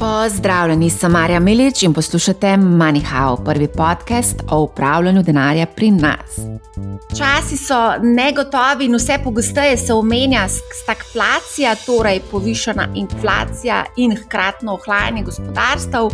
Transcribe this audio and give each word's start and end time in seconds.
Pozdravljeni, 0.00 0.90
sem 0.90 1.12
Marja 1.12 1.40
Milič 1.40 1.82
in 1.82 1.92
poslušate 1.92 2.46
MoneyHow, 2.56 3.44
prvi 3.44 3.68
podcast 3.68 4.36
o 4.50 4.60
upravljanju 4.62 5.22
denarja 5.22 5.66
pri 5.66 5.90
nas. 5.90 6.38
Časi 7.18 7.56
so 7.56 7.80
negotovi 8.02 8.84
in 8.84 8.96
vse 8.96 9.18
pogosteje 9.24 9.76
se 9.76 9.92
omenja 9.92 10.46
stagflacija, 10.82 11.74
torej 11.86 12.22
povišena 12.30 12.88
inflacija 12.94 13.84
in 13.96 14.16
hkratno 14.16 14.72
ohlajanje 14.72 15.22
gospodarstv. 15.22 16.08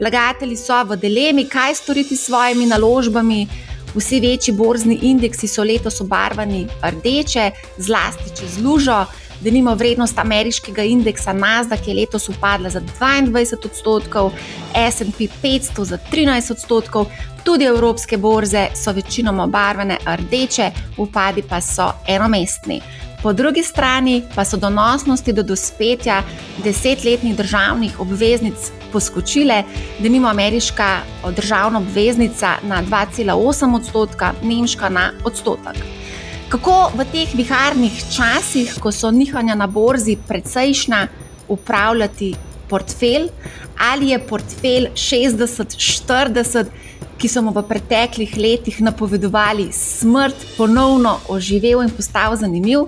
Vlagatelji 0.00 0.56
so 0.56 0.80
v 0.84 0.96
dilemi, 0.96 1.44
kaj 1.48 1.74
storiti 1.74 2.16
s 2.16 2.26
svojimi 2.26 2.66
naložbami. 2.66 3.46
Vsi 3.94 4.20
večji 4.20 4.54
borzni 4.54 4.98
indeksi 5.02 5.48
so 5.48 5.64
letos 5.64 6.00
obarvani 6.00 6.66
rdeče, 6.82 7.50
zlasti 7.76 8.36
čez 8.36 8.58
lužo. 8.64 9.04
Denimo 9.40 9.74
vrednost 9.74 10.18
ameriškega 10.18 10.82
indeksa 10.82 11.32
Nasdaq 11.32 11.88
je 11.88 11.94
letos 11.94 12.28
upadla 12.28 12.70
za 12.70 12.80
22 12.80 13.54
odstotkov, 13.64 14.32
SP 14.94 15.28
500 15.42 15.84
za 15.84 15.98
13 16.12 16.52
odstotkov, 16.52 17.06
tudi 17.44 17.64
evropske 17.64 18.16
borze 18.16 18.66
so 18.74 18.92
večinoma 18.92 19.44
obarvane 19.44 19.98
rdeče, 20.06 20.70
upadi 20.96 21.42
pa 21.42 21.60
so 21.60 21.92
enomestni. 22.08 22.80
Po 23.22 23.32
drugi 23.32 23.62
strani 23.62 24.22
pa 24.34 24.44
so 24.44 24.56
donosnosti 24.56 25.32
do 25.32 25.42
dospetja 25.42 26.22
desetletnih 26.64 27.36
državnih 27.36 28.00
obveznic 28.00 28.70
poskočile, 28.92 29.62
da 29.98 30.08
nima 30.08 30.30
ameriška 30.30 30.98
državna 31.36 31.78
obveznica 31.78 32.56
na 32.62 32.82
2,8 32.82 33.76
odstotka, 33.76 34.32
nemška 34.42 34.88
na 34.88 35.12
odstotek. 35.24 35.76
Kako 36.46 36.94
v 36.94 37.02
teh 37.10 37.26
viharnih 37.34 37.90
časih, 38.06 38.76
ko 38.78 38.94
so 38.94 39.10
nihanja 39.10 39.56
na 39.58 39.66
borzi 39.66 40.14
precejšnja, 40.14 41.08
upravljati 41.50 42.36
portfelj, 42.70 43.26
ali 43.74 44.12
je 44.12 44.18
portfelj 44.22 44.86
60-40, 44.94 46.70
ki 47.18 47.28
so 47.28 47.42
mu 47.42 47.50
v 47.50 47.64
preteklih 47.66 48.36
letih 48.38 48.78
napovedovali 48.78 49.72
smrt, 49.74 50.46
ponovno 50.54 51.16
oživel 51.34 51.82
in 51.82 51.90
postal 51.90 52.38
zanimiv. 52.38 52.86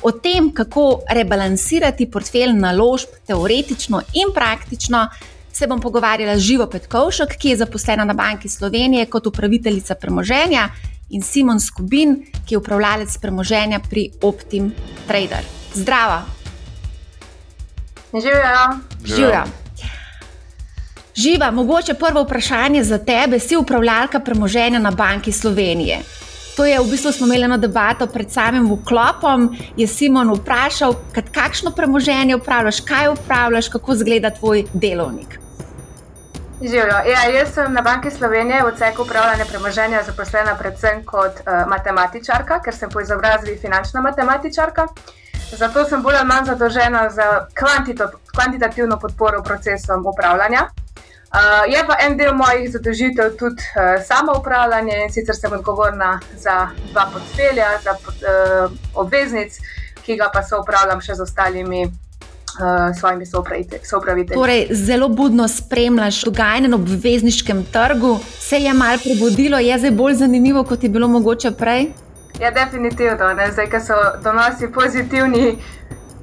O 0.00 0.12
tem, 0.12 0.48
kako 0.48 1.04
rebalansirati 1.04 2.08
portfelj 2.08 2.56
naložb, 2.56 3.20
teoretično 3.28 4.00
in 4.16 4.32
praktično, 4.32 5.10
se 5.52 5.68
bom 5.68 5.80
pogovarjala 5.80 6.38
z 6.38 6.48
Živo 6.48 6.66
Petkovšek, 6.72 7.36
ki 7.36 7.52
je 7.52 7.60
zaposlena 7.66 8.04
na 8.04 8.16
Banki 8.16 8.48
Slovenije 8.48 9.06
kot 9.12 9.26
upraviteljica 9.26 9.94
premoženja 9.94 10.68
in 11.10 11.22
Simon 11.22 11.60
Skubin, 11.60 12.24
ki 12.46 12.54
je 12.54 12.58
upravljalec 12.58 13.18
premoženja 13.18 13.80
pri 13.90 14.10
Optim 14.22 14.72
Trader. 15.06 15.44
Zdravo. 15.74 16.22
Živijo. 18.12 18.64
Živijo. 19.04 19.44
Živa, 21.16 21.50
mogoče 21.50 21.94
prvo 21.94 22.22
vprašanje 22.22 22.84
za 22.84 22.98
tebe, 22.98 23.38
si 23.38 23.56
upravljalka 23.56 24.20
premoženja 24.20 24.78
na 24.78 24.90
Banki 24.90 25.32
Slovenije. 25.32 26.00
To 26.56 26.64
je 26.64 26.80
v 26.80 26.90
bistvu 26.90 27.12
smo 27.12 27.26
imeli 27.26 27.44
eno 27.44 27.58
debato 27.58 28.06
pred 28.06 28.30
samim 28.30 28.66
vklopom. 28.72 29.56
Je 29.76 29.86
Simon 29.86 30.30
vprašal, 30.34 30.94
kakšno 31.32 31.70
premoženje 31.70 32.36
upravljaš, 32.36 32.80
kaj 32.80 33.08
upravljaš, 33.08 33.68
kako 33.68 33.92
izgleda 33.92 34.30
tvoj 34.30 34.64
delovnik. 34.72 35.43
Živijo. 36.64 36.98
Ja, 37.12 37.24
jaz 37.28 37.54
sem 37.54 37.72
na 37.72 37.82
Banki 37.82 38.10
Slovenije 38.10 38.62
v 38.62 38.66
odseku 38.66 39.02
upravljanja 39.02 39.44
premoženja 39.44 40.02
zaposlena 40.02 40.54
predvsem 40.58 41.02
kot 41.04 41.32
uh, 41.44 41.66
matematičarka, 41.68 42.60
ker 42.64 42.74
sem 42.74 42.90
po 42.90 43.00
izobrazbi 43.00 43.58
finančna 43.60 44.00
matematičarka. 44.00 44.86
Zato 45.58 45.84
sem 45.84 46.02
bolj 46.02 46.16
ali 46.16 46.28
manj 46.28 46.46
zadolžena 46.46 47.10
za 47.10 47.26
kvantitativno 48.32 48.98
podporo 48.98 49.42
procesom 49.42 50.06
upravljanja. 50.06 50.62
Uh, 50.64 51.68
je 51.68 51.84
pa 51.86 51.98
en 52.00 52.16
del 52.16 52.32
mojih 52.34 52.70
zadolžitev 52.72 53.36
tudi 53.36 53.62
uh, 53.76 54.00
samo 54.04 54.38
upravljanje 54.38 55.02
in 55.02 55.12
sicer 55.12 55.36
sem 55.36 55.52
odgovorna 55.52 56.20
za 56.36 56.68
dva 56.92 57.06
portfelja, 57.12 57.68
za 57.84 57.92
uh, 57.92 58.72
obveznic, 58.94 59.60
ki 60.02 60.16
ga 60.16 60.30
pa 60.32 60.42
so 60.42 60.62
upravljam 60.64 61.00
še 61.00 61.14
z 61.14 61.28
ostalimi 61.28 61.84
uh, 62.60 62.96
svojimi 63.00 63.26
sopravitelji. 63.26 64.34
Torej, 64.34 64.66
zelo 64.70 65.08
budno 65.08 65.48
spremljaš 65.48 66.22
dogajanje 66.22 66.68
na 66.68 66.76
obvezniškem 66.76 67.64
trgu. 67.72 68.18
Se 68.40 68.56
je 68.56 68.74
malo 68.74 68.98
prebudilo, 69.04 69.58
je 69.58 69.78
zdaj 69.78 69.90
bolj 69.90 70.14
zanimivo, 70.14 70.64
kot 70.64 70.82
je 70.82 70.88
bilo 70.88 71.08
mogoče 71.08 71.50
prej? 71.50 71.86
Ja, 72.40 72.50
definitivno. 72.50 73.34
Ne? 73.34 73.52
Zdaj, 73.52 73.70
ko 73.70 73.80
so 73.80 73.94
donosi 74.24 74.72
pozitivni. 74.74 75.56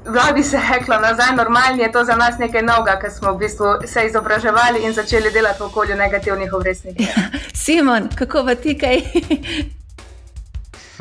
Da 0.06 0.34
bi 0.34 0.44
se 0.44 0.59
reklo 0.74 0.97
nazaj, 0.97 1.36
normalni 1.36 1.84
je 1.84 1.91
to 1.91 2.03
za 2.03 2.16
nas 2.16 2.38
nekaj 2.40 2.62
novega, 2.62 3.00
ker 3.02 3.12
smo 3.12 3.34
v 3.34 3.38
bistvu 3.38 3.66
se 3.86 4.06
izobraževali 4.06 4.81
in 4.84 4.94
začeli 4.94 5.31
delati 5.31 5.62
v 5.62 5.66
okolju 5.66 5.96
negativnih 5.96 6.53
obrestnikov. 6.53 7.06
Simon, 7.64 8.09
kako 8.16 8.44
v 8.44 8.56
ti 8.56 8.78
kaj 8.78 9.02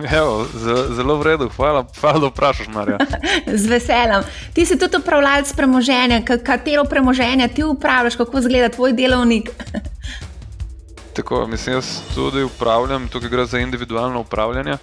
Evo, 0.18 0.46
zelo 0.94 1.16
v 1.16 1.22
redu, 1.22 1.48
hvala, 1.56 1.84
hvala 2.00 2.18
da 2.18 2.26
vprašaš, 2.26 2.68
Marja. 2.68 2.98
Z 3.62 3.66
veseljem. 3.68 4.22
Ti 4.54 4.66
si 4.66 4.78
tudi 4.78 4.96
upravljalec 4.96 5.52
premoženja, 5.56 6.22
katero 6.44 6.84
premoženje 6.84 7.48
ti 7.48 7.64
upravljaš, 7.64 8.16
kako 8.16 8.38
izgleda 8.38 8.68
tvoj 8.68 8.92
delovnik. 8.92 9.50
Tako, 11.16 11.46
mislim, 11.46 11.76
jaz 11.76 12.00
tudi 12.14 12.42
upravljam, 12.42 13.08
tukaj 13.08 13.28
gre 13.28 13.44
za 13.46 13.58
individualno 13.58 14.20
upravljanje. 14.20 14.76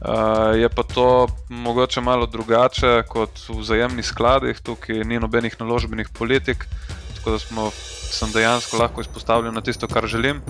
Uh, 0.00 0.58
je 0.58 0.68
pa 0.68 0.82
to 0.82 1.26
mogoče 1.48 2.00
malo 2.00 2.26
drugače 2.26 3.02
kot 3.08 3.30
v 3.48 3.58
vzajemnih 3.58 4.06
skladih, 4.06 4.60
tukaj 4.60 5.02
ni 5.04 5.18
nobenih 5.18 5.56
naložbenih 5.60 6.08
politik, 6.08 6.66
tako 7.16 7.30
da 7.30 7.38
smo, 7.38 7.70
sem 8.10 8.30
dejansko 8.32 8.78
lahko 8.78 9.00
izpostavljen 9.00 9.54
na 9.54 9.60
tisto, 9.60 9.88
kar 9.88 10.06
želim. 10.06 10.42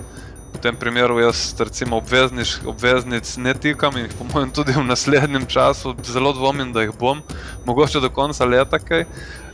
V 0.59 0.67
tem 0.67 0.75
primeru 0.75 1.19
jaz 1.23 1.55
recimo 1.59 1.97
obvezniš, 2.03 2.57
obveznic 2.67 3.37
ne 3.37 3.53
tikam 3.55 3.95
in 3.95 4.09
po 4.11 4.25
mojem 4.27 4.51
tudi 4.51 4.75
v 4.75 4.83
naslednjem 4.83 5.45
času 5.47 5.95
zelo 6.03 6.33
dvomim, 6.35 6.73
da 6.75 6.83
jih 6.83 6.91
bom, 6.99 7.21
mogoče 7.63 8.03
do 8.03 8.09
konca 8.11 8.43
leta 8.45 8.75
kaj, 8.79 9.05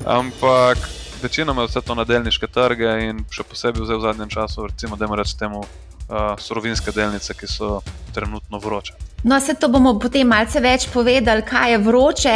ampak 0.01 0.81
večinoma 1.21 1.61
je 1.61 1.67
vse 1.67 1.81
to 1.85 1.95
na 1.95 2.09
delniške 2.09 2.49
trge 2.49 2.89
in 3.05 3.21
še 3.29 3.45
posebej 3.45 3.85
v 3.85 4.01
zadnjem 4.01 4.33
času, 4.33 4.65
recimo, 4.65 4.97
da 4.97 5.05
imaš 5.05 5.37
temu 5.37 5.61
uh, 5.61 6.33
surovinske 6.41 6.89
delnice, 6.89 7.37
ki 7.37 7.53
so 7.53 7.83
trenutno 8.09 8.57
vroče. 8.57 9.14
No, 9.25 9.39
vse 9.39 9.55
to 9.57 9.71
bomo 9.73 9.95
potem 9.97 10.27
malce 10.29 10.59
več 10.61 10.83
povedali, 10.93 11.41
kaj 11.49 11.71
je 11.71 11.77
vroče 11.81 12.33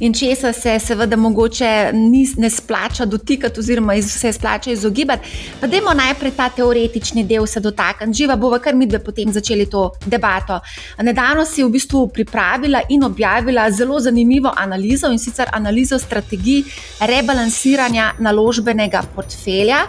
in 0.00 0.14
česa 0.16 0.54
se 0.56 0.78
seveda 0.80 1.16
mogoče 1.20 1.72
ne 1.92 2.48
splača 2.50 3.04
dotikati, 3.04 3.60
oziroma 3.60 3.98
se 4.02 4.32
splača 4.32 4.72
izogibati. 4.72 5.28
Pa 5.60 5.68
dajmo 5.68 5.92
najprej 5.98 6.32
ta 6.38 6.46
teoretični 6.48 7.26
del 7.28 7.44
se 7.46 7.60
dotakniti. 7.60 8.22
Živa 8.22 8.38
bova 8.40 8.58
kar 8.58 8.74
mi 8.74 8.88
dve 8.88 9.02
potem 9.04 9.28
začeli 9.32 9.66
to 9.68 9.90
debato. 10.06 10.56
Nedavno 11.02 11.44
si 11.44 11.60
v 11.60 11.74
bistvu 11.74 12.06
pripravila 12.08 12.86
in 12.88 13.04
objavila 13.04 13.68
zelo 13.70 14.00
zanimivo 14.00 14.54
analizo 14.56 15.12
in 15.12 15.18
sicer 15.18 15.52
analizo 15.52 15.98
strategij 15.98 16.64
rebalansiranja 17.00 18.14
naložbenega 18.18 19.02
portfelja. 19.14 19.82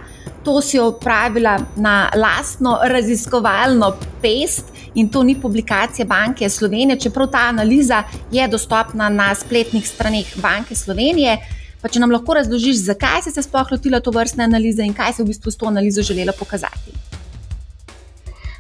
To 0.44 0.60
si 0.62 0.80
opravila 0.80 1.56
na 1.78 2.10
lastno 2.16 2.80
raziskovalno 2.84 3.96
pest 4.22 4.81
in 4.96 5.10
to 5.10 5.24
ni 5.24 5.36
publikacija 5.42 6.06
Banke 6.06 6.50
Slovenije, 6.50 7.00
čeprav 7.00 7.28
ta 7.32 7.38
analiza 7.38 8.04
je 8.32 8.48
dostopna 8.48 9.10
na 9.10 9.36
spletnih 9.36 9.88
straneh 9.88 10.26
Banke 10.36 10.76
Slovenije. 10.76 11.38
Pa 11.82 11.90
če 11.90 12.00
nam 12.00 12.12
lahko 12.12 12.34
razložiš, 12.38 12.84
zakaj 12.86 13.24
si 13.26 13.32
se 13.32 13.42
sploh 13.42 13.72
lotila 13.72 14.00
to 14.00 14.12
vrstne 14.12 14.44
analize 14.44 14.86
in 14.86 14.94
kaj 14.94 15.14
si 15.18 15.24
v 15.24 15.32
bistvu 15.32 15.52
s 15.52 15.58
to 15.58 15.66
analizo 15.66 16.02
želela 16.06 16.34
pokazati. 16.40 16.94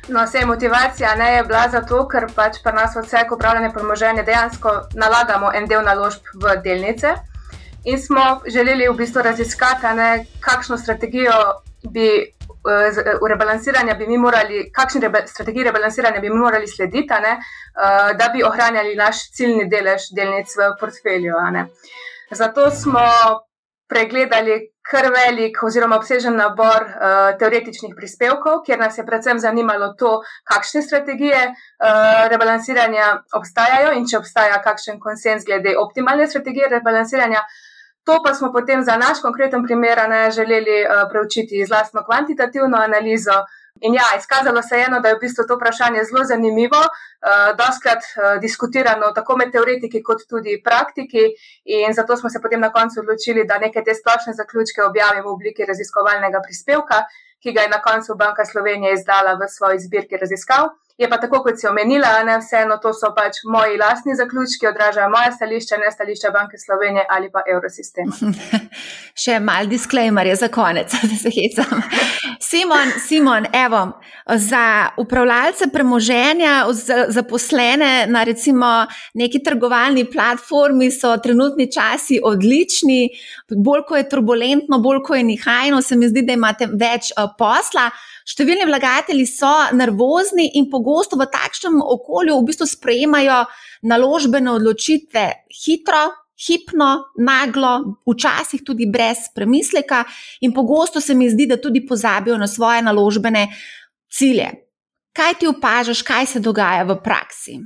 No, 0.07 0.23
vse 0.25 0.45
motivacija 0.45 1.15
ne 1.15 1.33
je 1.35 1.43
bila 1.43 1.67
zato, 1.69 2.07
ker 2.09 2.25
pač 2.35 2.57
pri 2.63 2.73
nas 2.73 2.95
vse 2.97 3.21
upravljanje 3.31 3.69
premoženja 3.73 4.23
dejansko 4.23 4.73
nalagamo 4.93 5.51
en 5.55 5.67
del 5.69 5.85
naložb 5.85 6.33
v 6.33 6.55
delnice. 6.63 7.13
In 7.83 8.01
smo 8.01 8.41
želeli 8.47 8.89
v 8.89 8.97
bistvu 8.97 9.21
raziskati, 9.21 9.93
ne, 9.95 10.25
kakšno 10.39 10.77
strategijo 10.77 11.37
bi 11.83 12.33
rebalansiranja 13.29 13.93
bi 13.99 14.07
mi 14.07 14.17
morali, 14.17 14.71
kakšni 14.73 15.01
rebe, 15.01 15.23
strategiji 15.27 15.63
rebalansiranja 15.63 16.19
bi 16.21 16.29
mi 16.29 16.39
morali 16.39 16.67
slediti, 16.67 17.21
ne, 17.21 17.37
uh, 17.37 18.17
da 18.17 18.29
bi 18.33 18.43
ohranjali 18.43 18.95
naš 18.95 19.31
ciljni 19.31 19.69
delež 19.69 20.11
delnic 20.15 20.57
v 20.57 20.73
portfelju. 20.79 21.35
Zato 22.31 22.69
smo 22.71 23.07
pregledali 23.91 24.71
kar 24.91 25.07
velik 25.13 25.59
oziroma 25.63 25.97
obsežen 25.99 26.35
nabor 26.39 26.85
uh, 26.87 27.17
teoretičnih 27.39 27.93
prispevkov, 27.97 28.61
kjer 28.65 28.79
nas 28.79 28.97
je 28.97 29.05
predvsem 29.05 29.39
zanimalo 29.39 29.91
to, 29.99 30.13
kakšne 30.47 30.81
strategije 30.81 31.41
uh, 31.49 32.27
rebalansiranja 32.31 33.11
obstajajo 33.37 33.93
in 33.97 34.07
če 34.09 34.21
obstaja 34.21 34.61
kakšen 34.63 34.99
konsens 34.99 35.45
glede 35.45 35.75
optimalne 35.77 36.27
strategije 36.27 36.71
rebalansiranja. 36.77 37.43
To 38.03 38.19
pa 38.23 38.33
smo 38.33 38.51
potem 38.51 38.83
za 38.83 38.97
naš 38.97 39.21
konkreten 39.21 39.63
primer 39.63 39.97
ne 40.09 40.31
želeli 40.31 40.83
uh, 40.83 41.05
preučiti 41.11 41.65
z 41.65 41.71
lastno 41.71 42.03
kvantitativno 42.05 42.77
analizo 42.77 43.43
In 43.79 43.93
ja, 43.93 44.03
izkazalo 44.17 44.61
se 44.61 44.75
je 44.77 44.85
eno, 44.85 44.99
da 44.99 45.09
je 45.09 45.15
v 45.15 45.19
bistvu 45.19 45.43
to 45.47 45.55
vprašanje 45.55 46.03
zelo 46.09 46.23
zanimivo, 46.31 46.81
uh, 46.85 47.55
doskrat 47.61 48.03
uh, 48.03 48.35
diskutirano 48.41 49.11
tako 49.15 49.37
med 49.39 49.51
teoretiki 49.51 50.03
kot 50.03 50.25
tudi 50.29 50.59
praktiki. 50.63 51.23
In 51.79 51.93
zato 51.93 52.17
smo 52.17 52.29
se 52.29 52.41
potem 52.41 52.61
na 52.61 52.71
koncu 52.71 52.99
odločili, 52.99 53.47
da 53.47 53.57
neke 53.57 53.83
te 53.83 53.95
splošne 53.95 54.35
zaključke 54.41 54.83
objavimo 54.83 55.29
v 55.29 55.33
obliki 55.33 55.65
raziskovalnega 55.65 56.43
prispevka, 56.45 57.01
ki 57.41 57.55
ga 57.55 57.65
je 57.65 57.73
na 57.73 57.81
koncu 57.81 58.15
Banka 58.15 58.45
Slovenije 58.45 58.93
izdala 58.93 59.33
v 59.39 59.49
svoji 59.49 59.79
zbirki 59.79 60.17
raziskav. 60.17 60.69
Je 61.01 61.09
pa 61.09 61.17
tako, 61.17 61.39
kot 61.41 61.57
si 61.57 61.65
omenila, 61.65 62.11
ne 62.27 62.35
vseeno, 62.37 62.75
to 62.81 62.91
so 62.93 63.09
pač 63.17 63.39
moji 63.49 63.79
lastni 63.81 64.13
zaključki, 64.19 64.67
odražajo 64.69 65.09
moje 65.09 65.31
stališče, 65.33 65.79
ne 65.81 65.89
stališče 65.91 66.29
Banke 66.33 66.59
Slovenije 66.61 67.05
ali 67.09 67.31
pa 67.33 67.41
Eurosistema. 67.49 68.13
Še 69.23 69.39
mal 69.41 69.65
disclaimer 69.71 70.29
je 70.29 70.35
za 70.43 70.51
konec, 70.53 70.93
da 71.09 71.17
se 71.23 71.31
hecam. 71.33 71.81
Simon, 72.37 72.93
Simon, 73.01 73.47
evo, 73.53 73.81
za 74.45 74.91
upravljalce 75.01 75.71
premoženja, 75.73 76.53
za 76.69 77.05
zaposlene 77.09 78.05
na 78.07 78.23
recimo 78.23 78.69
neki 79.17 79.41
trgovalni 79.43 80.05
platformi 80.05 80.91
so 80.91 81.15
trenutni 81.17 81.71
časi 81.71 82.21
odlični, 82.23 83.09
bolj 83.49 83.87
ko 83.89 83.97
je 83.97 84.09
turbulentno, 84.09 84.79
bolj 84.85 85.01
ko 85.07 85.17
je 85.17 85.25
nihajno, 85.33 85.81
se 85.81 85.97
mi 85.97 86.13
zdi, 86.13 86.27
da 86.29 86.37
imate 86.37 86.69
več 86.69 87.09
uh, 87.17 87.33
posla. 87.37 87.89
Številni 88.27 88.67
vlagatelji 88.69 89.25
so 89.25 89.51
nervozni 89.73 90.51
in 90.59 90.69
pogosto 90.69 91.17
v 91.19 91.27
takšnem 91.31 91.79
okolju 91.81 92.37
v 92.37 92.47
bistvu 92.49 92.67
sprejemajo 92.69 93.43
naložbene 93.89 94.51
odločitve 94.53 95.25
hitro, 95.49 96.03
hipno, 96.41 97.13
naglo, 97.21 98.01
včasih 98.07 98.63
tudi 98.65 98.87
brez 98.89 99.29
premisleka, 99.35 100.03
in 100.41 100.53
pogosto 100.53 101.01
se 101.01 101.13
mi 101.13 101.29
zdi, 101.29 101.45
da 101.49 101.57
tudi 101.61 101.85
pozabijo 101.85 102.37
na 102.37 102.47
svoje 102.47 102.81
naložbene 102.81 103.47
cilje. 104.09 104.49
Kaj 105.13 105.33
ti 105.39 105.47
opažaš, 105.47 106.01
kaj 106.01 106.25
se 106.25 106.39
dogaja 106.39 106.83
v 106.87 106.97
praksi? 107.03 107.59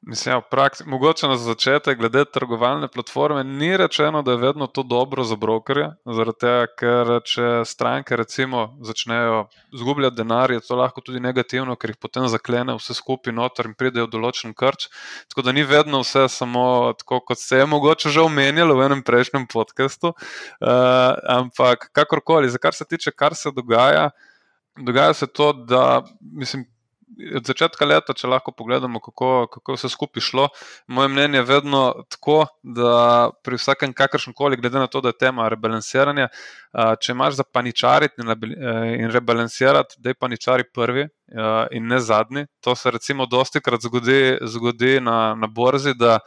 Mislim, 0.00 0.34
ja, 0.34 0.40
praksi, 0.40 0.84
mogoče 0.86 1.28
na 1.28 1.36
začetek, 1.36 1.98
glede 1.98 2.22
trgovalne 2.24 2.88
platforme, 2.88 3.42
ni 3.44 3.76
rečeno, 3.76 4.22
da 4.22 4.30
je 4.30 4.36
vedno 4.36 4.66
to 4.66 4.82
dobro 4.82 5.24
za 5.24 5.36
brokerje. 5.36 5.88
Zaradi 6.06 6.38
tega, 6.40 6.66
ker 6.78 7.10
če 7.26 7.48
stranke 7.66 8.16
recimo 8.16 8.78
začnejo 8.86 9.48
zgubljati 9.74 10.16
denar, 10.16 10.54
je 10.54 10.62
to 10.62 10.78
lahko 10.78 11.02
tudi 11.02 11.20
negativno, 11.20 11.74
ker 11.76 11.90
jih 11.90 11.98
potem 12.00 12.28
zaklene 12.30 12.78
vse 12.78 12.94
skupaj 12.94 13.34
noter 13.34 13.66
in 13.66 13.74
pridejo 13.74 14.06
določen 14.06 14.54
krč. 14.54 14.86
Tako 15.34 15.48
da 15.48 15.52
ni 15.52 15.66
vedno 15.66 16.04
vse 16.06 16.28
samo 16.30 16.94
tako, 17.02 17.20
kot 17.32 17.42
se 17.42 17.58
je 17.58 17.66
mogoče 17.66 18.14
že 18.14 18.22
omenjalo 18.22 18.78
v 18.78 18.86
enem 18.86 19.02
prejšnjem 19.02 19.50
podkastu. 19.50 20.14
Uh, 20.14 21.18
ampak 21.40 21.90
kakorkoli, 21.92 22.54
za 22.54 22.62
kar 22.62 22.74
se 22.74 22.86
tiče, 22.86 23.10
kar 23.10 23.34
se 23.34 23.50
dogaja, 23.50 24.10
dogaja 24.78 25.12
se 25.12 25.26
to, 25.26 25.52
da 25.52 26.04
mislim 26.20 26.68
od 27.36 27.46
začetka 27.46 27.86
leta, 27.88 28.14
če 28.14 28.28
lahko 28.30 28.52
pogledamo, 28.52 29.00
kako, 29.02 29.46
kako 29.52 29.76
vse 29.76 29.90
skupaj 29.92 30.22
šlo, 30.22 30.48
moje 30.86 31.08
mnenje 31.08 31.40
je 31.40 31.46
vedno 31.48 31.82
tako, 32.12 32.38
da 32.62 33.30
pri 33.44 33.58
vsakem 33.58 33.94
kakršnem 33.96 34.36
koli, 34.36 34.58
glede 34.60 34.78
na 34.78 34.86
to, 34.86 35.00
da 35.04 35.12
je 35.12 35.18
tema 35.24 35.48
rebalansiranja, 35.48 36.28
če 37.00 37.14
imaš 37.14 37.40
za 37.40 37.46
paničariti 37.48 38.22
in 38.22 39.10
rebalansirati, 39.14 39.98
da 39.98 40.12
je 40.12 40.18
paničari 40.20 40.68
prvi 40.74 41.08
in 41.72 41.88
ne 41.88 42.00
zadnji. 42.00 42.46
To 42.64 42.76
se 42.76 42.90
recimo 42.90 43.26
dosti 43.26 43.60
krat 43.60 43.82
zgodi, 43.82 44.38
zgodi 44.42 44.98
na, 45.00 45.34
na 45.34 45.46
borzi, 45.46 45.94
da 45.96 46.18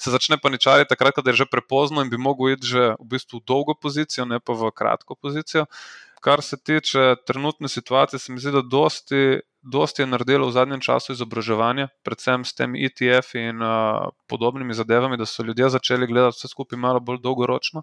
se 0.00 0.10
začne 0.10 0.38
paničariti 0.40 0.88
takrat, 0.88 1.14
ko 1.14 1.22
je 1.26 1.42
že 1.42 1.50
prepozno 1.50 2.00
in 2.02 2.10
bi 2.10 2.16
mogel 2.16 2.54
iti 2.54 2.66
že 2.66 2.94
v 2.96 3.06
bistvu 3.14 3.40
v 3.40 3.46
dolgo 3.46 3.74
pozicijo, 3.76 4.24
ne 4.24 4.40
pa 4.40 4.56
v 4.56 4.72
kratko 4.72 5.14
pozicijo. 5.14 5.66
Kar 6.20 6.42
se 6.44 6.56
tiče 6.56 7.14
trenutne 7.26 7.68
situacije, 7.68 8.18
se 8.20 8.32
mi 8.32 8.40
zdi, 8.40 8.52
da 8.52 8.60
dosti 8.60 9.40
dosti 9.62 10.02
je 10.02 10.06
naredilo 10.06 10.48
v 10.48 10.52
zadnjem 10.52 10.80
času 10.80 11.12
izobraževanja, 11.12 11.88
predvsem 12.04 12.44
s 12.44 12.54
tem 12.56 12.74
ETF 12.76 13.34
in 13.36 13.60
uh, 13.60 14.08
podobnimi 14.28 14.74
zadevami, 14.74 15.18
da 15.20 15.26
so 15.26 15.44
ljudje 15.44 15.68
začeli 15.76 16.06
gledati 16.06 16.38
vse 16.38 16.48
skupaj 16.48 16.78
malo 16.78 17.00
bolj 17.00 17.20
dolgoročno. 17.20 17.82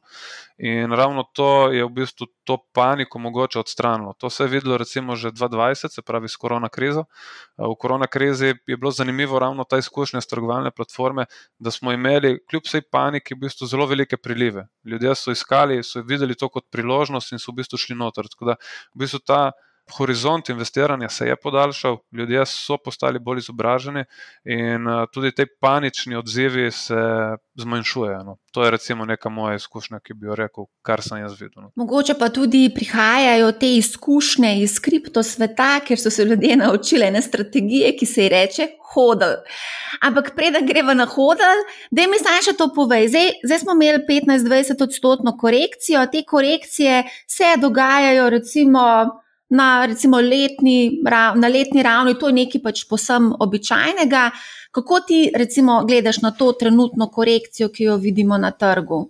In 0.57 0.91
ravno 0.91 1.24
to 1.33 1.69
je 1.71 1.85
v 1.85 1.89
bistvu 1.89 2.27
to 2.44 2.57
paniko 2.74 3.19
mogoče 3.19 3.59
odstranilo. 3.59 4.13
To 4.18 4.29
se 4.29 4.44
je 4.44 4.47
videlo 4.47 4.77
recimo 4.77 5.15
že 5.15 5.31
2020, 5.31 5.94
se 5.94 6.01
pravi 6.01 6.29
s 6.29 6.35
korona 6.35 6.69
krizo. 6.69 7.06
Uh, 7.57 7.69
v 7.69 7.75
korona 7.79 8.07
krizi 8.07 8.53
je 8.68 8.77
bilo 8.77 8.91
zanimivo 8.91 9.39
ravno 9.39 9.63
ta 9.63 9.77
izkušnja 9.77 10.21
s 10.21 10.27
trgovalne 10.27 10.71
platforme, 10.71 11.25
da 11.59 11.71
smo 11.71 11.91
imeli 11.91 12.39
kljub 12.50 12.65
vsej 12.65 12.81
paniki 12.91 13.35
v 13.35 13.45
bistvu 13.45 13.68
zelo 13.68 13.85
velike 13.85 14.18
prilive. 14.18 14.68
Ljudje 14.85 15.15
so 15.15 15.31
iskali, 15.31 15.83
so 15.83 16.01
videli 16.01 16.35
to 16.35 16.50
kot 16.50 16.65
priložnost 16.71 17.31
in 17.31 17.39
so 17.39 17.51
v 17.51 17.62
bistvu 17.62 17.77
šli 17.77 17.95
noter. 17.95 18.25
Tako 18.25 18.45
da 18.45 18.56
v 18.95 19.06
bistvu 19.06 19.19
ta 19.19 19.51
horizont 19.98 20.50
investiranja 20.50 21.10
se 21.10 21.28
je 21.28 21.36
podaljšal, 21.36 21.98
ljudje 22.12 22.45
so 22.45 22.78
postali 22.78 23.19
bolj 23.19 23.38
izobraženi 23.38 24.04
in 24.44 24.88
uh, 24.88 25.06
tudi 25.13 25.31
ti 25.31 25.45
panični 25.62 26.16
odzivi 26.16 26.72
se 26.72 26.95
zmanjšujejo. 27.56 28.24
No. 28.24 28.38
To 28.51 28.63
je 28.63 28.72
recimo 28.72 29.06
neka 29.06 29.30
moja 29.30 29.56
izkušnja, 29.56 30.00
ki 30.00 30.13
bi 30.13 30.28
jo 30.28 30.36
rekel, 30.36 30.66
kar 30.81 31.01
sem 31.01 31.22
jaz 31.22 31.42
videl. 31.42 31.63
No. 31.63 31.72
Mogoče 31.75 32.13
pa 32.19 32.30
tudi 32.30 32.72
prihajajo 32.75 33.51
te 33.51 33.74
izkušnje 33.75 34.62
iz 34.62 34.80
kripto 34.80 35.24
sveta, 35.24 35.80
ker 35.88 36.00
so 36.00 36.10
se 36.10 36.25
ljudje 36.25 36.56
naučili 36.56 37.06
ene 37.06 37.22
strategije, 37.22 37.95
ki 37.98 38.06
se 38.06 38.24
ji 38.24 38.30
reče 38.30 38.68
hodl. 38.94 39.38
Ampak 40.01 40.36
preden 40.36 40.66
gremo 40.66 40.94
na 40.94 41.06
hodl, 41.06 41.62
da 41.92 42.07
mi 42.07 42.19
zdaj 42.22 42.44
še 42.50 42.57
to 42.57 42.69
povej. 42.75 43.07
Zdaj, 43.13 43.31
zdaj 43.45 43.63
smo 43.63 43.78
imeli 43.78 44.04
15-20 44.10 44.84
odstotno 44.84 45.38
korekcijo, 45.38 46.06
te 46.12 46.24
korekcije 46.28 47.04
se 47.28 47.56
dogajajo 47.62 48.30
recimo 48.30 48.84
na, 49.49 49.85
recimo, 49.85 50.19
letni, 50.21 51.01
na 51.35 51.47
letni 51.47 51.83
ravni, 51.83 52.17
to 52.19 52.27
je 52.27 52.33
nekaj 52.33 52.61
pač 52.63 52.85
posem 52.89 53.31
običajnega. 53.39 54.29
Kako 54.71 54.99
ti, 55.07 55.19
recimo, 55.35 55.83
gledaš 55.88 56.21
na 56.21 56.31
to 56.31 56.51
trenutno 56.53 57.09
korekcijo, 57.09 57.69
ki 57.69 57.83
jo 57.83 57.97
vidimo 57.97 58.38
na 58.38 58.51
trgu? 58.51 59.07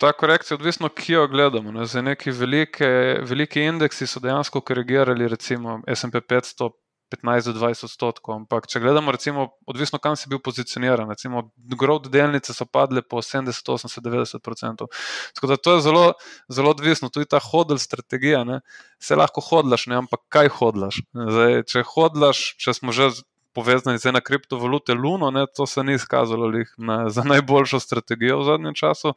Ta 0.00 0.12
korekcija 0.12 0.54
je 0.54 0.58
odvisna, 0.60 0.88
ki 0.88 1.12
jo 1.12 1.26
gledamo. 1.28 1.72
Ne. 1.72 1.86
Za 1.86 2.02
neki 2.02 2.30
velike, 2.30 2.86
veliki 3.28 3.66
indeksi 3.68 4.06
so 4.06 4.20
dejansko 4.20 4.60
korigirali, 4.60 5.28
recimo 5.28 5.80
SP 5.98 6.22
500, 6.24 6.70
15 7.10 7.52
do 7.52 7.60
20 7.60 7.86
odstotkov. 7.88 8.34
Ampak, 8.42 8.68
če 8.70 8.80
gledamo, 8.82 9.12
recimo, 9.14 9.48
odvisno 9.66 9.98
kam 10.02 10.16
si 10.16 10.30
bil 10.30 10.40
pozicioniran, 10.42 11.10
recimo, 11.10 11.48
growth 11.56 12.10
delnice 12.12 12.54
so 12.56 12.66
padle 12.66 13.02
po 13.02 13.22
70, 13.24 13.66
80, 13.66 14.00
90 14.06 14.38
odstotkov. 14.38 14.90
Tako 15.34 15.50
da 15.50 15.56
to 15.56 15.74
je 15.76 15.82
zelo, 15.86 16.04
zelo 16.48 16.70
odvisno. 16.70 17.10
Tudi 17.10 17.28
ta 17.30 17.40
hodl 17.42 17.80
strategija, 17.82 18.44
ne, 18.44 18.60
se 19.02 19.18
lahko 19.18 19.42
hodlaš, 19.44 19.88
ne, 19.90 19.98
ampak 20.04 20.22
kaj 20.28 20.52
hodlaš. 20.60 21.02
Zdaj, 21.14 21.64
če 21.70 21.84
hodlaš, 21.94 22.46
če 22.62 22.76
smo 22.80 22.96
že. 22.96 23.10
Povezani 23.50 23.98
z 23.98 24.12
ena 24.12 24.20
kriptovalute 24.22 24.94
Luno, 24.94 25.32
ne, 25.34 25.40
to 25.50 25.64
se 25.66 25.82
ni 25.82 25.96
izkazalo 25.98 26.52
na, 26.78 27.08
za 27.10 27.24
najboljšo 27.26 27.80
strategijo 27.82 28.36
v 28.38 28.44
zadnjem 28.46 28.76
času. 28.78 29.10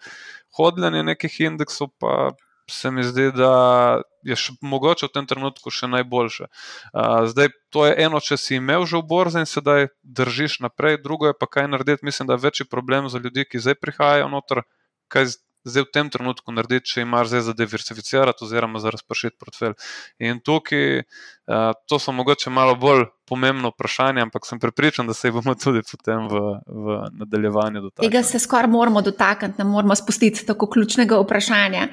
Hodljanje 0.57 1.03
nekih 1.05 1.35
indeksov 1.45 1.91
pa 2.01 2.31
se 2.69 2.91
mi 2.91 3.03
zdi, 3.03 3.31
da 3.35 4.01
je 4.23 4.35
še, 4.39 4.55
mogoče 4.63 5.09
v 5.09 5.13
tem 5.17 5.27
trenutku 5.27 5.71
še 5.73 5.89
najboljše. 5.91 6.47
Uh, 6.47 7.25
zdaj, 7.29 7.51
to 7.73 7.85
je 7.87 7.95
eno, 8.05 8.21
če 8.23 8.37
si 8.39 8.59
imel 8.59 8.87
že 8.89 9.01
v 9.01 9.07
borzi 9.09 9.43
in 9.43 9.49
sedaj 9.49 9.89
držiš 10.03 10.61
naprej, 10.63 11.01
drugo 11.03 11.27
je 11.31 11.37
pa 11.37 11.49
kaj 11.49 11.67
narediti. 11.71 12.05
Mislim, 12.07 12.29
da 12.29 12.37
je 12.37 12.45
večji 12.45 12.69
problem 12.69 13.09
za 13.11 13.19
ljudi, 13.19 13.45
ki 13.45 13.63
zdaj 13.63 13.79
prihajajo 13.81 14.29
noter, 14.31 14.63
kaj 15.11 15.35
zdaj 15.63 15.87
v 15.87 15.91
tem 15.95 16.09
trenutku 16.11 16.55
narediti, 16.55 16.91
če 16.91 17.03
imaš 17.03 17.31
zdaj 17.33 17.43
za 17.47 17.53
diversificirati 17.57 18.43
oziroma 18.43 18.79
za 18.83 18.91
razpršiti 18.95 19.39
portfelj. 19.39 19.75
In 20.23 20.39
tukaj, 20.43 21.03
uh, 21.03 21.71
to 21.87 21.99
so 21.99 22.15
mogoče 22.15 22.51
malo 22.51 22.75
bolj 22.79 23.07
pomembno 23.33 23.71
vprašanje, 23.73 24.21
ampak 24.21 24.45
sem 24.45 24.59
prepričan, 24.61 25.07
da 25.09 25.13
se 25.17 25.27
jih 25.27 25.33
bomo 25.33 25.55
tudi 25.57 25.81
potem 25.89 26.27
v, 26.29 26.41
v 26.67 26.97
nadaljevanju 27.21 27.81
dotaknili. 27.81 28.11
Tega 28.11 28.21
se 28.23 28.39
skoraj 28.39 28.69
moramo 28.69 29.01
dotakniti, 29.01 29.57
ne 29.57 29.65
moramo 29.65 29.95
spustiti 29.97 30.45
tako 30.45 30.69
ključnega 30.75 31.17
vprašanja. 31.23 31.87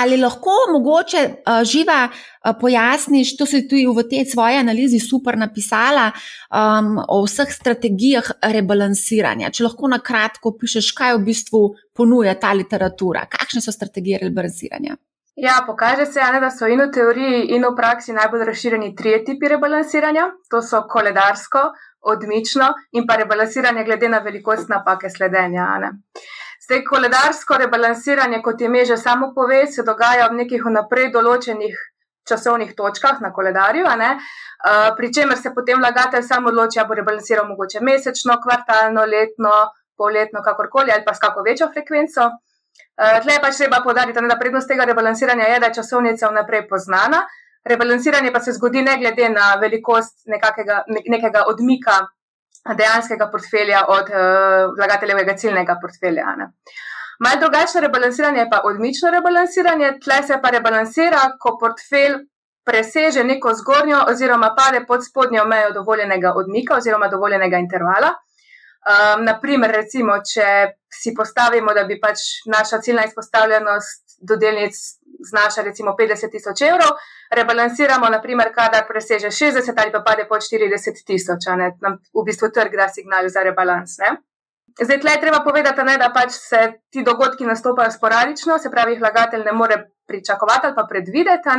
Ali 0.00 0.16
lahko 0.16 0.56
mogoče 0.72 1.22
uh, 1.28 1.60
živa 1.68 2.08
uh, 2.08 2.54
pojasniš, 2.60 3.36
to 3.38 3.46
si 3.46 3.62
tudi 3.68 3.86
v 3.86 4.06
tej 4.10 4.26
svoji 4.32 4.58
analizi 4.58 4.98
super 4.98 5.38
napisala, 5.38 6.08
um, 6.50 6.96
o 7.08 7.22
vseh 7.26 7.52
strategijah 7.52 8.32
rebalansiranja. 8.56 9.52
Če 9.54 9.68
lahko 9.68 9.92
na 9.92 10.00
kratko 10.02 10.56
pišeš, 10.58 10.90
kaj 10.98 11.16
v 11.18 11.24
bistvu 11.30 11.62
ponuja 11.94 12.34
ta 12.40 12.54
literatura, 12.56 13.28
kakšne 13.30 13.62
so 13.62 13.74
strategije 13.74 14.24
rebalansiranja. 14.24 14.96
Ja, 15.36 15.62
pokaže 15.66 16.06
se, 16.06 16.20
ne, 16.32 16.40
da 16.40 16.50
so 16.50 16.66
in 16.68 16.80
v 16.82 16.90
teoriji, 16.92 17.46
in 17.56 17.64
v 17.64 17.72
praksi 17.76 18.12
najbolj 18.12 18.44
razširjeni 18.44 18.94
trije 18.96 19.22
tipi 19.24 19.48
rebalansiranja. 19.48 20.26
To 20.50 20.60
so 20.62 20.82
koledarsko, 20.88 21.62
odmično 22.02 22.68
in 22.92 23.06
pa 23.06 23.16
rebalansiranje 23.16 23.84
glede 23.84 24.08
na 24.08 24.18
velikost 24.18 24.68
napake 24.68 25.10
sledenja. 25.10 25.66
Zdaj, 26.64 26.84
koledarsko 26.84 27.56
rebalansiranje, 27.58 28.42
kot 28.42 28.60
ime 28.60 28.84
že 28.84 28.96
samo 28.96 29.32
pove, 29.34 29.66
se 29.66 29.82
dogaja 29.82 30.28
v 30.28 30.42
nekih 30.42 30.68
vnaprej 30.68 31.10
določenih 31.16 31.80
časovnih 32.28 32.76
točkah 32.76 33.20
na 33.20 33.32
koledarju, 33.32 33.84
uh, 33.86 34.92
pri 34.96 35.12
čemer 35.14 35.38
se 35.38 35.50
potem 35.54 35.80
vlagatelj 35.80 36.22
sam 36.22 36.46
odloči, 36.46 36.78
ali 36.78 36.88
bo 36.88 36.94
rebalansiral 36.94 37.48
mogoče 37.48 37.80
mesečno, 37.80 38.36
kvartalno, 38.44 39.04
letno, 39.06 39.72
polletno, 39.96 40.42
kakorkoli 40.42 40.92
ali 40.92 41.04
pa 41.04 41.14
s 41.14 41.18
kako 41.18 41.42
večjo 41.42 41.72
frekvenco. 41.72 42.30
Uh, 42.92 43.20
Tle 43.22 43.38
pa 43.40 43.50
treba 43.50 43.82
podariti, 43.84 44.20
da 44.28 44.38
prednost 44.38 44.68
tega 44.68 44.84
rebalansiranja 44.84 45.44
je, 45.44 45.60
da 45.60 45.66
je 45.66 45.74
časovnica 45.80 46.28
vnaprej 46.28 46.66
poznana. 46.68 47.22
Rebalansiranje 47.64 48.32
pa 48.32 48.40
se 48.40 48.52
zgodi 48.52 48.82
ne 48.82 48.96
glede 48.98 49.28
na 49.28 49.54
velikost 49.60 50.26
nekakega, 50.26 50.82
nekega 51.08 51.44
odmika 51.46 52.00
dejanskega 52.78 53.30
portfelja 53.30 53.84
od 53.88 54.10
uh, 54.10 54.74
vlagateljevega 54.78 55.36
ciljnega 55.36 55.78
portfelja. 55.82 56.34
Ne. 56.36 56.50
Malo 57.22 57.40
drugačno 57.40 57.80
rebalansiranje 57.80 58.40
je 58.40 58.50
pa 58.50 58.60
odmično 58.64 59.10
rebalansiranje, 59.10 59.98
tle 60.04 60.22
se 60.26 60.38
pa 60.42 60.50
rebalansira, 60.50 61.20
ko 61.40 61.56
portfelj 61.60 62.18
preseže 62.64 63.24
neko 63.24 63.54
zgornjo 63.54 64.04
oziroma 64.08 64.54
pade 64.58 64.84
pod 64.86 65.04
spodnjo 65.06 65.44
mejo 65.44 65.70
dovoljenega 65.72 66.32
odmika 66.36 66.76
oziroma 66.76 67.08
dovoljenega 67.08 67.58
intervala. 67.58 68.12
Um, 68.82 69.22
naprimer, 69.24 69.70
recimo, 69.70 70.16
če 70.26 70.46
si 70.90 71.12
postavimo, 71.14 71.70
da 71.74 71.84
bi 71.86 72.00
pač 72.02 72.42
naša 72.50 72.80
ciljna 72.82 73.04
izpostavljenost 73.06 74.18
do 74.26 74.36
delnic 74.36 74.74
znaša 75.30 75.62
recimo 75.62 75.94
50 75.98 76.30
tisoč 76.30 76.64
evrov, 76.66 76.96
rebalansiramo, 77.30 78.10
naprimer, 78.10 78.50
kadar 78.54 78.86
preseže 78.88 79.30
60 79.30 79.78
ali 79.78 79.92
pa 79.92 80.02
pade 80.06 80.26
pod 80.28 80.42
40 80.42 81.06
tisoč, 81.06 81.46
nam 81.56 81.98
v 82.10 82.26
bistvu 82.26 82.50
trg 82.50 82.74
da 82.76 82.88
signal 82.88 83.28
za 83.30 83.46
rebalans. 83.46 83.98
Ne? 84.02 84.16
Zdaj, 84.80 85.00
tle 85.00 85.14
je 85.14 85.20
treba 85.20 85.42
povedati, 85.44 85.84
ne, 85.84 85.98
da 86.00 86.10
pač 86.14 86.32
se 86.32 86.60
ti 86.90 87.04
dogodki 87.04 87.46
nastopajo 87.46 87.90
sporadično, 87.90 88.58
se 88.58 88.70
pravi, 88.70 88.98
vlagatelj 88.98 89.44
ne 89.44 89.52
more 89.52 89.78
pričakovati 90.12 90.70
ali 90.70 90.78
pa 90.78 90.86
predvideti. 90.88 91.58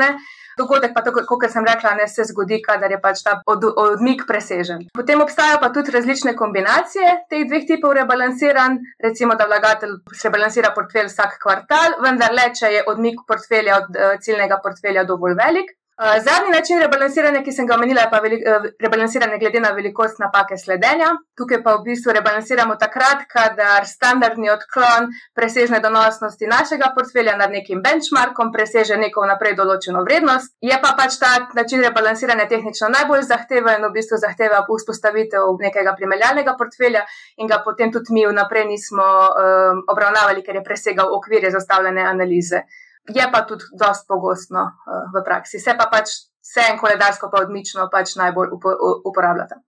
Dogodek 0.58 0.94
pa, 0.94 1.02
kot 1.02 1.46
sem 1.50 1.66
rekla, 1.66 1.96
ne 1.98 2.08
se 2.08 2.28
zgodi, 2.30 2.60
kadar 2.62 2.92
je 2.94 3.00
pač 3.02 3.24
ta 3.26 3.40
od, 3.50 3.66
odmik 3.84 4.26
presežen. 4.30 4.86
Potem 4.94 5.22
obstajajo 5.26 5.60
pa 5.62 5.72
tudi 5.74 5.94
različne 5.96 6.36
kombinacije 6.38 7.16
teh 7.30 7.48
dveh 7.50 7.66
tipov 7.70 7.96
rebalansiran. 7.98 8.78
Recimo, 9.02 9.34
da 9.40 9.50
vlagatelj 9.50 9.98
rebalansira 10.24 10.74
portfelj 10.76 11.10
vsak 11.10 11.40
kvartal, 11.42 11.98
vendar 12.06 12.36
le, 12.38 12.52
če 12.60 12.74
je 12.78 12.84
odmik 12.94 13.26
portfelja 13.28 13.80
od 13.82 13.98
uh, 13.98 14.20
ciljnega 14.22 14.62
portfelja 14.62 15.08
dovolj 15.10 15.40
velik. 15.42 15.74
Uh, 15.94 16.24
zadnji 16.26 16.52
način 16.52 16.80
rebalansiranja, 16.82 17.44
ki 17.46 17.52
sem 17.54 17.68
ga 17.70 17.76
omenila, 17.76 18.02
je 18.02 18.10
pa 18.10 18.20
veli, 18.20 18.38
uh, 18.42 18.64
rebalansiranje 18.82 19.38
glede 19.38 19.60
na 19.62 19.70
velikost 19.78 20.18
napake 20.20 20.58
sledenja. 20.58 21.12
Tukaj 21.38 21.60
pa 21.64 21.76
v 21.76 21.84
bistvu 21.86 22.16
rebalansiramo 22.18 22.76
takrat, 22.82 23.28
kadar 23.30 23.86
standardni 23.86 24.50
odklon 24.50 25.12
preseže 25.38 25.78
donosnosti 25.84 26.48
našega 26.50 26.90
portfelja 26.96 27.36
nad 27.38 27.54
nekim 27.54 27.84
benchmarkom, 27.86 28.50
preseže 28.56 28.98
neko 28.98 29.22
vnaprej 29.22 29.54
določeno 29.60 30.02
vrednost. 30.08 30.56
Je 30.66 30.80
pa 30.82 30.96
pač 30.98 31.20
ta 31.22 31.30
način 31.54 31.86
rebalansiranja 31.86 32.48
tehnično 32.50 32.90
najbolj 32.96 33.28
zahteven, 33.30 33.86
v 33.86 33.92
bistvu 33.94 34.18
zahteva 34.24 34.64
vzpostavitev 34.66 35.46
nekega 35.62 35.94
primerjalnega 36.00 36.56
portfelja 36.58 37.06
in 37.38 37.52
ga 37.52 37.62
potem 37.62 37.94
tudi 37.94 38.18
mi 38.18 38.26
vnaprej 38.26 38.66
nismo 38.66 39.06
um, 39.06 39.86
obravnavali, 39.94 40.42
ker 40.42 40.58
je 40.58 40.66
presegal 40.66 41.14
okvirje 41.20 41.54
zastavljene 41.54 42.02
analize 42.02 42.64
je 43.10 43.26
pa 43.32 43.42
tudi 43.48 43.64
dosti 43.80 44.06
pogostno 44.08 44.62
uh, 44.64 45.10
v 45.14 45.24
praksi. 45.26 45.60
Se 45.60 45.76
pa 45.78 45.90
pač 45.92 46.10
vse 46.44 46.68
en 46.72 46.80
koledarsko, 46.80 47.30
pa 47.32 47.42
odmično 47.44 47.90
pač 47.92 48.16
najbolj 48.16 48.54
upo 48.56 48.76
uporabljata. 49.06 49.60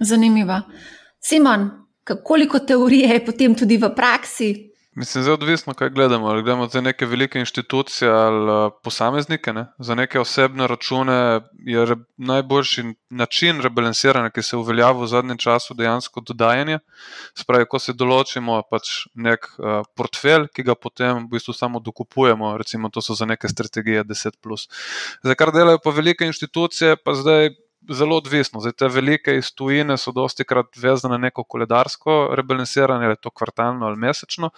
Zanimivo. 0.00 0.60
Simon, 1.20 1.70
koliko 2.24 2.58
teorije 2.58 3.08
je 3.08 3.24
potem 3.24 3.54
tudi 3.54 3.76
v 3.76 3.92
praksi? 3.94 4.69
Mislim, 4.94 5.24
zelo 5.24 5.34
odvisno, 5.34 5.74
kaj 5.74 5.90
gledamo. 5.90 6.26
Ali 6.26 6.42
gledamo 6.42 6.66
za 6.66 6.80
neke 6.80 7.06
velike 7.06 7.38
inštitucije 7.38 8.10
ali 8.10 8.70
posameznike. 8.82 9.52
Ne? 9.52 9.66
Za 9.78 9.94
neke 9.94 10.20
osebne 10.20 10.66
račune 10.66 11.40
je 11.66 11.84
re, 11.86 11.96
najboljši 12.16 12.82
način 13.10 13.60
rebalansiranja, 13.62 14.30
ki 14.30 14.42
se 14.42 14.56
je 14.56 14.58
uveljavil 14.58 15.02
v 15.02 15.06
zadnjem 15.06 15.38
času, 15.38 15.74
dejansko 15.74 16.20
dodajanje. 16.20 16.78
Spravi, 17.38 17.68
ko 17.70 17.78
se 17.78 17.94
določimo 17.94 18.62
pač 18.70 19.06
nek 19.14 19.46
uh, 19.58 19.80
portfelj, 19.94 20.48
ki 20.54 20.66
ga 20.66 20.74
potem 20.74 21.22
v 21.22 21.36
bistvu 21.36 21.54
samo 21.54 21.78
dokupujemo, 21.80 22.56
recimo 22.58 22.90
to 22.90 23.02
so 23.02 23.14
za 23.14 23.30
neke 23.30 23.48
strategije 23.48 24.04
10. 24.04 24.66
Za 25.22 25.34
kar 25.38 25.54
delajo 25.54 25.78
pa 25.84 25.94
velike 25.94 26.26
inštitucije, 26.26 26.96
pa 26.96 27.14
zdaj 27.14 27.54
zelo 27.88 28.16
odvisno. 28.16 28.60
Zdaj, 28.60 28.72
te 28.72 28.88
velike 28.88 29.36
iz 29.36 29.52
tujine 29.54 29.96
so 29.98 30.12
dosti 30.12 30.44
krat 30.44 30.76
vezane 30.76 31.18
na 31.18 31.28
neko 31.28 31.44
koledarsko 31.44 32.34
rebalansiranje, 32.36 33.06
ali 33.06 33.16
to 33.20 33.30
kvartalno 33.30 33.86
ali 33.86 33.96
mesečno. 33.96 34.50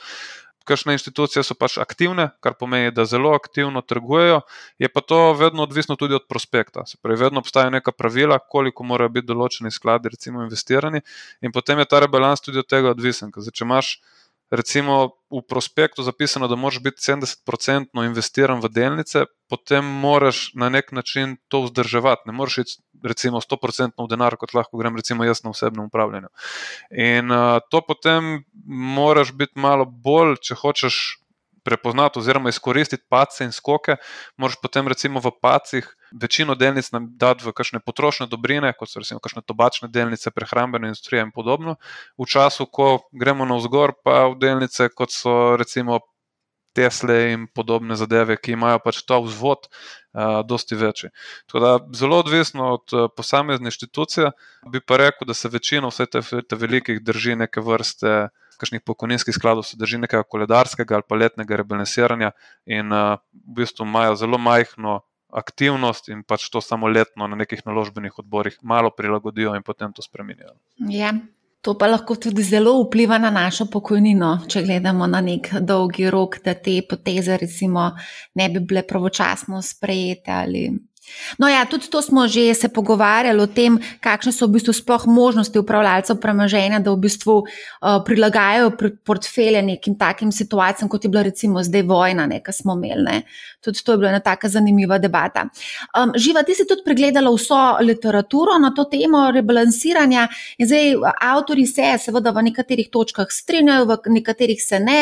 Kakšne 0.65 0.95
institucije 0.95 1.43
so 1.43 1.57
pač 1.59 1.75
aktivne, 1.83 2.29
kar 2.41 2.55
pomeni, 2.55 2.93
da 2.95 3.03
zelo 3.05 3.33
aktivno 3.35 3.81
trgujejo, 3.83 4.41
je 4.79 4.89
pa 4.89 5.01
to 5.01 5.33
vedno 5.35 5.63
odvisno 5.67 5.97
tudi 5.97 6.15
od 6.15 6.29
prospekta. 6.29 6.87
Se 6.87 6.99
pravi, 7.03 7.19
vedno 7.25 7.43
obstajajo 7.43 7.71
neka 7.75 7.93
pravila, 7.93 8.39
koliko 8.39 8.87
morajo 8.87 9.11
biti 9.11 9.27
določeni 9.27 9.75
skladi, 9.75 10.13
recimo, 10.15 10.43
investirani, 10.47 11.03
in 11.43 11.53
potem 11.53 11.83
je 11.83 11.89
ta 11.91 12.01
rebalans 12.01 12.41
tudi 12.41 12.63
od 12.63 12.71
tega 12.71 12.95
odvisen. 12.95 13.35
Zdaj, 13.35 13.59
če 13.59 13.65
imaš 13.67 13.97
recimo 14.53 15.17
v 15.33 15.43
prospektu 15.49 16.03
zapisano, 16.03 16.49
da 16.49 16.57
moraš 16.57 16.83
biti 16.85 17.01
70% 17.01 18.05
investiran 18.05 18.61
v 18.61 18.69
delnice, 18.69 19.25
potem 19.49 19.85
moraš 19.85 20.51
na 20.55 20.69
nek 20.69 20.93
način 20.93 21.37
to 21.49 21.63
vzdrževati. 21.65 22.23
Ne 22.27 22.33
moreš 22.33 22.59
iti 22.59 22.73
recimo 23.03 23.41
100% 23.41 23.97
v 23.99 24.09
denar, 24.11 24.37
kot 24.37 24.55
lahko 24.55 24.79
grem 24.79 24.97
recimo 24.97 25.25
jaz 25.25 25.43
na 25.45 25.51
osebnem 25.51 25.89
upravljanju. 25.89 26.29
In 26.93 27.33
uh, 27.33 27.59
to 27.71 27.81
potem 27.81 28.45
moraš 28.67 29.33
biti 29.33 29.59
malo 29.59 29.85
bolj, 29.85 30.37
če 30.45 30.59
hočeš 30.61 31.01
prepoznati 31.65 32.19
oziroma 32.19 32.51
izkoristiti 32.51 33.07
pace 33.09 33.45
in 33.45 33.53
skoke, 33.53 33.97
moraš 34.37 34.61
potem 34.63 34.89
recimo 34.89 35.21
v 35.21 35.33
pacih 35.41 35.89
večino 36.21 36.55
delnic 36.55 36.91
dati 36.93 37.45
v 37.45 37.53
kakšne 37.53 37.81
potrošne 37.81 38.27
dobrine, 38.27 38.73
kot 38.79 38.91
so 38.91 39.03
recimo 39.03 39.21
kakšne 39.21 39.43
tobačne 39.47 39.89
delnice, 39.89 40.31
prehrambene 40.31 40.93
industrije 40.93 41.23
in 41.23 41.33
podobno. 41.35 41.77
V 42.19 42.29
času, 42.29 42.67
ko 42.67 43.03
gremo 43.13 43.45
na 43.49 43.59
vzgor, 43.61 43.97
pa 44.05 44.27
v 44.33 44.39
delnice, 44.41 44.89
kot 44.95 45.15
so 45.15 45.57
recimo 45.57 46.01
Tesle 46.73 47.35
in 47.35 47.43
podobne 47.53 47.99
zadeve, 48.01 48.39
ki 48.41 48.55
imajo 48.57 48.79
pač 48.81 49.03
ta 49.05 49.19
vzvod, 49.21 49.67
uh, 49.69 50.41
dosti 50.41 50.79
večji. 50.81 51.11
Da, 51.53 51.75
zelo 51.93 52.23
odvisno 52.25 52.71
od 52.79 52.95
uh, 52.97 53.11
posamezne 53.13 53.69
inštitucije, 53.69 54.31
bi 54.73 54.81
pa 54.81 54.97
rekel, 54.97 55.29
da 55.29 55.37
se 55.37 55.53
večina 55.53 55.91
vse 55.93 56.07
te, 56.09 56.23
te 56.49 56.57
velikih 56.57 57.03
drži 57.05 57.37
neke 57.37 57.61
vrste 57.61 58.31
kakšnih 58.63 58.83
pokojninskih 58.87 59.35
skladov 59.35 59.67
se 59.67 59.77
drži 59.77 59.99
nekega 59.99 60.23
koledarskega 60.23 60.95
ali 60.95 61.07
pa 61.09 61.19
letnega 61.19 61.59
rebalansiranja 61.61 62.31
in 62.67 62.93
uh, 62.93 63.19
v 63.35 63.59
bistvu 63.59 63.87
imajo 63.89 64.17
zelo 64.17 64.39
majhno 64.39 65.01
aktivnost 65.33 66.09
in 66.09 66.23
pač 66.29 66.49
to 66.53 66.61
samo 66.61 66.89
letno 66.89 67.27
na 67.27 67.37
nekih 67.37 67.63
naložbenih 67.67 68.19
odborih 68.19 68.59
malo 68.63 68.91
prilagodijo 68.97 69.55
in 69.57 69.63
potem 69.63 69.93
to 69.93 70.03
spremenijo. 70.03 70.57
Ja. 70.89 71.15
To 71.63 71.77
pa 71.79 71.87
lahko 71.87 72.17
tudi 72.19 72.43
zelo 72.43 72.73
vpliva 72.83 73.21
na 73.23 73.31
našo 73.31 73.69
pokojnino, 73.71 74.33
če 74.51 74.65
gledamo 74.67 75.07
na 75.07 75.21
nek 75.23 75.53
dolgi 75.63 76.09
rok, 76.11 76.41
da 76.43 76.57
te 76.59 76.81
poteze, 76.91 77.37
recimo, 77.39 77.85
ne 78.35 78.49
bi 78.51 78.65
bile 78.67 78.83
pravočasno 78.83 79.61
sprejete 79.63 80.35
ali 80.35 80.65
No, 81.39 81.49
ja, 81.49 81.65
tudi 81.67 81.91
to 81.91 82.03
smo 82.03 82.27
že 82.29 82.55
se 82.55 82.69
pogovarjali 82.69 83.41
o 83.43 83.47
tem, 83.47 83.79
kakšne 84.01 84.33
so 84.33 84.47
v 84.47 84.59
bistvu 84.59 84.73
sploh 84.77 85.07
možnosti 85.07 85.59
upravljalcev 85.59 86.21
premoženja, 86.21 86.81
da 86.81 86.93
v 86.93 87.01
bistvu 87.07 87.37
uh, 87.43 88.01
prilagajajo 88.05 88.73
portfelje 89.05 89.63
nekim 89.63 89.97
takim 89.99 90.33
situacijam, 90.33 90.89
kot 90.89 91.05
je 91.05 91.11
bila 91.11 91.23
recimo 91.23 91.63
zdaj 91.63 91.83
vojna, 91.83 92.29
ki 92.29 92.53
smo 92.53 92.77
imeli. 92.77 93.03
Ne. 93.03 93.23
Tudi 93.65 93.85
to 93.85 93.93
je 93.93 93.99
bila 93.99 94.11
ena 94.11 94.21
tako 94.21 94.49
zanimiva 94.49 94.99
debata. 94.99 95.49
Um, 95.99 96.13
Živa, 96.17 96.43
ti 96.43 96.55
si 96.55 96.67
tudi 96.69 96.85
pregledala 96.85 97.31
vso 97.35 97.79
literaturo 97.81 98.59
na 98.59 98.73
to 98.75 98.85
temo 98.85 99.31
rebalansiranja 99.31 100.29
in 100.59 100.67
zdaj 100.67 100.95
avtori 101.21 101.67
se 101.67 101.95
seveda 101.99 102.31
v 102.31 102.49
nekaterih 102.51 102.91
točkah 102.93 103.31
strinjajo, 103.31 103.87
v 103.87 104.19
nekaterih 104.19 104.63
se 104.63 104.81
ne. 104.81 105.01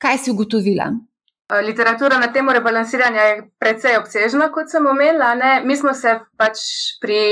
Kaj 0.00 0.18
si 0.18 0.30
ugotovila? 0.32 1.09
Eh, 1.50 1.62
literatura 1.62 2.18
na 2.18 2.32
temo 2.32 2.52
rebalansiranja 2.52 3.22
je 3.22 3.42
precej 3.58 3.96
obsežna, 3.98 4.52
kot 4.54 4.70
sem 4.70 4.86
omenila. 4.86 5.34
Ne? 5.34 5.60
Mi 5.64 5.76
smo 5.76 5.94
se 5.94 6.12
pač 6.38 6.60
pri 7.02 7.22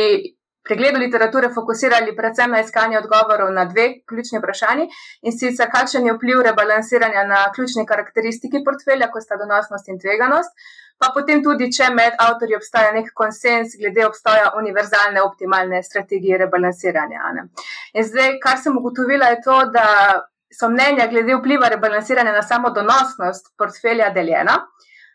pregledu 0.68 0.98
literature 0.98 1.48
fokusirali 1.54 2.16
predvsem 2.16 2.50
na 2.50 2.60
iskanje 2.60 2.98
odgovorov 2.98 3.52
na 3.54 3.64
dve 3.64 3.84
ključni 4.08 4.40
vprašanji 4.42 4.88
in 5.22 5.32
sicer, 5.32 5.70
kakšen 5.70 6.06
je 6.06 6.14
vpliv 6.16 6.42
rebalansiranja 6.44 7.22
na 7.28 7.44
ključni 7.54 7.86
karakteristiki 7.86 8.64
portfelja, 8.66 9.08
kot 9.12 9.22
sta 9.22 9.38
donosnost 9.40 9.88
in 9.88 10.00
tveganost. 10.02 10.66
Pa 10.98 11.12
potem 11.14 11.44
tudi, 11.44 11.70
če 11.72 11.92
med 11.94 12.18
avtorji 12.18 12.58
obstaja 12.58 12.90
nek 12.96 13.12
konsens 13.14 13.76
glede 13.78 14.02
obstoja 14.06 14.50
univerzalne, 14.58 15.22
optimalne 15.22 15.78
strategije 15.86 16.42
rebalansiranja. 16.42 17.30
Ne? 17.38 17.46
In 17.94 18.08
zdaj, 18.10 18.34
kar 18.42 18.58
sem 18.58 18.76
ugotovila, 18.82 19.30
je 19.30 19.40
to, 19.46 19.60
da 19.78 19.86
so 20.52 20.68
mnenja 20.68 21.06
glede 21.06 21.36
vpliva 21.36 21.68
rebalansiranja 21.68 22.32
na 22.32 22.42
samo 22.42 22.70
donosnost 22.70 23.52
portfelja 23.58 24.10
deljena, 24.14 24.58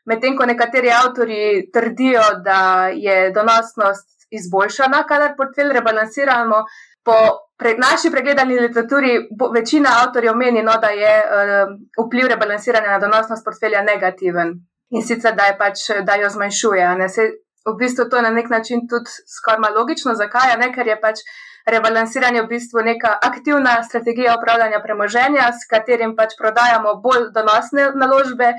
medtem 0.06 0.38
ko 0.38 0.46
nekateri 0.46 0.92
avtori 0.92 1.70
trdijo, 1.74 2.24
da 2.46 2.88
je 2.94 3.32
donosnost 3.32 4.28
izboljšana, 4.30 5.04
kadar 5.08 5.36
portfelj 5.38 5.74
rebalansiramo. 5.74 6.66
Po 7.04 7.16
pre, 7.60 7.75
naši 7.78 8.12
pregledani 8.12 8.60
literaturi 8.60 9.18
večina 9.54 9.90
avtorjev 10.04 10.36
meni, 10.36 10.63
no, 10.63 10.78
da 10.82 10.88
je 10.88 11.16
uh, 11.20 11.74
vpliv 12.06 12.28
rebalansiranja 12.32 12.92
na 12.92 13.00
donosnost 13.00 13.46
portfelja 13.46 13.82
negativen 13.84 14.54
in 14.90 15.04
sicer, 15.04 15.36
da, 15.36 15.50
pač, 15.60 15.88
da 16.08 16.16
jo 16.22 16.30
zmanjšuje. 16.30 17.10
Se, 17.10 17.28
v 17.66 17.75
bistvu 17.80 18.06
to 18.10 18.20
je 18.20 18.24
na 18.24 18.32
nek 18.32 18.50
način 18.50 18.86
tudi 18.88 19.12
skoraj 19.36 19.74
logično, 19.75 20.16
zakaj? 20.16 20.56
Ne, 20.62 20.70
ker 20.75 20.88
je 20.88 21.00
pač 21.02 21.24
rebalansiranje 21.65 22.41
v 22.41 22.48
bistvu 22.48 22.82
neka 22.84 23.17
aktivna 23.24 23.84
strategija 23.84 24.36
upravljanja 24.38 24.82
premoženja, 24.84 25.50
s 25.51 25.67
katerim 25.70 26.15
pač 26.15 26.36
prodajamo 26.39 26.96
bolj 27.03 27.29
donosne 27.36 27.91
naložbe 27.96 28.53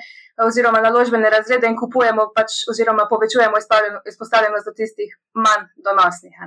oziroma 0.47 0.81
naložbene 0.81 1.31
razrede 1.31 1.69
in 1.71 1.77
kupujemo 1.77 2.31
pač, 2.37 2.65
oziroma 2.71 3.07
povečujemo 3.11 3.61
izpostavljenost 4.09 4.67
do 4.67 4.73
tistih 4.77 5.19
manj 5.35 5.69
donosnih. 5.77 6.39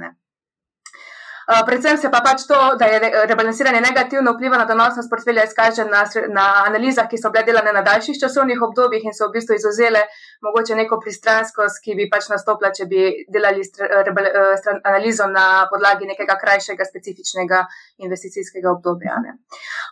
Eh, 1.48 1.64
predvsem 1.66 1.98
se 1.98 2.10
pa 2.12 2.20
pač 2.20 2.42
to, 2.44 2.56
da 2.80 2.86
je 2.92 2.98
rebalansiranje 3.30 3.80
negativno 3.82 4.34
vpliva 4.34 4.58
na 4.60 4.66
donosnost 4.68 5.08
portfelja, 5.10 5.46
izkaže 5.48 5.86
na, 5.88 6.02
na 6.28 6.48
analizah, 6.68 7.08
ki 7.08 7.20
so 7.22 7.32
bile 7.32 7.46
delane 7.48 7.72
na 7.72 7.86
daljših 7.88 8.20
časovnih 8.20 8.66
obdobjih 8.68 9.06
in 9.08 9.16
so 9.16 9.30
v 9.30 9.38
bistvu 9.38 9.56
izuzele 9.56 10.02
mogoče 10.44 10.76
neko 10.76 11.00
pristranskost, 11.06 11.80
ki 11.86 11.96
bi 11.96 12.10
pač 12.12 12.28
nastopila, 12.34 12.74
če 12.76 12.90
bi 12.92 13.06
delali 13.32 13.64
rebel, 14.10 14.28
eh, 14.28 14.68
analizo 14.92 15.30
na 15.32 15.46
podlagi 15.72 16.12
nekega 16.12 16.36
krajšega 16.44 16.90
specifičnega 16.92 17.64
investicijskega 18.04 18.74
obdobja. 18.76 19.16
Ne. 19.24 19.40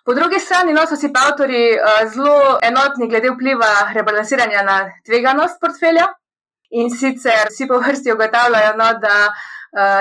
Po 0.04 0.20
drugi 0.20 0.44
strani 0.44 0.76
no, 0.76 0.84
so 0.92 1.00
si 1.00 1.14
pa 1.16 1.30
avtori 1.30 1.64
uh, 1.72 2.04
zelo 2.12 2.60
enotni 2.68 3.08
glede 3.08 3.32
vpliva 3.32 3.72
rebalansiranja 3.96 4.68
na 4.68 4.80
tveganost 5.08 5.64
portfelja. 5.64 6.12
In 6.76 6.90
sicer 6.92 7.48
vsi 7.48 7.68
po 7.70 7.78
vrsti 7.80 8.12
ugotavljajo, 8.12 8.74
no, 8.76 8.94
da 9.00 9.16
Eh, 9.30 9.55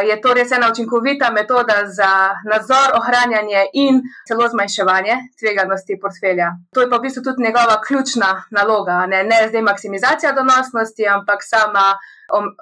je 0.08 0.20
to 0.20 0.34
res 0.34 0.52
ena 0.52 0.70
učinkovita 0.70 1.30
metoda 1.30 1.74
za 1.86 2.30
nadzor, 2.44 2.94
ohranjanje 2.94 3.66
in 3.72 4.02
celo 4.28 4.48
zmanjševanje 4.48 5.16
tveganosti 5.40 5.98
portfelja. 6.00 6.52
To 6.74 6.80
je 6.80 6.90
pa 6.90 6.96
v 6.96 7.06
bistvu 7.08 7.22
tudi 7.22 7.42
njegova 7.42 7.80
ključna 7.86 8.44
naloga, 8.50 9.06
ne, 9.06 9.24
ne 9.24 9.48
zdaj 9.48 9.62
maksimizacija 9.62 10.32
donosnosti, 10.32 11.08
ampak 11.08 11.42
sama 11.42 11.98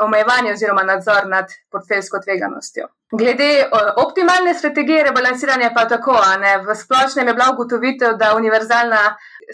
omejevanje 0.00 0.52
oziroma 0.52 0.82
nadzor 0.82 1.28
nad 1.28 1.52
portfeljsko 1.70 2.18
tveganostjo. 2.24 2.88
Glede 3.12 3.68
optimalne 3.96 4.54
strategije 4.54 5.02
rebalansiranja 5.04 5.70
pa 5.74 5.84
tako, 5.88 6.16
ne, 6.40 6.58
v 6.58 6.74
splošnem 6.74 7.28
je 7.28 7.34
bila 7.34 7.50
ugotovitev, 7.52 8.16
da 8.16 8.32
univerzalna 8.36 9.02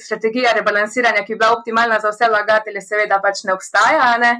strategija 0.04 0.52
rebalansiranja, 0.54 1.24
ki 1.26 1.32
je 1.32 1.36
bila 1.36 1.50
optimalna 1.58 1.98
za 1.98 2.14
vse 2.14 2.30
vlagatelje, 2.30 2.80
seveda 2.80 3.18
pač 3.22 3.42
ne 3.44 3.52
obstaja. 3.52 4.14
Ne 4.18 4.36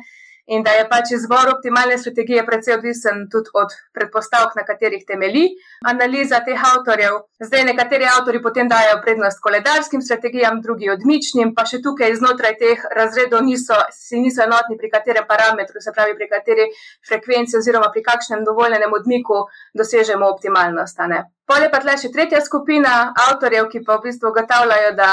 in 0.49 0.62
da 0.64 0.73
je 0.73 0.85
pač 0.88 1.11
izbor 1.12 1.50
optimalne 1.52 1.99
strategije 1.99 2.45
precej 2.47 2.75
odvisen 2.78 3.26
tudi 3.33 3.50
od 3.55 3.75
predpostavk, 3.93 4.55
na 4.57 4.64
katerih 4.64 5.05
temelji 5.07 5.45
analiza 5.90 6.40
teh 6.47 6.62
avtorjev. 6.71 7.19
Zdaj, 7.45 7.64
nekateri 7.69 8.09
avtori 8.09 8.40
potem 8.43 8.69
dajo 8.69 8.97
prednost 9.05 9.43
koledarskim 9.45 10.02
strategijam, 10.02 10.62
drugi 10.64 10.88
odmičnim, 10.90 11.52
pa 11.57 11.67
še 11.69 11.83
tukaj 11.85 12.17
znotraj 12.21 12.57
teh 12.62 12.87
razredov 12.97 13.45
niso, 13.45 13.76
si 13.93 14.23
niso 14.23 14.43
enotni, 14.47 14.78
pri 14.81 14.90
katerem 14.95 15.28
parametru, 15.28 15.83
se 15.85 15.93
pravi, 15.93 16.17
pri 16.17 16.31
kateri 16.33 16.69
frekvenci 17.09 17.59
oziroma 17.61 17.93
pri 17.93 18.05
kakšnem 18.09 18.47
dovoljenem 18.49 18.97
odmiku 19.00 19.45
dosežemo 19.76 20.33
optimalnost. 20.33 21.05
Polje 21.49 21.69
pa 21.73 21.83
tle 21.85 21.99
še 22.00 22.12
tretja 22.12 22.40
skupina 22.45 23.12
avtorjev, 23.28 23.69
ki 23.69 23.85
pa 23.85 23.99
v 23.99 24.09
bistvu 24.09 24.33
ugotavljajo, 24.33 24.97
da 24.97 25.12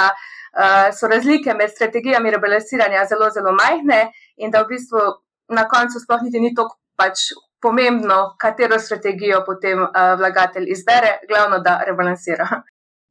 uh, 0.55 0.89
so 0.95 1.11
razlike 1.11 1.53
med 1.59 1.75
strategijami 1.75 2.31
rebalansiranja 2.31 3.05
zelo, 3.11 3.29
zelo 3.35 3.51
majhne 3.55 4.01
in 4.37 4.51
da 4.51 4.63
v 4.63 4.75
bistvu 4.75 5.03
na 5.49 5.67
koncu 5.69 5.99
sploh 5.99 6.23
niti 6.25 6.39
ni 6.39 6.53
tako 6.55 6.77
pač 6.95 7.29
pomembno, 7.61 8.35
katero 8.39 8.79
strategijo 8.79 9.41
potem 9.45 9.81
uh, 9.81 10.13
vlagatelj 10.19 10.69
izbere, 10.71 11.19
glavno 11.29 11.59
da 11.59 11.79
rebalansira. 11.87 12.47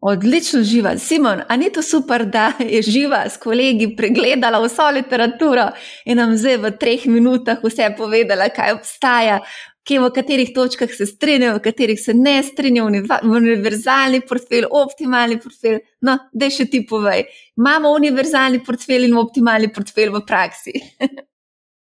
Odlično 0.04 0.60
živa. 0.62 0.98
Simon, 0.98 1.40
a 1.48 1.56
ni 1.56 1.70
to 1.72 1.82
super, 1.82 2.26
da 2.26 2.52
je 2.58 2.82
živa 2.82 3.22
s 3.28 3.38
kolegi 3.40 3.88
pregledala 3.96 4.60
vso 4.60 4.90
literaturo 4.92 5.70
in 6.04 6.20
nam 6.20 6.36
zdaj 6.36 6.58
v 6.60 6.72
treh 6.80 7.06
minutah 7.08 7.62
vse 7.64 7.88
povedala, 7.96 8.50
kaj 8.52 8.74
obstaja, 8.76 9.40
kje 9.88 10.00
v 10.00 10.10
katerih 10.12 10.52
točkah 10.54 10.92
se 10.92 11.06
strinjajo, 11.08 11.56
v 11.56 11.64
katerih 11.64 12.00
se 12.00 12.14
ne 12.14 12.36
strinjajo, 12.42 13.04
univerzalni 13.32 14.20
portfelj, 14.28 14.68
optimalni 14.70 15.40
portfelj. 15.40 15.80
No, 16.04 16.18
da 16.32 16.50
še 16.52 16.68
ti 16.68 16.84
povej. 16.88 17.24
Imamo 17.56 17.96
univerzalni 17.96 18.60
portfelj 18.64 19.08
in 19.08 19.16
optimalni 19.20 19.72
portfelj 19.72 20.12
v 20.18 20.26
praksi. 20.28 20.76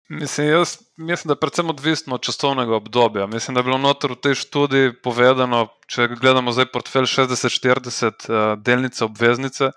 Mislim, 0.10 0.48
jaz, 0.48 0.78
mislim, 0.98 1.30
da 1.30 1.32
je 1.32 1.40
predvsem 1.40 1.70
odvisno 1.70 2.16
od 2.16 2.22
časovnega 2.22 2.76
obdobja. 2.76 3.26
Mislim, 3.28 3.56
da 3.56 3.60
je 3.60 3.64
bilo 3.64 3.78
notor 3.78 4.12
v 4.12 4.20
tej 4.22 4.36
študiji 4.38 4.94
povedano, 5.04 5.68
če 5.90 6.08
gledamo 6.22 6.54
zdaj 6.54 6.68
portfelj 6.74 7.08
60-40 7.10 8.06
uh, 8.30 8.44
delnice 8.62 9.06
obveznice, 9.06 9.72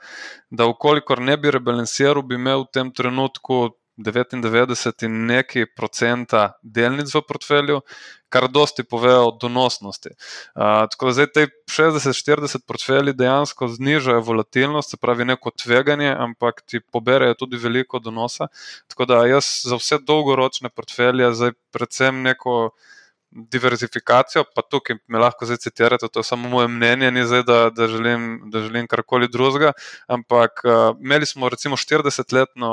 da 0.51 0.67
ukolikor 0.69 1.23
ne 1.25 1.37
bi 1.37 1.51
rebalansiral, 1.51 2.21
bi 2.23 2.37
imel 2.37 2.67
v 2.67 2.73
tem 2.77 2.93
trenutku 2.93 3.71
99 3.99 5.02
in 5.05 5.26
nekaj 5.26 5.67
procenta 5.76 6.52
delnic 6.62 7.11
v 7.14 7.23
portfelju, 7.29 7.81
kar 8.29 8.46
dosti 8.53 8.85
pove 8.85 9.14
o 9.18 9.31
donosnosti. 9.40 10.12
Uh, 10.55 10.87
tako 10.92 11.09
da 11.09 11.12
zdaj 11.12 11.31
te 11.35 11.46
60-40 11.73 12.66
portfelji 12.66 13.16
dejansko 13.16 13.68
znižajo 13.75 14.20
volatilnost, 14.25 14.90
se 14.94 15.01
pravi 15.01 15.25
neko 15.25 15.51
tveganje, 15.51 16.12
ampak 16.18 16.62
ti 16.66 16.81
poberejo 16.81 17.35
tudi 17.35 17.57
veliko 17.57 17.99
donosa. 17.99 18.46
Tako 18.88 19.09
da 19.09 19.25
jaz 19.27 19.49
za 19.64 19.81
vse 19.81 19.99
dolgoročne 20.07 20.68
portfelje 20.68 21.33
zdaj 21.35 21.57
predvsem 21.73 22.23
neko. 22.23 22.70
Diverzifikacijo, 23.29 24.40
pa 24.57 24.62
tukaj 24.64 24.96
me 25.12 25.18
lahko 25.20 25.44
zdaj 25.44 25.59
citirate, 25.61 26.09
to 26.09 26.23
je 26.23 26.25
samo 26.25 26.49
moje 26.49 26.70
mnenje, 26.73 27.11
ni 27.12 27.27
zdaj, 27.29 27.42
da, 27.44 27.59
da, 27.77 27.88
želim, 27.88 28.23
da 28.49 28.62
želim 28.64 28.87
karkoli 28.88 29.29
drugega. 29.29 29.73
Ampak 30.07 30.62
uh, 30.64 30.96
imeli 30.96 31.27
smo 31.27 31.49
recimo 31.53 31.77
40-letno 31.77 32.70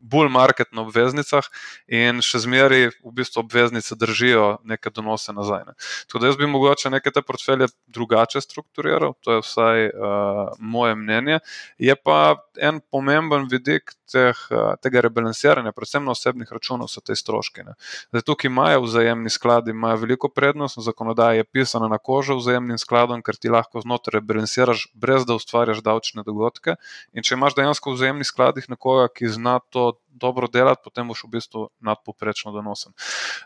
bull 0.00 0.28
market 0.28 0.72
na 0.72 0.82
obveznicah 0.86 1.46
in 1.86 2.22
še 2.24 2.42
zmeraj 2.44 2.90
v 3.02 3.12
bistvu 3.14 3.42
obveznice 3.42 3.96
držijo 3.98 4.58
neke 4.64 4.90
donose 4.94 5.32
nazaj. 5.32 5.64
Ne. 5.66 5.74
Tako 6.06 6.22
da 6.22 6.30
jaz 6.30 6.38
bi 6.38 6.46
mogoče 6.50 6.90
neke 6.90 7.10
te 7.10 7.22
portfelje 7.22 7.68
drugače 7.86 8.40
strukturiral, 8.40 9.14
to 9.20 9.38
je 9.38 9.44
vsaj 9.44 9.88
uh, 9.88 10.54
moje 10.58 10.96
mnenje. 10.98 11.40
Je 11.78 11.94
pa 11.96 12.38
en 12.60 12.80
pomemben 12.90 13.48
vidik 13.50 13.94
teh, 14.08 14.38
uh, 14.50 14.74
tega 14.82 15.02
rebalansiranja, 15.04 15.74
predvsem 15.76 16.04
na 16.04 16.14
osebnih 16.16 16.48
računov, 16.52 16.88
so 16.92 17.02
te 17.04 17.16
stroške. 17.18 17.64
Ne. 17.66 17.74
Zdaj, 18.12 18.24
tukaj 18.30 18.48
imajo 18.48 18.84
vzajemni 18.86 19.30
skladi, 19.30 19.74
imajo 19.76 20.02
veliko 20.04 20.30
prednost, 20.32 20.80
zakonodaja 20.84 21.42
je 21.42 21.44
pisana 21.44 21.88
na 21.92 21.98
kožo 21.98 22.38
vzajemnim 22.38 22.78
skladom, 22.80 23.22
ker 23.22 23.36
ti 23.36 23.52
lahko 23.52 23.82
znotraj 23.84 24.20
rebalansiraš, 24.20 24.88
brez 24.94 25.26
da 25.28 25.36
ustvarjaš 25.38 25.82
davčne 25.84 26.24
dogodke. 26.26 26.78
In 27.12 27.26
če 27.26 27.36
imaš 27.36 27.58
dejansko 27.58 27.92
v 27.92 27.98
vzajemnih 27.98 28.28
skladih 28.28 28.70
nekoga, 28.72 29.08
ki 29.12 29.28
zna 29.34 29.58
to 29.74 29.87
dobro 30.18 30.48
delati, 30.50 30.82
potem 30.84 31.08
boš 31.08 31.24
v 31.24 31.30
bistvu 31.36 31.68
nadpoprečno 31.84 32.52
donosen. 32.52 32.92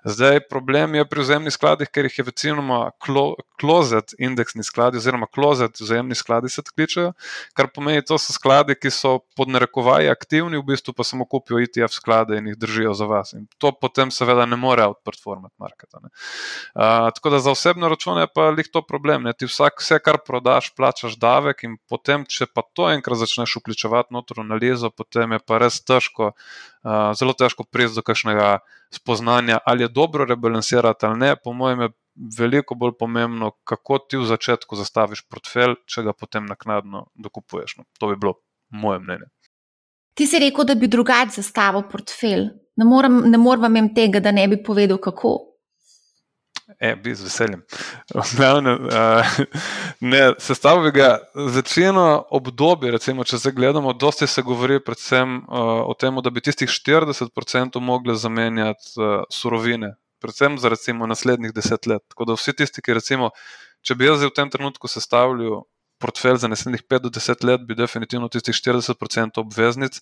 Zdaj, 0.05 0.40
problem 0.48 0.94
je 0.94 1.05
pri 1.09 1.24
vzemnih 1.24 1.52
skladih, 1.55 1.90
ker 1.92 2.09
jih 2.09 2.18
je 2.18 2.24
večinoma 2.24 2.81
klozet 3.61 4.14
indeksni 4.18 4.64
skladi, 4.64 4.98
oziroma 5.02 5.28
klozet 5.28 5.81
vzemni 5.81 6.16
skladi 6.18 6.48
se 6.48 6.64
kličejo, 6.74 7.12
kar 7.55 7.68
pomeni, 7.74 8.05
to 8.05 8.18
so 8.18 8.33
skladi, 8.33 8.76
ki 8.78 8.90
so 8.90 9.18
pod 9.37 9.52
narekovaji 9.52 10.11
aktivni, 10.12 10.59
v 10.59 10.66
bistvu 10.72 10.96
pa 10.96 11.05
samo 11.05 11.26
kupijo 11.28 11.61
ETF 11.62 11.92
sklade 11.92 12.38
in 12.40 12.50
jih 12.52 12.59
držijo 12.59 12.94
za 12.96 13.07
vas. 13.11 13.35
In 13.37 13.46
to 13.59 13.72
potem 13.72 14.11
seveda 14.11 14.46
ne 14.46 14.57
more 14.57 14.87
outperformati 14.88 15.55
marketa. 15.61 16.00
Uh, 16.02 17.11
tako 17.14 17.31
da 17.31 17.42
za 17.44 17.52
osebne 17.52 17.88
račune 17.88 18.24
je 18.24 18.33
pa 18.35 18.48
lih 18.50 18.68
to 18.72 18.83
problem. 18.87 19.28
Ne? 19.28 19.33
Ti 19.33 19.46
vsak, 19.46 19.81
vse, 19.81 19.98
kar 20.02 20.18
prodaš, 20.26 20.72
plačaš 20.76 21.18
davek 21.20 21.64
in 21.68 21.76
potem, 21.88 22.24
če 22.28 22.48
pa 22.48 22.64
to 22.74 22.88
enkrat 22.90 23.20
začneš 23.22 23.59
vključevati 23.61 24.14
noter 24.14 24.40
v 24.40 24.46
analizo, 24.46 24.90
potem 24.90 25.37
je 25.37 25.42
pa 25.46 25.61
res 25.62 25.81
težko 25.85 26.32
uh, 26.33 27.12
zelo 27.18 27.35
težko 27.38 27.64
priti 27.64 27.95
do 27.95 28.03
kakšnega 28.03 28.59
spoznanja, 28.92 29.59
ali 29.66 29.85
je 29.85 29.88
dobro 29.88 30.25
rebalansirati 30.25 31.07
ali 31.07 31.18
ne. 31.18 31.37
Po 31.37 31.53
mojem 31.53 31.81
je 31.81 31.88
veliko 32.38 32.75
bolj 32.75 32.97
pomembno, 32.99 33.51
kako 33.64 33.99
ti 33.99 34.16
v 34.21 34.27
začetku 34.29 34.77
zastaviš 34.77 35.25
portfelj, 35.29 35.79
če 35.87 36.03
ga 36.09 36.12
potem 36.12 36.47
naknadno 36.47 37.07
dokupuješ. 37.14 37.79
No, 37.79 37.85
to 37.99 38.12
bi 38.12 38.16
bilo 38.16 38.35
moje 38.71 39.01
mnenje. 39.01 39.31
Ti 40.14 40.27
si 40.27 40.38
rekel, 40.38 40.68
da 40.68 40.75
bi 40.77 40.90
drugače 40.92 41.40
zastavil 41.40 41.87
portfelj. 41.88 42.51
Ne 42.77 42.85
morem, 42.85 43.23
ne 43.31 43.38
morem 43.38 43.77
imeti 43.77 43.95
tega, 43.95 44.21
da 44.21 44.33
ne 44.33 44.45
bi 44.49 44.61
povedal, 44.64 45.01
kako. 45.01 45.51
E, 46.80 46.94
bi 46.96 47.14
z 47.14 47.26
veseljem. 47.26 47.62
Glavne, 48.37 48.74
uh, 48.74 49.32
ne, 50.00 50.22
sestavlja 50.38 50.90
ga 50.90 51.08
večino 51.54 52.24
obdobja, 52.30 52.92
recimo, 52.92 53.24
če 53.24 53.38
se 53.38 53.52
gledamo, 53.52 53.92
dosti 53.92 54.26
se 54.26 54.42
govori 54.42 54.80
predvsem 54.85 55.37
uh, 55.42 55.82
o 55.88 55.94
tem, 55.98 56.20
da 56.22 56.30
bi 56.30 56.44
tistih 56.44 56.70
40% 56.70 57.80
mogli 57.80 58.16
zamenjati 58.16 58.94
uh, 58.96 59.24
surovine, 59.30 59.94
predvsem 60.22 60.58
za 60.58 60.72
recimo 60.72 61.06
naslednjih 61.06 61.54
deset 61.54 61.87
let. 61.87 62.02
Tako 62.08 62.30
da 62.30 62.38
vsi 62.38 62.56
tisti, 62.56 62.82
ki 62.82 62.98
recimo, 63.00 63.30
če 63.82 63.98
bi 63.98 64.11
jaz 64.11 64.24
v 64.24 64.32
tem 64.35 64.50
trenutku 64.50 64.88
sestavljal 64.88 65.62
portfelj 66.02 66.40
za 66.42 66.50
naslednjih 66.50 66.82
5 66.90 67.04
do 67.06 67.11
10 67.14 67.44
let, 67.46 67.66
bi 67.66 67.78
definitivno 67.78 68.28
tistih 68.28 68.54
40% 68.54 69.38
obveznic 69.44 70.00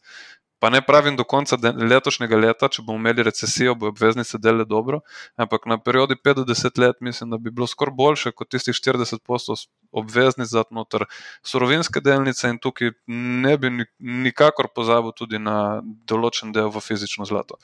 Pa 0.61 0.71
ne 0.71 0.83
pravim 0.85 1.17
do 1.17 1.25
konca 1.25 1.57
letošnjega 1.63 2.37
leta, 2.37 2.69
če 2.69 2.83
bomo 2.85 3.01
imeli 3.01 3.25
recesijo, 3.25 3.75
bo 3.81 3.89
obveznice 3.89 4.39
dele 4.39 4.67
dobro, 4.69 5.01
ampak 5.41 5.65
na 5.71 5.79
periodi 5.81 6.19
5 6.21 6.43
do 6.43 6.45
10 6.53 6.81
let 6.83 7.01
mislim, 7.01 7.31
da 7.33 7.39
bi 7.41 7.51
bilo 7.51 7.67
skoraj 7.67 7.97
boljše 7.97 8.33
kot 8.37 8.51
tistih 8.53 8.77
40 8.77 9.25
postov 9.25 9.65
obveznic 9.91 10.51
za 10.53 10.65
noter 10.71 11.07
surovinske 11.43 12.05
delnice 12.05 12.53
in 12.53 12.61
tukaj 12.61 12.93
ne 13.09 13.57
bi 13.59 13.73
nikakor 13.99 14.69
pozabil 14.75 15.17
tudi 15.17 15.41
na 15.41 15.81
določen 16.07 16.53
del 16.53 16.69
v 16.69 16.85
fizično 16.85 17.25
zlato. 17.25 17.57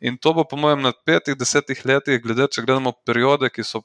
In 0.00 0.16
to 0.16 0.32
bo, 0.32 0.48
po 0.48 0.56
mojem, 0.56 0.82
na 0.88 0.96
5-10 1.06 1.84
letih, 1.84 2.22
glede, 2.24 2.48
če 2.48 2.64
gledamo 2.64 2.96
periode, 3.04 3.52
ki 3.52 3.66
so 3.66 3.84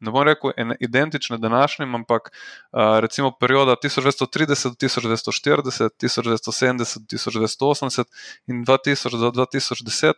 ne 0.00 0.10
bom 0.10 0.22
rekel 0.26 0.52
identične 0.80 1.38
današnjim, 1.38 1.94
ampak 1.94 2.30
uh, 2.32 2.98
recimo 3.00 3.32
perioda 3.40 3.76
1930 3.84 4.68
do 4.68 4.74
1940, 4.74 5.88
1970 6.02 6.98
do 6.98 7.16
1980 7.16 8.04
in 8.46 8.64
2000 8.64 9.20
do 9.20 9.30
2010 9.30 10.12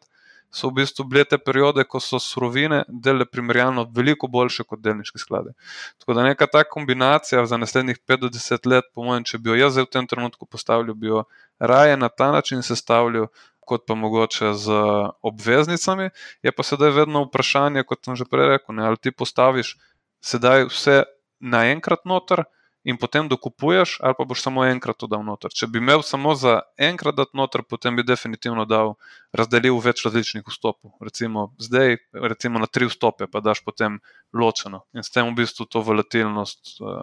so 0.50 0.70
v 0.70 0.80
bistvu 0.80 1.04
bile 1.04 1.24
te 1.24 1.38
periode, 1.38 1.84
ko 1.84 2.00
so 2.00 2.18
surovine 2.22 2.82
delale 2.88 3.26
primerjalno 3.28 3.86
veliko 3.94 4.28
boljše 4.28 4.64
kot 4.64 4.80
delniški 4.80 5.18
skladi. 5.18 5.52
Tako 6.00 6.16
da 6.16 6.24
neka 6.28 6.46
ta 6.46 6.64
kombinacija 6.64 7.44
za 7.46 7.56
naslednjih 7.56 7.98
5 8.08 8.20
do 8.20 8.30
10 8.32 8.70
let, 8.70 8.88
po 8.94 9.04
mojem, 9.04 9.24
če 9.24 9.38
bi 9.38 9.52
jo 9.52 9.58
jaz 9.58 9.76
v 9.76 9.86
tem 9.90 10.06
trenutku 10.06 10.46
postavil, 10.46 10.94
bi 10.94 11.12
jo 11.12 11.24
raje 11.58 11.96
na 11.96 12.08
ta 12.08 12.30
način 12.32 12.62
sestavljal. 12.62 13.28
Kot 13.66 13.82
pa 13.88 13.96
mogoče 13.98 14.52
z 14.54 14.80
obveznicami, 15.26 16.12
je 16.46 16.52
pa 16.54 16.62
sedaj 16.62 16.94
vedno 17.02 17.24
vprašanje, 17.26 17.82
kot 17.82 18.06
sem 18.06 18.14
že 18.14 18.28
prej 18.30 18.54
rekel, 18.54 18.78
ne, 18.78 18.86
ali 18.86 19.00
ti 19.00 19.10
postaviš 19.10 19.74
sedaj 20.22 20.70
vse 20.70 21.02
naenkrat 21.42 22.06
noter, 22.06 22.46
in 22.86 22.94
potem 22.96 23.26
dokupuješ, 23.28 23.98
ali 24.00 24.14
pa 24.14 24.24
boš 24.24 24.46
samo 24.46 24.62
enkrat 24.64 24.96
to 25.02 25.08
dal 25.10 25.24
noter. 25.26 25.50
Če 25.50 25.66
bi 25.66 25.82
imel 25.82 26.04
samo 26.06 26.36
za 26.38 26.60
enkrat 26.78 27.16
dati 27.18 27.34
noter, 27.34 27.64
potem 27.66 27.98
bi 27.98 28.06
definitivno 28.06 28.62
dal, 28.70 28.94
razdelil 29.34 29.80
več 29.82 30.04
različnih 30.06 30.46
vstopov. 30.46 30.94
Recimo 31.02 31.48
zdaj, 31.58 31.98
recimo 32.30 32.62
na 32.62 32.70
tri 32.70 32.86
vstope, 32.86 33.26
pa 33.26 33.42
daš 33.42 33.64
potem 33.66 33.98
ločeno 34.30 34.84
in 34.94 35.02
s 35.02 35.10
tem 35.10 35.26
v 35.26 35.34
bistvu 35.42 35.66
to 35.66 35.82
volatilnost 35.82 36.78
uh, 36.78 37.02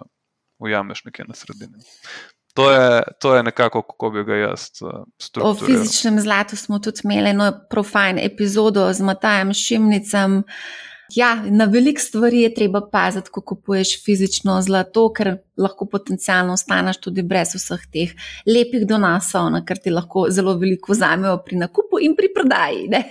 ujameš 0.64 1.04
nekje 1.04 1.28
na 1.28 1.36
sredini. 1.36 1.84
To 2.54 2.70
je, 2.70 3.02
to 3.20 3.34
je 3.36 3.42
nekako, 3.42 3.82
kako 3.82 4.10
bi 4.10 4.24
ga 4.24 4.34
jaz 4.34 4.68
uh, 4.82 5.02
storil. 5.18 5.48
O 5.48 5.54
fizičnem 5.54 6.20
zlatu 6.20 6.56
smo 6.56 6.78
tudi 6.78 7.00
imeli 7.04 7.30
eno 7.30 7.52
profajn 7.70 8.18
epizodo 8.22 8.92
z 8.92 9.02
Matajem 9.02 9.52
Šimnicem. 9.54 10.42
Ja, 11.14 11.34
na 11.50 11.64
velik 11.64 12.00
stvari 12.00 12.40
je 12.40 12.54
treba 12.54 12.80
paziti, 12.92 13.30
ko 13.30 13.40
kupuješ 13.40 14.04
fizično 14.04 14.60
zlato, 14.62 15.08
ker 15.12 15.34
lahko 15.58 15.86
potencialno 15.90 16.54
ostaneš 16.54 17.02
tudi 17.02 17.22
brez 17.22 17.56
vseh 17.58 17.82
teh 17.92 18.14
lepih 18.46 18.86
donosov, 18.88 19.50
na 19.52 19.64
kar 19.66 19.82
ti 19.82 19.92
lahko 19.92 20.28
zelo 20.30 20.54
veliko 20.58 20.94
vzamejo 20.94 21.36
pri 21.44 21.60
nakupu 21.66 22.00
in 22.00 22.16
pri 22.16 22.32
prodaji. 22.34 22.88
Ne? 22.88 23.02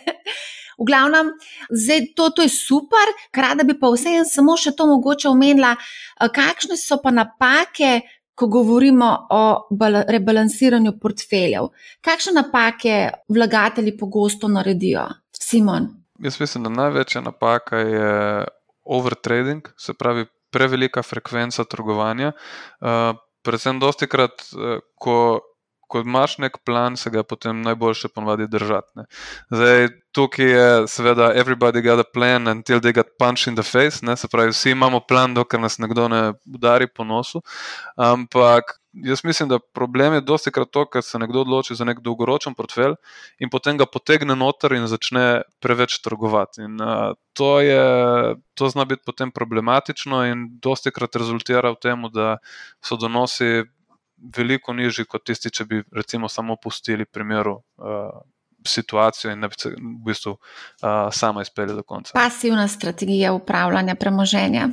V 0.80 0.88
glavnem, 0.90 1.30
zdaj, 1.70 2.08
to, 2.18 2.32
to 2.34 2.48
je 2.48 2.50
super, 2.50 3.12
kraj 3.32 3.60
da 3.60 3.64
bi 3.68 3.76
pa 3.80 3.92
vseeno 3.94 4.26
samo 4.26 4.56
še 4.58 4.74
to 4.74 4.88
mogoče 4.90 5.30
omenila, 5.30 5.76
kakšne 6.18 6.80
so 6.80 6.98
pa 7.04 7.12
napake, 7.14 8.00
ko 8.36 8.48
govorimo 8.48 9.28
o 9.30 9.68
rebalansiranju 10.08 10.96
portfeljev. 11.02 11.70
Kakšne 12.02 12.34
napake 12.34 13.10
vlagatelji 13.30 13.98
pogosto 13.98 14.48
naredijo, 14.48 15.08
Simon? 15.40 15.90
Jaz 16.20 16.40
mislim, 16.40 16.64
da 16.64 16.70
največja 16.70 17.22
napaka 17.22 17.78
je 17.78 18.46
overtrading, 18.84 19.68
se 19.78 19.94
pravi 19.94 20.26
prevelika 20.52 21.02
frekvenca 21.04 21.64
trgovanja. 21.64 22.32
Uh, 22.82 23.16
predvsem, 23.42 23.80
dosti 23.80 24.08
krat, 24.08 24.46
uh, 24.54 24.80
ko, 24.96 25.40
ko 25.94 26.02
imaš 26.02 26.40
nek 26.42 26.58
plan, 26.66 26.98
se 26.98 27.12
ga 27.14 27.22
potem 27.24 27.62
najboljše 27.62 28.10
ponovadi 28.16 28.48
držati. 28.50 29.06
Zdaj, 29.54 29.88
tukaj 30.18 30.50
je, 30.50 30.70
seveda, 30.90 31.30
everybody 31.38 31.84
got 31.86 32.02
a 32.02 32.08
plan 32.14 32.50
until 32.50 32.82
they 32.82 32.94
got 32.94 33.14
punched 33.20 33.48
in 33.48 33.56
the 33.56 33.64
face, 33.64 34.02
ne? 34.06 34.18
se 34.18 34.28
pravi, 34.28 34.54
vsi 34.54 34.74
imamo 34.74 35.04
plan, 35.08 35.34
dokler 35.34 35.62
nas 35.62 35.78
nekdo 35.78 36.08
ne 36.10 36.24
udari 36.56 36.88
po 36.88 37.06
nosu. 37.06 37.42
Ampak 37.96 38.80
jaz 38.94 39.24
mislim, 39.24 39.50
da 39.50 39.60
problem 39.60 40.14
je 40.14 40.22
dosti 40.22 40.52
krat 40.52 40.72
to, 40.72 40.86
ker 40.86 41.02
se 41.06 41.20
nekdo 41.20 41.42
odloči 41.42 41.76
za 41.76 41.86
nek 41.86 42.02
dolgoročen 42.06 42.54
portfelj 42.54 42.96
in 43.40 43.50
potem 43.50 43.78
ga 43.78 43.86
potegne 43.90 44.36
noter 44.36 44.74
in 44.78 44.88
začne 44.88 45.42
preveč 45.62 46.00
trgovati. 46.02 46.62
In, 46.66 46.82
uh, 46.82 47.14
to, 47.34 47.60
je, 47.62 48.36
to 48.54 48.70
zna 48.70 48.86
biti 48.86 49.02
potem 49.06 49.32
problematično 49.32 50.26
in 50.30 50.48
dosti 50.62 50.94
krat 50.94 51.16
rezultira 51.22 51.74
v 51.74 51.82
tem, 51.82 52.10
da 52.14 52.38
so 52.86 52.98
donosi 52.98 53.66
veliko 54.38 54.74
nižji 54.74 55.06
kot 55.06 55.26
tisti, 55.26 55.52
če 55.52 55.66
bi 55.66 55.82
recimo 55.92 56.30
samo 56.30 56.56
pustili 56.56 57.06
primeru. 57.06 57.62
Uh, 57.78 58.22
Situacijo 58.64 59.28
in 59.34 59.42
bi 59.44 59.58
se 59.60 59.74
v 59.76 59.90
bistvu 60.06 60.32
uh, 60.32 61.10
sama 61.12 61.42
izpeljala 61.44 61.82
do 61.82 61.84
konca. 61.84 62.14
Pasivna 62.16 62.68
strategija 62.72 63.34
upravljanja 63.34 63.96
premoženja. 64.00 64.70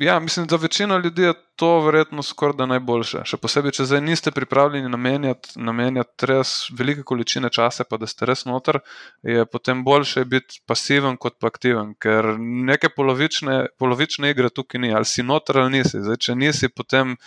Ja, 0.00 0.20
mislim, 0.20 0.46
da 0.46 0.56
večina 0.56 0.96
ljudi 0.96 1.22
je 1.22 1.32
to 1.56 1.80
verjetno 1.80 2.22
skoraj 2.22 2.56
da 2.56 2.66
najboljše. 2.66 3.20
Še 3.28 3.36
posebej, 3.36 3.74
če 3.76 3.84
zdaj 3.84 4.00
niste 4.00 4.30
pripravljeni 4.32 4.88
namenjati, 4.88 5.50
namenjati 5.60 6.28
res 6.30 6.52
velike 6.78 7.04
količine 7.04 7.50
časa, 7.52 7.84
pa 7.84 7.98
da 8.00 8.08
ste 8.08 8.24
res 8.30 8.46
noter, 8.48 8.78
je 9.20 9.44
potem 9.44 9.82
boljše 9.84 10.24
biti 10.24 10.62
pasiven 10.66 11.20
kot 11.20 11.36
pa 11.36 11.50
aktiven, 11.52 11.92
ker 12.00 12.30
neke 12.40 12.88
polovične, 12.96 13.58
polovične 13.76 14.32
igre 14.32 14.48
tukaj 14.48 14.80
ni, 14.80 14.94
ali 14.96 15.04
si 15.04 15.20
noter 15.22 15.60
ali 15.60 15.76
nisi. 15.76 16.00
Zdaj, 16.00 16.16
če 16.16 16.38
nisi, 16.46 16.72
potem 16.72 17.18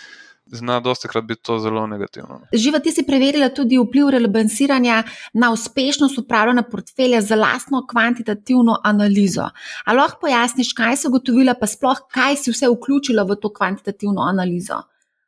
zna 0.46 0.80
dosti 0.80 1.08
krat 1.08 1.24
biti 1.24 1.42
to 1.44 1.60
zelo 1.60 1.88
negativno. 1.88 2.30
No. 2.30 2.48
Živa, 2.54 2.80
ti 2.80 2.92
si 2.92 3.06
preverila 3.08 3.50
tudi 3.50 3.78
vpliv 3.78 4.10
relebensiranja 4.10 5.04
na 5.34 5.52
uspešnost 5.52 6.18
upravljanja 6.18 6.64
portfelja 6.64 7.22
za 7.22 7.36
lastno 7.36 7.86
kvantitativno 7.88 8.80
analizo. 8.84 9.50
Ali 9.86 9.98
lahko 9.98 10.20
pojasniš, 10.22 10.74
kaj 10.74 10.98
si 10.98 11.08
ugotovila, 11.08 11.54
pa 11.60 11.68
sploh 11.68 12.06
kaj 12.12 12.36
si 12.36 12.52
vse 12.52 12.70
vključila 12.70 13.24
v 13.24 13.36
to 13.36 13.54
kvantitativno 13.54 14.22
analizo? 14.22 14.82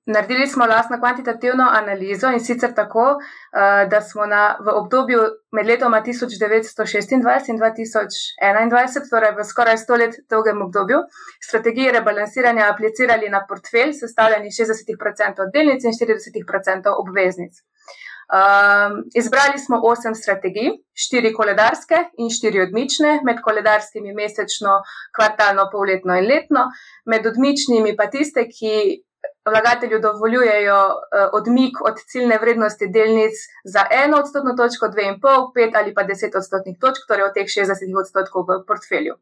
Naredili 0.08 0.48
smo 0.48 0.66
lastno 0.66 1.00
kvantitativno 1.00 1.66
analizo 1.72 2.30
in 2.32 2.40
sicer 2.40 2.74
tako, 2.76 3.06
eh, 3.18 3.88
da 3.90 4.02
smo 4.02 4.26
na, 4.26 4.58
v 4.66 4.70
obdobju 4.82 5.20
med 5.52 5.66
letoma 5.66 6.02
1926 6.02 7.14
in 7.14 7.24
2021, 7.24 9.10
torej 9.10 9.32
v 9.38 9.44
skoraj 9.44 9.78
sto 9.78 9.96
let 9.96 10.16
dolgem 10.30 10.62
obdobju, 10.62 11.00
strategije 11.48 11.92
rebalansiranja 11.92 12.70
aplicirali 12.74 13.30
na 13.30 13.46
portfelj, 13.50 13.94
sestavljeni 13.94 14.50
60% 14.52 15.50
delnic 15.54 15.84
in 15.84 15.98
40% 16.02 16.94
obveznic. 17.02 17.54
Um, 18.26 18.94
izbrali 19.16 19.60
smo 19.60 19.80
osem 19.84 20.16
strategij, 20.16 20.70
štiri 20.94 21.34
koledarske 21.34 21.98
in 22.18 22.30
štiri 22.30 22.62
odmične, 22.62 23.20
med 23.26 23.42
koledarskimi 23.42 24.14
mesečno, 24.14 24.80
kvartalno, 25.18 25.68
polletno 25.72 26.18
in 26.18 26.26
letno, 26.30 26.64
med 27.06 27.26
odmičnimi 27.26 27.94
pa 27.98 28.10
tiste, 28.10 28.48
ki 28.50 29.04
vlagatelju 29.50 30.00
dovoljujejo 30.00 30.80
uh, 30.88 31.30
odmik 31.34 31.82
od 31.82 32.00
ciljne 32.08 32.38
vrednosti 32.42 32.88
delnic 32.88 33.34
za 33.64 33.86
eno 33.92 34.18
odstotno 34.18 34.56
točko, 34.58 34.88
dve 34.88 35.08
in 35.12 35.20
pol, 35.22 35.52
pet 35.54 35.76
ali 35.76 35.94
pa 35.94 36.04
deset 36.04 36.36
odstotnih 36.36 36.78
točk, 36.82 37.08
torej 37.08 37.30
od 37.30 37.34
teh 37.34 37.48
60 37.48 38.00
odstotkov 38.02 38.46
v 38.50 38.60
portfelju. 38.68 39.16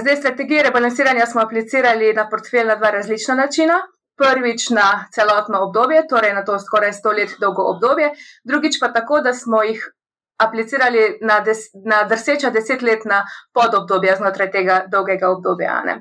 Zdaj, 0.00 0.16
strategije 0.16 0.62
rebalansiranja 0.62 1.26
smo 1.26 1.40
aplicirali 1.40 2.12
na 2.14 2.28
portfelj 2.28 2.66
na 2.66 2.74
dva 2.76 2.90
različna 2.90 3.34
načina. 3.34 3.80
Prvič 4.16 4.70
na 4.70 5.04
celotno 5.12 5.58
obdobje, 5.60 6.06
torej 6.08 6.32
na 6.34 6.44
to 6.44 6.58
skoraj 6.58 6.92
sto 6.92 7.12
let 7.12 7.34
dolgo 7.40 7.62
obdobje, 7.62 8.10
drugič 8.44 8.78
pa 8.80 8.88
tako, 8.92 9.20
da 9.20 9.34
smo 9.34 9.62
jih 9.62 9.82
aplicirali 10.38 11.18
na, 11.20 11.40
des, 11.40 11.58
na 11.84 12.02
drseča 12.04 12.50
desetletna 12.50 13.24
podobdobja 13.54 14.16
znotraj 14.16 14.50
tega 14.50 14.78
dolgega 14.92 15.30
obdobja. 15.30 15.82
Ne. 15.84 15.96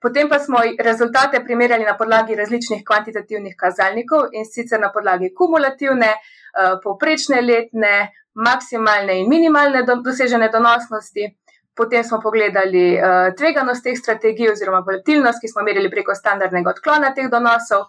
Potem 0.00 0.28
pa 0.28 0.38
smo 0.38 0.58
rezultate 0.78 1.40
primerjali 1.44 1.84
na 1.84 1.96
podlagi 1.96 2.34
različnih 2.38 2.84
kvantitativnih 2.86 3.54
kazalnikov 3.58 4.28
in 4.32 4.44
sicer 4.46 4.80
na 4.80 4.92
podlagi 4.92 5.32
kumulativne, 5.34 6.10
eh, 6.14 6.76
povprečne 6.82 7.40
letne, 7.42 8.12
maksimalne 8.34 9.18
in 9.20 9.28
minimalne 9.28 9.82
dosežene 9.82 10.48
donosnosti. 10.48 11.34
Potem 11.74 12.04
smo 12.04 12.18
pogledali 12.20 12.98
uh, 12.98 13.34
tveganost 13.38 13.84
teh 13.84 13.94
strategij 13.98 14.50
oziroma 14.50 14.80
volatilnost, 14.86 15.38
ki 15.40 15.50
smo 15.52 15.62
merili 15.62 15.90
preko 15.90 16.14
standardnega 16.14 16.72
odklona 16.74 17.12
teh 17.14 17.28
donosov, 17.30 17.84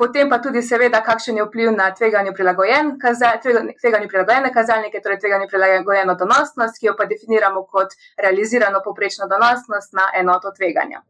potem 0.00 0.30
pa 0.30 0.38
tudi 0.40 0.62
seveda, 0.64 1.02
kakšen 1.04 1.36
je 1.36 1.44
vpliv 1.44 1.74
na 1.76 1.90
tveganju, 1.98 2.32
prilagojen, 2.32 2.94
tveganju 3.82 4.08
prilagojene 4.08 4.52
kazalnike, 4.54 5.02
torej 5.04 5.20
tveganju 5.20 5.50
prilagojeno 5.52 6.16
donosnost, 6.24 6.80
ki 6.80 6.88
jo 6.88 6.96
pa 6.96 7.04
definiramo 7.12 7.66
kot 7.68 7.92
realizirano 8.16 8.80
poprečno 8.84 9.28
donosnost 9.28 9.92
na 10.00 10.08
enoto 10.22 10.54
tveganja. 10.56 11.04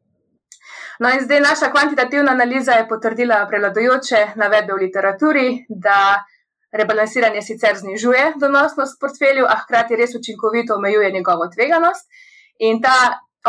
No, 0.99 1.11
in 1.15 1.21
zdaj 1.23 1.41
naša 1.41 1.71
kvantitativna 1.71 2.33
analiza 2.33 2.73
je 2.73 2.89
potrdila 2.89 3.45
prevladojoče 3.47 4.25
navedbe 4.37 4.73
v 4.73 4.83
literaturi, 4.83 5.47
da 5.69 6.25
rebalansiranje 6.73 7.43
sicer 7.43 7.77
znižuje 7.79 8.33
donosnost 8.41 8.99
portfelju, 9.01 9.47
a 9.47 9.55
hkrati 9.63 9.97
res 9.97 10.15
učinkovito 10.19 10.75
omejuje 10.75 11.13
njegovo 11.13 11.47
tveganost. 11.55 12.11
In 12.59 12.83
ta 12.83 12.97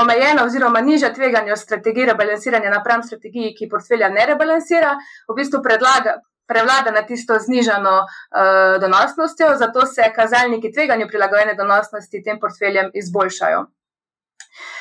omejena 0.01 0.45
oziroma 0.45 0.81
nižja 0.81 1.13
tveganja 1.13 1.55
strategij 1.55 2.05
rebalansiranja 2.05 2.69
napram 2.69 3.03
strategiji, 3.03 3.55
ki 3.57 3.69
portfelja 3.69 4.09
ne 4.09 4.25
rebalansira, 4.25 4.95
v 5.29 5.37
bistvu 5.41 5.63
predlaga. 5.63 6.19
Prevlada 6.49 6.89
na 6.89 7.03
tisto 7.05 7.35
znižano 7.37 7.91
uh, 8.01 8.77
donosnostjo, 8.81 9.51
zato 9.57 9.83
se 9.85 10.07
kazalniki 10.15 10.71
tveganju 10.73 11.05
prilagojene 11.07 11.53
donosnosti 11.53 12.23
tem 12.25 12.39
portfeljem 12.41 12.89
izboljšajo. 12.93 13.67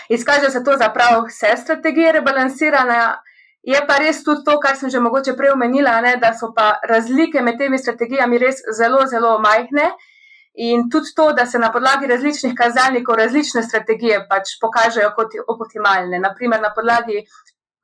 Izkaže 0.08 0.50
se 0.50 0.64
to 0.64 0.76
za 0.76 0.88
prav 0.94 1.24
vse 1.28 1.56
strategije 1.56 2.12
rebalansiranja. 2.12 3.16
Je 3.62 3.80
pa 3.86 3.98
res 3.98 4.22
tudi 4.24 4.44
to, 4.44 4.58
kar 4.60 4.76
sem 4.76 4.90
že 4.90 5.00
mogoče 5.00 5.36
prej 5.36 5.52
omenila, 5.52 6.00
ne, 6.00 6.16
da 6.16 6.32
so 6.34 6.52
pa 6.56 6.78
razlike 6.88 7.42
med 7.42 7.58
temi 7.58 7.78
strategijami 7.78 8.38
res 8.38 8.62
zelo, 8.78 9.06
zelo 9.06 9.38
majhne 9.38 9.90
In 10.58 10.88
tudi 10.90 11.12
to, 11.14 11.32
da 11.32 11.46
se 11.46 11.58
na 11.58 11.70
podlagi 11.72 12.06
različnih 12.06 12.54
kazalnikov 12.58 13.14
različne 13.14 13.62
strategije 13.62 14.24
pač 14.30 14.56
pokažejo 14.60 15.12
kot 15.14 15.36
optimalne. 15.54 16.18
Naprimer, 16.18 16.58
na 16.60 16.72
podlagi 16.74 17.20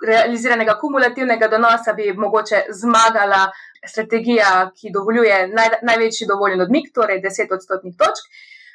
realiziranega 0.07 0.75
kumulativnega 0.81 1.49
donosa 1.53 1.95
bi 1.95 2.09
mogoče 2.25 2.65
zmagala 2.81 3.45
strategija, 3.93 4.49
ki 4.75 4.91
dovoljuje 4.97 5.37
naj, 5.53 5.71
največji 5.87 6.27
dovoljen 6.27 6.65
odmik, 6.67 6.91
torej 6.99 7.23
10 7.23 7.55
odstotnih 7.55 7.95
točk, 8.01 8.27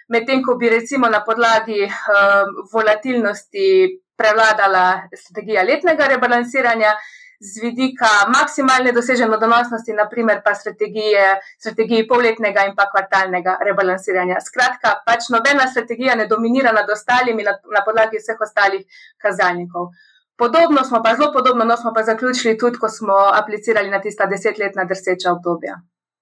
medtem 0.10 0.44
ko 0.44 0.56
bi 0.56 0.70
recimo 0.70 1.10
na 1.10 1.24
podlagi 1.26 1.86
um, 1.86 2.60
volatilnosti 2.74 3.70
prevladala 4.18 5.08
strategija 5.16 5.64
letnega 5.64 6.08
rebalansiranja. 6.08 6.94
Z 7.40 7.62
vidika 7.64 8.08
maksimalne 8.28 8.92
dosežene 8.92 9.38
donosnosti, 9.40 9.94
naprimer 9.96 10.42
pa 10.44 10.52
strategije, 10.56 11.38
strategiji 11.56 12.08
polletnega 12.08 12.66
in 12.68 12.74
pa 12.76 12.90
kvartalnega 12.92 13.54
rebalansiranja. 13.64 14.42
Skratka, 14.44 14.98
pač 15.06 15.30
nobena 15.32 15.70
strategija 15.72 16.18
ne 16.20 16.26
dominira 16.28 16.74
nad 16.76 16.90
ostalimi 16.92 17.46
na, 17.48 17.54
na 17.72 17.84
podlagi 17.86 18.20
vseh 18.20 18.44
ostalih 18.44 19.06
kazalnikov. 19.24 19.88
Podobno 20.36 20.84
smo 20.84 21.00
pa, 21.04 21.16
zelo 21.16 21.32
podobno, 21.34 21.66
no 21.66 21.78
smo 21.78 21.94
pa 21.96 22.04
zaključili 22.04 22.58
tudi, 22.58 22.78
ko 22.80 22.90
smo 22.90 23.16
aplicirali 23.40 23.90
na 23.90 24.02
tista 24.02 24.26
desetletna 24.26 24.84
drseča 24.92 25.32
obdobja. 25.32 25.80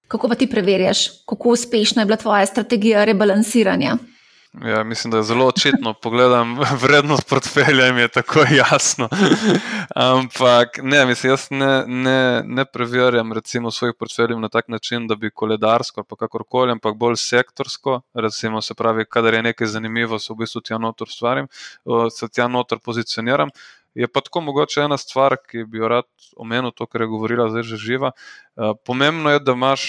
Kako 0.08 0.28
pa 0.28 0.34
ti 0.34 0.46
preverjaš, 0.46 1.08
kako 1.26 1.48
uspešna 1.48 2.02
je 2.02 2.06
bila 2.06 2.16
tvoja 2.16 2.46
strategija 2.46 3.04
rebalansiranja? 3.04 3.96
Ja, 4.64 4.84
mislim, 4.84 5.10
da 5.10 5.16
je 5.16 5.22
zelo 5.22 5.46
očitno. 5.46 5.94
Pogledam 5.94 6.58
vrednost 6.82 7.28
portfelja 7.28 7.86
in 7.86 7.98
je 7.98 8.08
tako 8.08 8.44
jasno. 8.70 9.08
Ampak 9.94 10.68
ne, 10.82 11.06
mislim, 11.06 11.32
jaz 11.32 11.46
ne, 11.50 11.84
ne, 11.86 12.42
ne 12.44 12.64
preverjam 12.64 13.32
recimo 13.32 13.70
svojih 13.70 13.94
portfeljev 13.98 14.40
na 14.40 14.48
tak 14.48 14.68
način, 14.68 15.06
da 15.06 15.14
bi 15.14 15.30
koledarsko 15.30 16.00
ali 16.00 16.18
kakorkoli, 16.18 16.72
ampak 16.72 16.96
bolj 16.96 17.16
sektorsko. 17.16 18.00
Recimo, 18.14 18.62
se 18.62 18.74
pravi, 18.74 19.04
kadar 19.04 19.34
je 19.34 19.42
nekaj 19.42 19.66
zanimivo, 19.66 20.18
se 20.18 20.32
v 20.32 20.36
bistvu 20.36 20.60
tja 20.60 20.78
notor 20.78 21.08
stvarim, 21.10 21.46
se 22.10 22.28
tja 22.28 22.48
notor 22.48 22.78
pozicioniram. 22.84 23.48
Je 23.94 24.08
pa 24.08 24.20
tako 24.20 24.40
mogoče 24.48 24.84
ena 24.84 24.98
stvar, 25.00 25.36
ki 25.48 25.64
bi 25.68 25.80
jo 25.82 25.88
rad 25.88 26.08
omenil, 26.36 26.70
to, 26.76 26.86
kar 26.86 27.04
je 27.04 27.10
govorila 27.10 27.48
zdaj 27.52 27.66
že 27.70 27.80
živa. 27.80 28.12
Uh, 28.12 28.74
pomembno 28.84 29.30
je, 29.30 29.40
da 29.40 29.56
imaš 29.56 29.88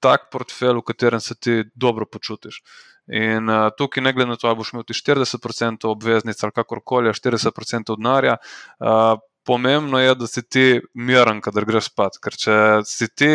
tak 0.00 0.28
portfelj, 0.32 0.78
v 0.78 0.86
katerem 0.92 1.20
se 1.20 1.34
ti 1.34 1.64
dobro 1.74 2.06
počutiš. 2.06 2.62
In 3.08 3.48
uh, 3.48 3.70
tukaj, 3.78 4.04
ne 4.04 4.12
glede 4.12 4.30
na 4.30 4.36
to, 4.36 4.48
ali 4.48 4.58
boš 4.60 4.74
imel 4.74 4.84
ti 4.84 4.94
40% 4.94 5.88
obveznic 5.88 6.42
ali 6.42 6.54
kakorkoli, 6.54 7.14
40% 7.16 7.96
denarja, 7.96 8.36
uh, 8.78 9.16
pomembno 9.48 9.98
je, 9.98 10.14
da 10.14 10.26
si 10.26 10.42
ti 10.44 10.80
miren, 10.94 11.40
kadar 11.40 11.64
greš 11.64 11.88
spat. 11.88 12.18
Ker 12.20 12.36
če 12.36 12.56
si 12.84 13.08
ti 13.08 13.30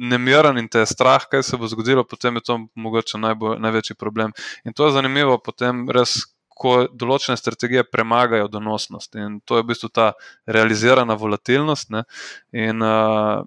nemiren 0.00 0.56
in 0.56 0.70
te 0.72 0.80
je 0.80 0.88
strah, 0.88 1.26
kaj 1.28 1.44
se 1.44 1.60
bo 1.60 1.68
zgodilo, 1.68 2.06
potem 2.08 2.40
je 2.40 2.46
to 2.48 2.56
mogoče 2.80 3.20
najbolj, 3.20 3.58
največji 3.60 3.98
problem. 4.00 4.32
In 4.64 4.72
to 4.72 4.88
je 4.88 4.96
zanimivo, 4.96 5.36
potem 5.44 5.84
res 5.92 6.22
ko 6.60 6.76
določene 6.92 7.38
strategije 7.40 7.86
premagajo 7.88 8.50
donosnost. 8.52 9.16
In 9.16 9.40
to 9.44 9.58
je 9.58 9.64
v 9.64 9.72
bistvu 9.72 9.90
ta 9.92 10.12
realizirana 10.46 11.16
volatilnost. 11.18 11.90
Ne? 11.94 12.04
In 12.52 12.84
uh, 12.84 13.46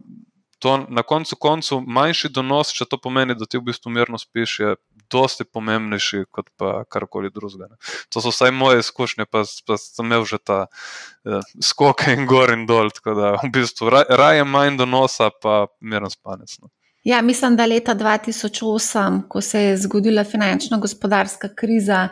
to 0.63 0.77
na 0.89 1.03
koncu 1.03 1.35
koncu 1.35 1.79
manjši 1.83 2.31
donos, 2.33 2.71
če 2.73 2.87
to 2.89 2.97
pomeni, 3.03 3.35
da 3.35 3.45
ti 3.45 3.59
v 3.59 3.67
bistvu 3.69 3.91
mirno 3.91 4.19
spiš, 4.21 4.59
je 4.59 4.75
dosti 5.11 5.45
pomembnejši 5.45 6.23
kot 6.33 6.47
pa 6.57 6.85
karkoli 6.89 7.29
drugega. 7.33 7.75
To 8.13 8.23
so 8.23 8.31
vsaj 8.31 8.53
moje 8.55 8.79
izkušnje, 8.81 9.27
pa, 9.29 9.43
pa 9.67 9.77
sem 9.77 10.07
imel 10.07 10.23
že 10.25 10.39
ta 10.39 10.61
uh, 10.65 11.43
skoke 11.61 12.15
in 12.15 12.25
gor 12.29 12.53
in 12.55 12.63
dol. 12.69 12.93
Tako 12.95 13.17
da 13.19 13.33
v 13.43 13.51
bistvu 13.53 13.91
raje 13.91 14.47
manj 14.47 14.79
donosa, 14.79 15.29
pa 15.43 15.65
miren 15.81 16.09
spanec. 16.09 16.55
No. 16.63 16.71
Ja, 17.03 17.21
mislim, 17.21 17.55
da 17.59 17.65
leta 17.65 17.95
2008, 17.95 19.27
ko 19.27 19.41
se 19.41 19.61
je 19.61 19.77
zgodila 19.77 20.23
finančna 20.23 20.77
gospodarska 20.77 21.49
kriza, 21.55 22.07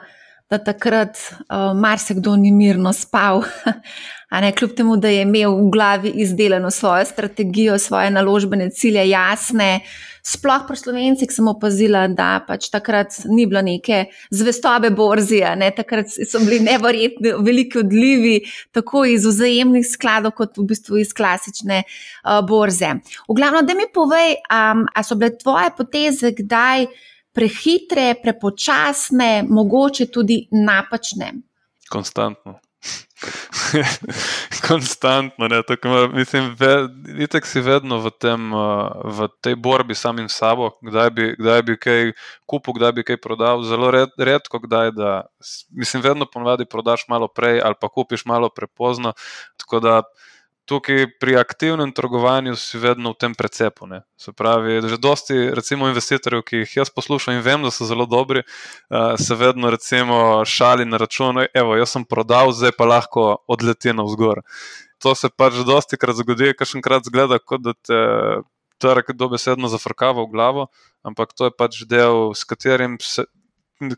da 0.52 0.58
takrat 0.60 1.16
uh, 1.16 1.72
marsikdo 1.80 2.36
ni 2.36 2.52
mirno 2.52 2.92
spal, 2.94 3.44
ne 4.44 4.52
kljub 4.52 4.76
temu, 4.76 4.98
da 5.00 5.08
je 5.08 5.24
imel 5.24 5.54
v 5.56 5.70
glavi 5.72 6.12
izdelano 6.24 6.72
svojo 6.72 7.06
strategijo, 7.06 7.78
svoje 7.80 8.12
naložbene 8.12 8.70
cilje 8.70 9.10
jasne. 9.10 9.80
Sploh 10.24 10.68
pri 10.68 10.78
slovencih 10.78 11.32
sem 11.34 11.48
opazila, 11.48 12.04
da 12.08 12.44
pač 12.48 12.68
takrat 12.70 13.16
ni 13.26 13.48
bilo 13.50 13.64
neke 13.66 14.04
zvestobe 14.30 14.92
borzije, 14.94 15.56
ne? 15.58 15.72
takrat 15.76 16.12
so 16.12 16.42
bili 16.44 16.60
nevrjetni 16.62 17.32
veliki 17.40 17.80
odlivi, 17.82 18.36
tako 18.76 19.06
iz 19.10 19.26
vzajemnih 19.26 19.88
skladov, 19.88 20.36
kot 20.38 20.60
v 20.60 20.68
bistvu 20.74 21.00
iz 21.02 21.16
klasične 21.16 21.80
uh, 21.86 22.42
borze. 22.48 22.92
V 23.30 23.38
glavnem, 23.40 23.66
da 23.66 23.78
mi 23.80 23.88
povej, 23.94 24.36
um, 24.52 24.84
a 24.94 25.04
so 25.04 25.16
bile 25.16 25.32
tvoje 25.40 25.72
poteze 25.80 26.36
kdaj? 26.38 26.86
Prehitre, 27.34 28.16
prepočasne, 28.24 29.46
mogoče 29.50 30.10
tudi 30.12 30.44
napačne. 30.52 31.34
Konstantno. 31.90 32.60
Konstantno, 34.68 35.48
ne, 35.48 35.62
tako, 35.68 36.10
mislim, 36.14 36.56
da 36.60 36.90
si 37.44 37.62
vedno 37.62 38.00
v, 38.00 38.10
tem, 38.10 38.52
v 39.04 39.28
tej 39.42 39.56
borbi 39.56 39.96
samim 39.96 40.30
sabo, 40.30 40.72
kdaj 40.82 41.10
bi, 41.10 41.36
kdaj 41.38 41.62
bi 41.62 41.78
kaj 41.78 42.12
kupil, 42.46 42.74
kdaj 42.74 42.92
bi 42.92 43.04
kaj 43.04 43.22
prodal. 43.22 43.64
Zelo 43.64 43.92
red, 43.92 44.10
redko, 44.18 44.60
kdaj 44.60 44.92
da, 44.98 45.12
mislim, 45.70 46.04
vedno 46.04 46.26
ponovadi 46.26 46.66
prodaš 46.66 47.06
malo 47.08 47.28
prej 47.28 47.62
ali 47.62 47.76
pa 47.82 47.90
kupiš 47.90 48.26
malo 48.26 48.50
prepozno. 48.50 49.14
Tako 49.58 49.80
da 49.80 50.02
tukaj 50.66 51.08
pri 51.20 51.36
aktivnem 51.36 51.92
trgovanju 51.92 52.56
si 52.56 52.78
vedno 52.78 53.12
v 53.12 53.20
tem 53.20 53.34
precepu. 53.36 53.88
Ne. 53.88 54.02
Se 54.18 54.32
pravi, 54.32 54.82
že 54.88 54.98
dosti 55.02 55.50
recimo, 55.56 55.90
investitorjev, 55.90 56.44
ki 56.48 56.64
jih 56.64 56.76
jaz 56.82 56.94
poslušam 56.94 57.36
in 57.38 57.44
vem, 57.46 57.66
da 57.66 57.72
so 57.72 57.86
zelo 57.86 58.06
dobri, 58.06 58.44
uh, 58.44 59.18
se 59.20 59.36
vedno 59.36 59.72
recimo, 59.74 60.46
šali 60.46 60.86
na 60.86 61.02
račun, 61.02 61.46
evo, 61.54 61.76
jaz 61.76 61.98
sem 61.98 62.06
prodal, 62.06 62.54
zdaj 62.56 62.76
pa 62.78 62.88
lahko 62.88 63.26
odleti 63.48 63.94
na 63.94 64.06
vzgor. 64.08 64.46
To 65.02 65.16
se 65.18 65.30
pač 65.34 65.58
že 65.58 65.66
dosti 65.66 65.98
krat 65.98 66.22
zgodi, 66.22 66.54
kar 66.54 66.70
še 66.70 66.78
enkrat 66.78 67.10
zgleda, 67.10 67.42
kot 67.42 67.66
da 67.66 67.74
te 67.74 68.00
trg 68.82 69.14
dobesedno 69.18 69.70
zafrkava 69.70 70.26
v 70.26 70.32
glavo, 70.34 70.68
ampak 71.06 71.34
to 71.38 71.50
je 71.50 71.54
pač 71.58 71.84
del, 71.90 72.34
s 72.38 72.46
katerim 72.46 72.98
se 73.02 73.26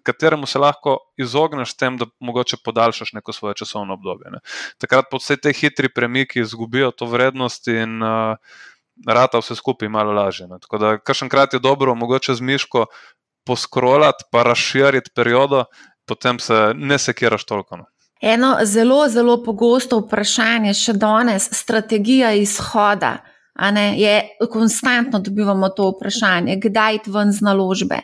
kateremu 0.04 0.46
se 0.46 0.60
lahko 0.60 0.98
izogneš 1.17 1.76
tem, 1.78 1.98
da 1.98 2.06
mogoče 2.19 2.58
podaljšaš 2.65 3.13
neko 3.13 3.34
svoje 3.34 3.56
časovno 3.63 3.93
obdobje. 3.93 4.32
Ne. 4.32 4.39
Takrat 4.82 5.10
pa 5.12 5.17
vse 5.17 5.38
te 5.38 5.54
hitri 5.54 5.89
premiki 5.93 6.39
izgubijo 6.39 6.91
to 6.91 7.06
vrednost 7.06 7.67
in 7.67 8.02
uh, 8.04 8.36
rata 9.08 9.39
vse 9.39 9.56
skupaj 9.56 9.89
malo 9.89 10.12
lažje. 10.12 10.48
Ne. 10.48 10.60
Tako 10.62 10.78
da, 10.78 10.98
kar 10.98 11.15
še 11.15 11.26
enkrat 11.28 11.54
je 11.54 11.63
dobro, 11.63 11.96
mogoče 11.96 12.36
z 12.36 12.41
miško 12.41 12.86
poskrolati, 13.46 14.24
pa 14.32 14.43
razširiti 14.43 15.12
periodo, 15.15 15.65
potem 16.08 16.39
se 16.39 16.72
ne 16.76 17.00
sekiraš 17.00 17.46
toliko. 17.46 17.78
Ne. 17.78 17.89
Eno 18.24 18.56
zelo, 18.63 19.02
zelo 19.10 19.36
pogosto 19.43 20.00
vprašanje 20.00 20.74
še 20.80 20.93
danes, 20.96 21.50
strategija 21.52 22.32
izhoda. 22.39 23.17
Ne, 23.55 23.99
je 24.01 24.37
konstantno 24.49 25.19
dobivamo 25.19 25.69
to 25.69 25.91
vprašanje, 25.91 26.57
kdaj 26.57 27.03
ti 27.05 27.11
ven 27.13 27.31
z 27.31 27.45
naložbe. 27.45 27.99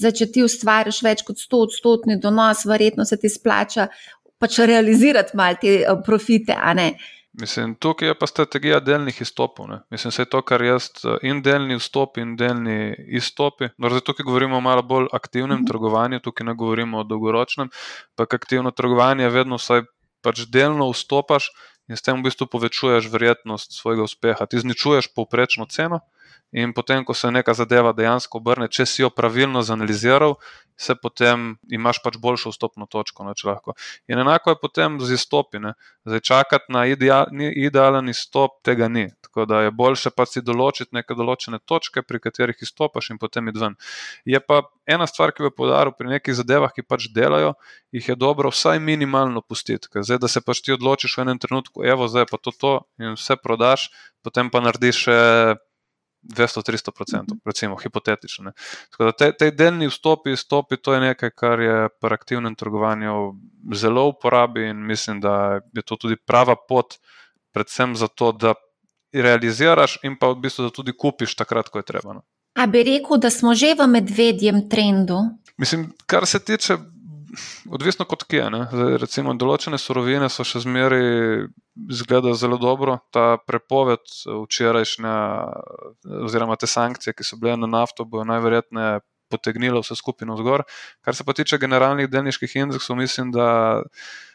Zdaj, 0.00 0.12
če 0.12 0.26
ti 0.32 0.44
ustvariš 0.44 1.02
več 1.04 1.22
kot 1.26 1.36
100 1.38 1.60
odstotni 1.66 2.16
donos, 2.20 2.64
verjetno 2.64 3.04
se 3.04 3.18
ti 3.20 3.28
splača 3.28 3.90
pač 4.40 4.58
realizirati 4.64 5.36
malo 5.36 5.60
te 5.60 5.74
eh, 5.82 6.00
profite. 6.06 6.56
Mislim, 7.40 7.74
tukaj 7.74 8.08
je 8.08 8.14
pa 8.18 8.26
strategija 8.30 8.78
delnih 8.80 9.20
izstopov. 9.20 9.68
Ne. 9.68 9.80
Mislim, 9.90 10.12
da 10.16 10.22
je 10.22 10.30
to, 10.30 10.42
kar 10.42 10.62
jaz 10.62 10.88
eh, 11.04 11.28
in 11.28 11.42
delni 11.42 11.76
vstop, 11.76 12.18
in 12.22 12.36
delni 12.40 12.94
izstopi. 13.20 13.68
No, 13.76 13.90
zdaj, 13.92 14.06
tukaj 14.08 14.24
govorimo 14.24 14.56
o 14.56 14.64
malo 14.64 14.82
bolj 14.82 15.08
aktivnem 15.12 15.58
mm 15.58 15.62
-hmm. 15.62 15.68
trgovanju, 15.68 16.20
tukaj 16.20 16.46
ne 16.46 16.54
govorimo 16.54 16.98
o 16.98 17.04
dolgoročnem. 17.04 17.68
Ampak 18.16 18.34
aktivno 18.34 18.70
trgovanje 18.70 19.24
je 19.24 19.30
vedno 19.30 19.56
vsaj 19.56 19.82
pač 20.22 20.46
delno 20.48 20.90
vstopaš 20.90 21.50
in 21.88 21.96
s 21.96 22.04
tem 22.04 22.16
v 22.16 22.28
bistvu 22.28 22.48
povečuješ 22.48 23.08
verjetnost 23.12 23.76
svojega 23.76 24.06
uspeha. 24.06 24.46
Ti 24.46 24.62
zničuješ 24.64 25.12
povprečno 25.12 25.68
ceno, 25.68 26.00
in 26.54 26.72
potem, 26.72 27.02
ko 27.04 27.14
se 27.14 27.30
neka 27.34 27.54
zadeva 27.58 27.92
dejansko 27.92 28.38
obrne, 28.38 28.68
če 28.70 28.86
si 28.86 29.02
jo 29.02 29.10
pravilno 29.10 29.62
zanaliziral, 29.66 30.36
se 30.76 30.94
potem 30.94 31.54
imaš 31.70 32.00
pač 32.02 32.16
boljšo 32.22 32.50
vstopno 32.50 32.86
točko. 32.90 33.26
Ne, 33.26 33.34
in 34.10 34.18
enako 34.18 34.54
je 34.54 34.60
potem 34.60 34.98
z 35.00 35.18
izstopi. 35.18 35.58
Ne. 35.62 35.74
Zdaj 36.06 36.20
čakati 36.20 36.72
na 36.74 36.84
ideal, 36.90 37.26
idealen 37.40 38.08
izstop, 38.10 38.58
tega 38.66 38.88
ni. 38.88 39.08
Tako 39.22 39.46
da 39.50 39.60
je 39.64 39.70
boljše 39.74 40.10
pa 40.14 40.26
si 40.30 40.42
določiti 40.42 40.94
neke 40.94 41.14
določene 41.18 41.58
točke, 41.66 42.02
pri 42.02 42.20
katerih 42.22 42.62
izstopaš 42.62 43.10
in 43.10 43.18
potem 43.18 43.50
id 43.50 43.58
ven. 43.58 43.74
Je 44.24 44.38
pa 44.38 44.62
ena 44.86 45.06
stvar, 45.10 45.32
ki 45.34 45.46
bi 45.46 45.50
podaril 45.54 45.94
pri 45.98 46.16
nekih 46.16 46.38
zadevah, 46.38 46.74
ki 46.74 46.86
pač 46.86 47.08
delajo, 47.14 47.54
jih 47.94 48.08
je 48.12 48.18
dobro 48.18 48.50
vsaj 48.54 48.78
minimalno 48.78 49.42
pustiti. 49.42 49.90
Zdaj, 49.94 50.22
da 50.22 50.30
se 50.30 50.42
pač 50.42 50.62
ti 50.62 50.74
odločiš 50.74 51.18
v 51.18 51.26
enem 51.26 51.42
trenutku, 51.42 51.82
evo, 51.86 52.06
zdaj 52.10 52.30
pa 52.30 52.38
to, 52.38 52.54
to 52.54 52.74
in 53.02 53.18
vse 53.18 53.38
prodaš, 53.42 53.90
potem 54.22 54.50
pa 54.50 54.62
narediš 54.62 55.06
še. 55.06 55.20
200-300%, 56.24 57.36
recimo, 57.44 57.76
hipotetično. 57.76 58.52
Tako 58.90 59.04
da 59.04 59.12
te, 59.12 59.32
te 59.36 59.50
delni 59.50 59.88
vstopi, 59.88 60.32
izstopi, 60.32 60.76
to 60.76 60.94
je 60.94 61.00
nekaj, 61.00 61.30
kar 61.30 61.60
je 61.60 61.88
pri 62.00 62.14
aktivnem 62.14 62.54
trgovanju 62.54 63.34
zelo 63.74 64.06
uporabi 64.08 64.68
in 64.68 64.86
mislim, 64.86 65.20
da 65.20 65.60
je 65.72 65.82
to 65.82 65.96
tudi 65.96 66.16
prava 66.16 66.56
pot, 66.68 66.98
predvsem 67.52 67.96
zato, 67.96 68.32
da 68.32 68.54
realiziraš 69.12 69.98
in 70.02 70.18
pa 70.18 70.32
v 70.32 70.40
bistvu, 70.42 70.68
da 70.68 70.74
tudi 70.74 70.92
kupiš 70.96 71.36
takrat, 71.36 71.68
ko 71.68 71.78
je 71.78 71.86
treba. 71.86 72.14
No. 72.14 72.24
A 72.54 72.66
bi 72.66 72.82
rekel, 72.86 73.18
da 73.18 73.30
smo 73.30 73.54
že 73.54 73.74
v 73.78 73.86
medvedjem 73.90 74.68
trendu? 74.70 75.18
Mislim, 75.58 75.92
kar 76.06 76.26
se 76.26 76.38
tiče, 76.44 76.76
odvisno 77.70 78.04
kot 78.08 78.24
kje. 78.28 78.48
Zdaj, 78.72 78.98
recimo, 79.02 79.34
določene 79.38 79.78
surovine 79.80 80.28
so 80.32 80.46
še 80.46 80.64
zmeraj 80.64 81.46
izgledajo 81.90 82.34
zelo 82.38 82.58
dobro. 82.60 82.98
Ta 83.14 83.36
prepoved 83.46 84.04
včerajšnja, 84.26 85.14
oziroma 86.24 86.58
te 86.60 86.70
sankcije, 86.70 87.16
ki 87.16 87.26
so 87.26 87.40
bile 87.40 87.56
na 87.60 87.70
nafto, 87.70 88.06
bojo 88.08 88.26
najverjetneje 88.28 89.02
potegnilo 89.32 89.80
vse 89.82 89.96
skupaj 89.98 90.28
navzgor. 90.28 90.64
Kar 91.04 91.16
se 91.16 91.24
pa 91.24 91.34
tiče 91.36 91.58
generalnih 91.58 92.10
delniških 92.10 92.56
indeksov, 92.60 92.98
mislim, 93.00 93.32
da 93.34 93.82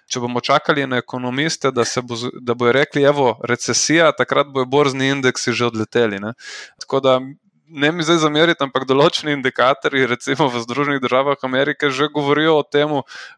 če 0.10 0.24
bomo 0.24 0.42
čakali 0.42 0.88
na 0.90 0.98
ekonomiste, 1.04 1.72
da, 1.72 1.86
bo, 2.04 2.18
da 2.42 2.56
bojo 2.58 2.74
rekli, 2.76 3.06
evo, 3.06 3.36
recesija, 3.46 4.12
takrat 4.18 4.50
bojo 4.54 4.66
borzni 4.66 5.12
indeksi 5.14 5.54
že 5.54 5.70
odleteli. 5.70 6.20
Ne? 6.24 6.34
Tako 6.82 7.06
da. 7.06 7.20
Ne 7.69 7.91
mi 7.91 8.03
zdaj 8.03 8.23
zameriti, 8.23 8.63
ampak 8.65 8.88
določeni 8.89 9.36
indikatorji, 9.38 10.08
recimo 10.10 10.47
v 10.49 10.62
Združenih 10.63 11.01
državah 11.03 11.38
Amerike, 11.45 11.91
že 11.93 12.10
govorijo 12.10 12.58
o 12.58 12.63
tem, 12.65 12.89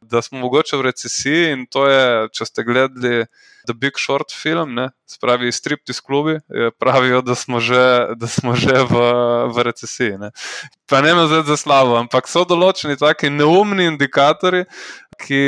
da 0.02 0.22
smo 0.24 0.40
mogoče 0.40 0.80
v 0.80 0.86
recesiji. 0.88 1.52
In 1.52 1.66
to 1.68 1.84
je, 1.92 2.04
če 2.32 2.48
ste 2.48 2.64
gledali 2.64 3.26
The 3.68 3.76
Big 3.76 4.00
Short 4.00 4.32
film, 4.32 4.74
ne, 4.78 4.88
spravi 5.06 5.52
stripti 5.52 5.94
klubi, 6.00 6.40
pravijo, 6.80 7.20
da 7.22 7.36
smo 7.36 7.60
že, 7.60 8.16
da 8.16 8.28
smo 8.32 8.56
že 8.56 8.88
v, 8.88 9.04
v 9.52 9.68
recesiji. 9.68 10.18
Ne. 10.18 10.32
Pa 10.88 11.04
ne 11.04 11.14
me 11.16 11.28
zdaj 11.28 11.46
za 11.52 11.60
slabo, 11.60 12.00
ampak 12.00 12.32
so 12.32 12.46
določeni 12.48 12.96
taki 12.96 13.30
neumni 13.30 13.92
indikatorji, 13.92 14.66
ki 15.22 15.44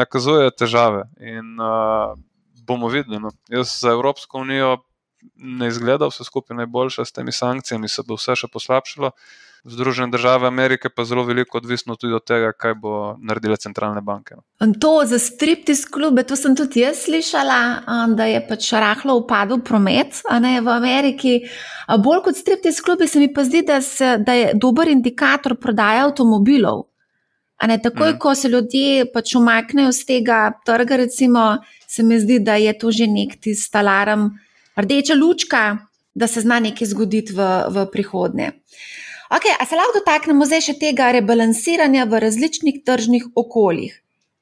nakazujejo 0.00 0.56
težave. 0.56 1.04
In 1.20 1.60
uh, 1.62 2.16
bomo 2.66 2.88
videli. 2.88 3.20
No. 3.22 3.30
Jaz 3.52 3.78
za 3.80 3.92
Evropsko 3.94 4.42
unijo 4.42 4.78
ne 5.36 5.68
izgleda 5.68 6.06
vse 6.06 6.24
skupaj 6.24 6.56
najboljše, 6.56 7.04
s 7.04 7.12
temi 7.12 7.32
sankcijami 7.32 7.88
se 7.88 8.02
bo 8.06 8.16
vse 8.18 8.36
še 8.36 8.48
poslabšalo. 8.52 9.12
Združene 9.64 10.12
države 10.14 10.46
Amerike 10.46 10.88
pa 10.88 11.04
zelo 11.04 11.24
veliko 11.26 11.58
odvisno 11.58 11.96
tudi 11.96 12.14
od 12.14 12.24
tega, 12.24 12.52
kaj 12.52 12.74
bo 12.78 12.92
naredile 13.18 13.56
centralne 13.56 14.00
banke. 14.00 14.36
No. 14.38 14.72
To 14.80 15.02
za 15.04 15.18
striptiz 15.18 15.82
klube, 15.90 16.22
to 16.22 16.36
sem 16.36 16.54
tudi 16.56 16.84
jaz 16.84 17.02
slišala, 17.04 17.58
da 18.14 18.28
je 18.30 18.44
pač 18.48 18.70
rahlo 18.72 19.18
upadel 19.18 19.58
promet 19.60 20.22
ne, 20.40 20.60
v 20.62 20.72
Ameriki. 20.72 21.34
Bolj 22.04 22.22
kot 22.28 22.38
striptiz 22.38 22.80
klube 22.80 23.10
se 23.10 23.18
mi 23.18 23.32
pa 23.34 23.44
zdi, 23.44 23.64
da, 23.66 23.80
se, 23.82 24.16
da 24.22 24.38
je 24.38 24.54
dober 24.54 24.88
indikator 24.88 25.58
prodaje 25.58 26.06
avtomobilov. 26.06 26.86
Ne, 27.66 27.80
takoj, 27.82 28.12
mm. 28.14 28.18
ko 28.22 28.34
se 28.38 28.48
ljudje 28.48 29.08
pač 29.12 29.34
umaknejo 29.34 29.90
z 29.92 30.04
tega 30.06 30.52
trga, 30.64 30.96
recimo, 30.96 31.56
se 31.86 32.02
mi 32.06 32.20
zdi, 32.20 32.38
da 32.38 32.54
je 32.54 32.78
to 32.78 32.92
že 32.94 33.10
nek 33.10 33.40
tisti 33.42 33.78
alarm, 33.78 34.28
rdeča 34.78 35.14
lučka, 35.14 35.78
da 36.14 36.26
se 36.26 36.40
zna 36.40 36.60
nekaj 36.60 36.86
zgoditi 36.86 37.32
v, 37.32 37.46
v 37.68 37.86
prihodnje. 37.92 38.52
Okay, 39.28 39.52
a 39.60 39.66
se 39.66 39.76
lahko 39.76 39.98
dotaknemo 39.98 40.46
zdaj 40.48 40.62
še 40.70 40.74
tega 40.80 41.10
rebalansiranja 41.12 42.06
v 42.08 42.20
različnih 42.24 42.80
tržnih 42.86 43.26
okoljih? 43.36 43.98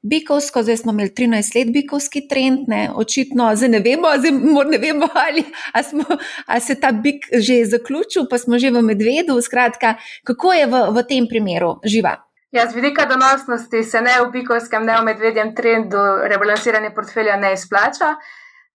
Bikovsko, 0.07 0.61
zdaj 0.63 0.77
smo 0.77 0.93
imeli 0.93 1.11
13 1.17 1.55
let 1.57 1.73
bikovski 1.73 2.21
trend, 2.29 2.69
ne? 2.71 2.87
očitno 2.95 3.49
zdaj 3.55 3.69
ne 3.69 3.81
vemo, 3.83 4.13
zdaj 4.17 4.31
ne 4.71 4.77
vemo 4.77 5.09
ali 5.25 5.43
a 5.73 5.83
smo, 5.83 6.05
a 6.45 6.59
se 6.59 6.77
ta 6.79 6.91
bik 6.91 7.27
že 7.33 7.65
zaključil, 7.65 8.29
pa 8.29 8.37
smo 8.37 8.59
že 8.59 8.71
v 8.71 8.81
medvedu. 8.81 9.41
Skratka, 9.41 9.97
kako 10.23 10.53
je 10.53 10.65
v, 10.65 10.83
v 10.95 11.03
tem 11.09 11.27
primeru 11.27 11.79
živa? 11.83 12.15
Ja, 12.51 12.69
z 12.69 12.79
vidika 12.79 13.05
donosnosti 13.05 13.83
se 13.83 14.01
ne 14.01 14.21
v 14.23 14.31
bikovskem, 14.31 14.85
ne 14.85 15.01
v 15.01 15.09
medvedjem 15.11 15.55
trendu 15.55 15.99
rebalansiranje 16.31 16.93
portfelja 16.95 17.35
ne 17.35 17.51
izplača. 17.53 18.15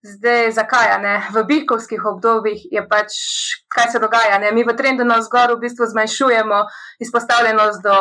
Zdaj, 0.02 0.52
zakaj 0.52 0.98
ne? 0.98 1.22
V 1.30 1.44
bikovskih 1.46 2.04
obdobjih 2.04 2.64
je 2.74 2.82
pač, 2.88 3.14
kaj 3.70 3.92
se 3.92 3.98
dogaja. 4.02 4.38
Ne? 4.42 4.50
Mi 4.52 4.64
v 4.66 4.74
trendu 4.74 5.04
na 5.06 5.20
vzgor 5.20 5.54
v 5.54 5.60
bistvu 5.62 5.86
zmanjšujemo 5.86 6.58
izpostavljenost 6.98 7.84
do 7.84 7.98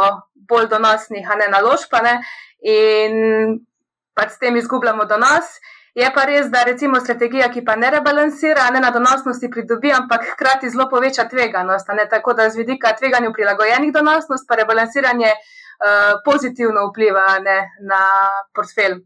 bolj 0.50 0.66
donosnih, 0.72 1.30
a 1.30 1.38
ne 1.38 1.52
naložb, 1.54 1.94
in 2.66 3.62
pač 4.18 4.34
s 4.34 4.42
tem 4.42 4.58
izgubljamo 4.58 5.06
donos. 5.06 5.60
Je 5.94 6.08
pa 6.16 6.24
res, 6.26 6.50
da 6.50 6.64
recimo 6.64 7.00
strategija, 7.00 7.52
ki 7.54 7.62
pa 7.68 7.76
ne 7.76 7.90
rebalansira, 7.92 8.70
ne 8.74 8.80
na 8.80 8.90
donosnosti 8.96 9.50
pridobi, 9.52 9.92
ampak 9.94 10.26
hkrati 10.34 10.70
zelo 10.74 10.90
poveča 10.90 11.28
tveganost. 11.30 11.90
Tako 12.10 12.34
da 12.34 12.50
z 12.50 12.64
vidika 12.64 12.96
tveganju 12.98 13.34
prilagojenih 13.34 13.94
donosnost, 13.94 14.48
pa 14.48 14.56
rebalansiranje 14.56 15.36
uh, 15.36 16.22
pozitivno 16.26 16.88
vpliva 16.90 17.28
ne, 17.44 17.60
na 17.86 18.04
portfelj 18.56 19.04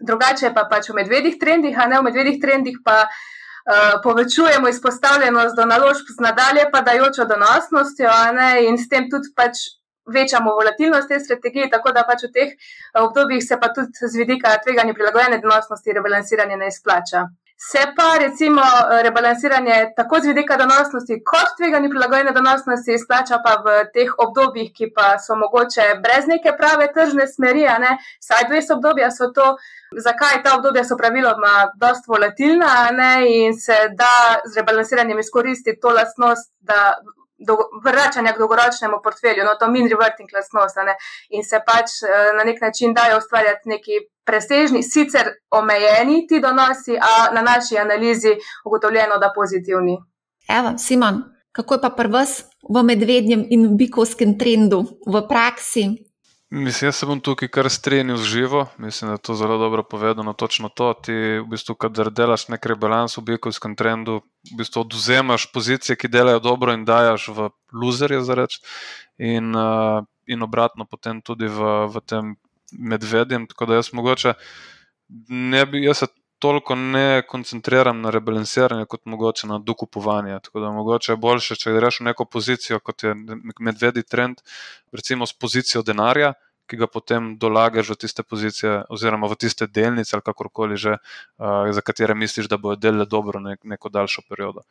drugače 0.00 0.52
pa 0.54 0.64
pač 0.70 0.90
v 0.90 1.00
medvedih 1.02 1.36
trendih, 1.40 1.76
a 1.78 1.86
ne 1.86 2.00
v 2.00 2.08
medvedih 2.08 2.38
trendih 2.42 2.78
pa 2.84 3.02
uh, 3.06 3.98
povečujemo 4.04 4.68
izpostavljenost 4.68 5.56
do 5.56 5.66
naložb 5.66 6.14
z 6.16 6.24
nadalje 6.24 6.70
padajočo 6.72 7.24
donosnostjo 7.24 8.10
ne, 8.34 8.50
in 8.68 8.78
s 8.78 8.88
tem 8.88 9.10
tudi 9.10 9.32
pač 9.36 9.68
večamo 10.10 10.54
volatilnost 10.54 11.08
te 11.08 11.20
strategije, 11.20 11.70
tako 11.70 11.92
da 11.92 12.04
pač 12.08 12.24
v 12.26 12.32
teh 12.34 12.50
eh, 12.52 13.00
obdobjih 13.00 13.44
se 13.44 13.58
pa 13.60 13.72
tudi 13.74 13.92
z 13.94 14.16
vidika 14.16 14.56
tveganja 14.64 14.94
prilagojene 14.94 15.38
donosnosti 15.38 15.96
rebalansiranje 15.98 16.56
ne 16.56 16.68
izplača. 16.68 17.28
Se 17.62 17.80
pa 17.96 18.16
recimo 18.18 18.62
rebalansiranje 19.02 19.92
tako 19.96 20.20
z 20.20 20.30
vidika 20.32 20.56
donosnosti, 20.56 21.18
kot 21.30 21.50
tveganje 21.58 21.90
prilagojene 21.92 22.32
donosnosti 22.32 22.94
izplača 22.94 23.36
pa 23.44 23.58
v 23.64 23.74
teh 23.94 24.14
obdobjih, 24.24 24.70
ki 24.72 24.88
pa 24.96 25.18
so 25.20 25.36
mogoče 25.36 25.90
brez 26.02 26.24
neke 26.30 26.54
prave 26.56 26.88
tržne 26.94 27.26
smeri, 27.28 27.68
ne, 27.84 27.98
sideways 28.24 28.72
obdobja 28.72 29.10
so 29.12 29.28
to, 29.36 29.52
Zakaj 29.90 30.42
ta 30.44 30.52
obdobja 30.54 30.84
so 30.86 30.94
praviloma 30.96 31.72
dost 31.74 32.06
volatilna 32.06 32.90
ne, 32.94 33.14
in 33.26 33.56
se 33.58 33.74
da 33.98 34.38
z 34.46 34.60
rebalansiranjem 34.60 35.18
izkoristiti 35.18 35.80
to 35.80 35.90
lastnost, 35.90 36.52
da 36.60 36.94
vračanja 37.84 38.32
k 38.32 38.38
dolgoročnemu 38.38 39.00
portfelju, 39.04 39.44
no 39.44 39.54
to 39.60 39.70
min 39.70 39.88
reverting 39.88 40.28
lastnost 40.34 40.76
ne, 40.86 40.94
in 41.30 41.44
se 41.44 41.60
pač 41.66 42.02
eh, 42.04 42.32
na 42.36 42.44
nek 42.44 42.60
način 42.60 42.94
dajo 42.94 43.18
ustvarjati 43.18 43.68
neki 43.68 44.00
presežni, 44.24 44.82
sicer 44.82 45.32
omejeni 45.50 46.26
ti 46.28 46.40
donosi, 46.40 46.98
a 47.00 47.34
na 47.34 47.42
naši 47.42 47.78
analizi 47.78 48.36
ugotovljeno, 48.64 49.18
da 49.18 49.32
pozitivni. 49.34 49.98
Evo, 50.48 50.78
Simon, 50.78 51.22
kako 51.52 51.74
je 51.74 51.80
pa 51.80 51.90
prvs 51.90 52.42
v 52.74 52.82
medvednjem 52.82 53.46
in 53.50 53.76
bikovskem 53.76 54.38
trendu 54.38 54.84
v 55.06 55.24
praksi? 55.28 56.09
Mislim, 56.50 56.88
jaz 56.88 56.96
se 56.96 57.06
bom 57.06 57.20
tukaj 57.22 57.48
kar 57.48 57.68
strenil 57.70 58.16
z 58.16 58.24
živo. 58.26 58.66
Mislim, 58.78 59.08
da 59.08 59.14
je 59.14 59.22
to 59.22 59.34
zelo 59.34 59.58
dobro 59.58 59.82
povedano. 59.82 60.32
Točno 60.32 60.68
to. 60.68 60.92
Ti, 60.94 61.12
v 61.12 61.46
bistvu, 61.50 61.74
kadar 61.74 62.10
delaš 62.10 62.48
nek 62.50 62.66
rebalans 62.66 63.14
v 63.16 63.22
bikovskem 63.22 63.76
trendu, 63.78 64.20
v 64.50 64.58
bistvu 64.58 64.82
oduzemaš 64.82 65.46
pozicije, 65.52 65.96
ki 65.96 66.10
delajo 66.10 66.40
dobro 66.42 66.74
in 66.74 66.84
dajaš 66.84 67.28
v 67.28 67.50
loserje, 67.72 68.24
za 68.26 68.34
reč. 68.34 68.58
In, 69.18 69.54
uh, 69.54 70.02
in 70.26 70.42
obratno, 70.42 70.88
potem 70.90 71.22
tudi 71.22 71.46
v, 71.46 71.86
v 71.86 72.02
tem 72.02 72.34
medvedjem. 72.74 73.46
Tako 73.46 73.70
da 73.70 73.78
jaz 73.78 73.94
mogoče 73.94 74.34
ne 75.28 75.66
bi, 75.66 75.84
jaz 75.84 75.98
se 75.98 76.06
toliko 76.40 76.74
ne 76.74 77.22
koncentriram 77.28 78.00
na 78.00 78.10
rebalansiranje, 78.10 78.86
kot 78.88 79.04
mogoče 79.04 79.46
na 79.46 79.58
dokupovanje. 79.58 80.38
Tako 80.44 80.60
da 80.60 80.70
mogoče 80.72 81.12
je 81.12 81.16
boljše, 81.16 81.56
če 81.60 81.74
greš 81.76 82.00
v 82.00 82.06
neko 82.10 82.24
pozicijo, 82.24 82.80
kot 82.80 83.04
je 83.04 83.14
medvedji 83.60 84.02
trend, 84.02 84.40
recimo 84.92 85.28
s 85.28 85.36
pozicijo 85.36 85.82
denarja, 85.86 86.32
ki 86.70 86.78
ga 86.80 86.86
potem 86.86 87.34
dolagaš 87.42 87.92
v 87.92 87.98
tiste 88.06 88.22
pozicije, 88.22 88.84
oziroma 88.94 89.28
v 89.28 89.36
tiste 89.42 89.66
delnice, 89.66 90.14
ali 90.16 90.24
kakorkoli 90.24 90.78
že, 90.78 90.96
uh, 90.96 91.68
za 91.74 91.82
katere 91.82 92.14
misliš, 92.14 92.48
da 92.48 92.56
bodo 92.56 92.78
delale 92.80 93.06
dobro 93.10 93.42
nek, 93.42 93.64
neko 93.64 93.92
daljšo 93.92 94.24
periodo. 94.28 94.64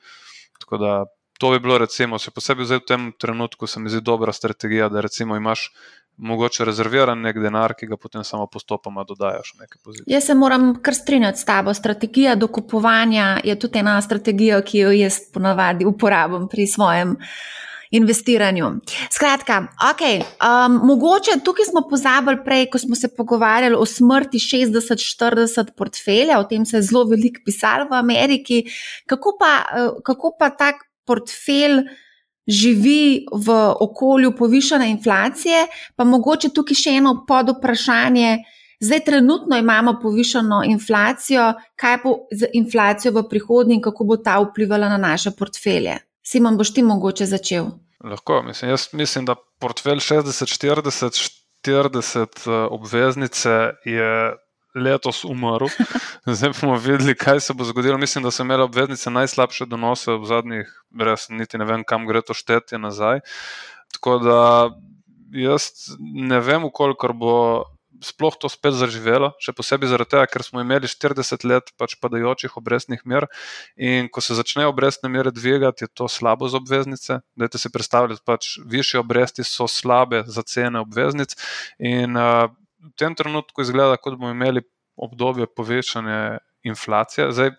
Tako 0.59 0.77
da 0.77 0.93
to 1.39 1.51
bi 1.55 1.59
bilo, 1.63 1.77
recimo, 1.79 2.19
še 2.19 2.33
posebej 2.35 2.67
v 2.67 2.83
tem 2.83 3.07
trenutku, 3.15 3.67
se 3.67 3.79
mi 3.79 3.89
zdi 3.89 4.03
dobra 4.03 4.35
strategija, 4.35 4.91
da 4.91 5.01
recimo 5.05 5.39
imaš. 5.39 5.71
Mogoče 6.19 6.65
rezerviran 6.67 7.21
nek 7.23 7.37
denar, 7.39 7.71
ki 7.79 7.87
ga 7.87 7.95
potem 7.95 8.25
samo 8.27 8.43
postopoma 8.51 9.05
dodajaš 9.07 9.53
v 9.53 9.61
neke 9.61 9.77
pozicije. 9.79 10.03
Jaz 10.11 10.25
se 10.27 10.33
moram 10.35 10.73
kar 10.83 10.91
strinjati 10.97 11.39
s 11.39 11.47
tabo. 11.47 11.71
Strategija 11.73 12.33
dokupovanja 12.35 13.37
je 13.47 13.55
tudi 13.55 13.79
ena 13.79 13.93
strategija, 14.03 14.57
ki 14.59 14.81
jo 14.83 14.91
jaz 14.91 15.21
ponavadi 15.31 15.87
uporabljam 15.87 16.49
pri 16.51 16.65
svojem 16.67 17.15
investiranju. 17.95 18.73
Skratka, 19.15 19.61
okay, 19.93 20.19
um, 20.43 20.75
mogoče 20.91 21.39
tukaj 21.45 21.69
smo 21.71 21.85
pozabili 21.87 22.43
prej, 22.43 22.67
ko 22.69 22.83
smo 22.83 22.99
se 22.99 23.13
pogovarjali 23.15 23.79
o 23.79 23.85
smrti 23.85 24.43
60-40 24.43 25.71
portfelja, 25.77 26.39
o 26.39 26.43
tem 26.43 26.65
se 26.65 26.77
je 26.77 26.83
zelo 26.91 27.05
veliko 27.07 27.41
pisalo 27.45 27.87
v 27.89 27.95
Ameriki. 27.95 28.63
Kako 29.07 29.37
pa, 29.39 29.55
uh, 29.71 30.03
kako 30.03 30.35
pa 30.39 30.49
tak 30.49 30.88
portfelj? 31.09 31.81
Živi 32.49 33.27
v 33.29 33.55
okolju 33.85 34.31
povišene 34.37 34.87
inflacije, 34.89 35.67
pa 35.93 36.05
mogoče 36.09 36.49
tukaj 36.49 36.79
še 36.79 36.95
eno 36.97 37.11
pod 37.27 37.51
vprašanje. 37.53 38.39
Zdaj, 38.81 39.03
trenutno 39.05 39.57
imamo 39.59 39.99
povišeno 40.01 40.63
inflacijo, 40.65 41.51
kaj 41.77 41.97
bo 42.03 42.15
z 42.33 42.49
inflacijo 42.57 43.11
v 43.19 43.27
prihodnje 43.29 43.77
in 43.77 43.83
kako 43.85 44.07
bo 44.07 44.17
ta 44.17 44.39
vplivala 44.41 44.89
na 44.89 44.97
naše 44.97 45.35
portfelje? 45.37 45.99
Simon, 46.25 46.57
boš 46.57 46.73
ti 46.73 46.83
mogoče 46.83 47.29
začel? 47.29 47.69
Lahko. 48.03 48.41
Mislim, 48.47 48.71
jaz 48.71 48.87
mislim, 48.93 49.25
da 49.29 49.35
portfelj 49.59 49.99
60-40, 49.99 51.29
40 51.67 52.67
obveznice 52.71 53.49
je 53.85 54.33
letos 54.75 55.23
umrl. 55.25 55.69
Zdaj 56.25 56.53
bomo 56.61 56.77
videli, 56.77 57.15
kaj 57.15 57.39
se 57.39 57.53
bo 57.53 57.63
zgodilo. 57.63 57.97
Mislim, 57.97 58.23
da 58.23 58.31
so 58.31 58.43
imeli 58.43 58.63
obveznice 58.63 59.11
najslabše 59.11 59.65
donose 59.65 60.11
v 60.11 60.29
zadnjih, 60.29 60.69
res 60.99 61.29
niti 61.29 61.57
ne 61.57 61.65
vem, 61.65 61.83
kam 61.83 62.07
gre 62.07 62.21
to 62.21 62.33
štetje 62.33 62.79
nazaj. 62.79 63.23
Tako 63.93 64.19
da 64.23 64.39
jaz 65.33 65.71
ne 65.99 66.39
vem, 66.39 66.69
koliko 66.73 67.13
bo 67.13 67.35
sploh 68.03 68.35
to 68.39 68.49
spet 68.49 68.75
zaživelo, 68.79 69.33
še 69.43 69.53
posebej 69.55 69.91
zaradi 69.91 70.15
tega, 70.15 70.27
ker 70.31 70.43
smo 70.45 70.63
imeli 70.63 70.87
40 70.87 71.43
let 71.47 71.71
pač 71.79 71.97
padajočih 71.99 72.55
obrestnih 72.59 73.03
mer 73.03 73.27
in 73.75 74.07
ko 74.07 74.23
se 74.23 74.37
začnejo 74.37 74.71
obrestne 74.71 75.11
mere 75.11 75.33
dvigati, 75.35 75.85
je 75.85 75.91
to 75.91 76.07
slabo 76.07 76.47
za 76.47 76.59
obveznice. 76.61 77.19
Dajte 77.35 77.61
si 77.61 77.71
predstavljati, 77.73 78.23
pač 78.25 78.55
više 78.65 78.99
obresti 79.03 79.43
so 79.43 79.67
slabe 79.67 80.23
za 80.27 80.43
cene 80.47 80.79
obveznic 80.79 81.35
in 81.79 82.17
uh, 82.17 82.47
v 82.79 82.91
tem 82.97 83.15
trenutku 83.15 83.61
izgleda, 83.61 83.97
kot 83.97 84.17
bomo 84.17 84.31
imeli 84.31 84.63
obdobje 84.99 85.47
povečanja 85.55 86.39
inflacije. 86.63 87.31
Zdaj, 87.31 87.55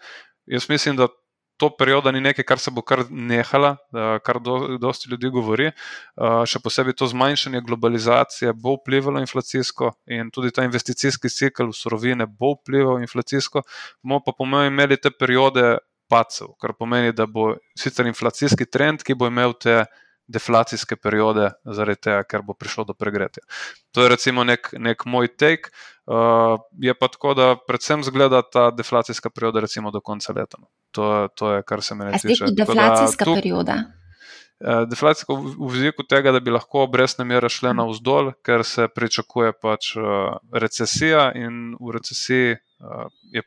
jaz 0.46 0.68
mislim, 0.68 0.96
da 0.96 1.08
to 1.60 1.68
perioda 1.76 2.12
ni 2.12 2.20
nekaj, 2.24 2.44
kar 2.48 2.58
se 2.58 2.72
bo 2.72 2.82
kar 2.82 3.04
nehala, 3.10 3.74
kar 4.24 4.40
do, 4.40 4.78
dosti 4.80 5.10
ljudi 5.12 5.28
govori. 5.32 5.68
Še 6.48 6.60
posebej 6.64 6.96
to 6.96 7.08
zmanjšanje 7.10 7.60
globalizacije 7.66 8.54
bo 8.56 8.78
vplivalo 8.78 9.20
inflacijsko 9.20 9.92
in 10.16 10.32
tudi 10.32 10.54
ta 10.56 10.64
investicijski 10.64 11.28
cikl 11.28 11.68
v 11.68 11.76
surovine 11.76 12.26
bo 12.26 12.54
vplival 12.56 13.02
inflacijsko. 13.04 13.62
Bomo 14.00 14.22
pa 14.24 14.32
po 14.36 14.48
mojem 14.48 14.72
imeli 14.72 14.96
te 14.96 15.12
periode 15.12 15.76
pacev, 16.10 16.54
kar 16.60 16.72
pomeni, 16.78 17.12
da 17.12 17.28
bo 17.28 17.52
sicer 17.78 18.08
inflacijski 18.08 18.66
trend, 18.66 19.04
ki 19.04 19.14
bo 19.14 19.28
imel 19.28 19.52
te 19.52 19.84
deflacijske 20.30 20.96
periode, 20.96 21.50
zaradi 21.64 22.06
tega, 22.06 22.24
ker 22.28 22.44
bo 22.46 22.54
prišlo 22.54 22.86
do 22.88 22.94
pregretja. 22.94 23.42
To 23.96 24.04
je 24.04 24.12
recimo 24.12 24.44
nek, 24.46 24.72
nek 24.78 25.06
moj 25.06 25.30
take. 25.34 25.74
Uh, 26.10 26.58
je 26.82 26.94
pa 26.98 27.06
tako, 27.12 27.34
da 27.38 27.52
predvsem 27.68 28.02
zgleda 28.06 28.42
ta 28.42 28.70
deflacijska 28.74 29.30
perioda, 29.30 29.62
recimo 29.62 29.92
do 29.94 30.00
konca 30.00 30.34
leta. 30.36 30.58
No. 30.58 30.70
To, 30.90 31.28
to 31.34 31.54
je, 31.54 31.62
kar 31.62 31.82
se 31.86 31.94
meni 31.94 32.18
je 32.18 32.50
deflacijska 32.56 33.24
tuk, 33.24 33.38
perioda? 33.38 33.76
Uh, 34.60 34.82
deflacijska 34.90 35.34
v, 35.34 35.54
v 35.58 35.70
viziku 35.74 36.06
tega, 36.08 36.32
da 36.34 36.40
bi 36.42 36.54
lahko 36.54 36.82
obrestne 36.88 37.24
mere 37.24 37.48
šle 37.48 37.74
na 37.74 37.86
vzdolj, 37.86 38.32
ker 38.46 38.64
se 38.66 38.88
pričakuje 38.88 39.54
pač 39.62 39.94
uh, 39.96 40.34
recesija 40.52 41.30
in 41.38 41.76
v 41.78 41.94
recesiji 41.98 42.58
uh, 42.58 43.06
je 43.30 43.46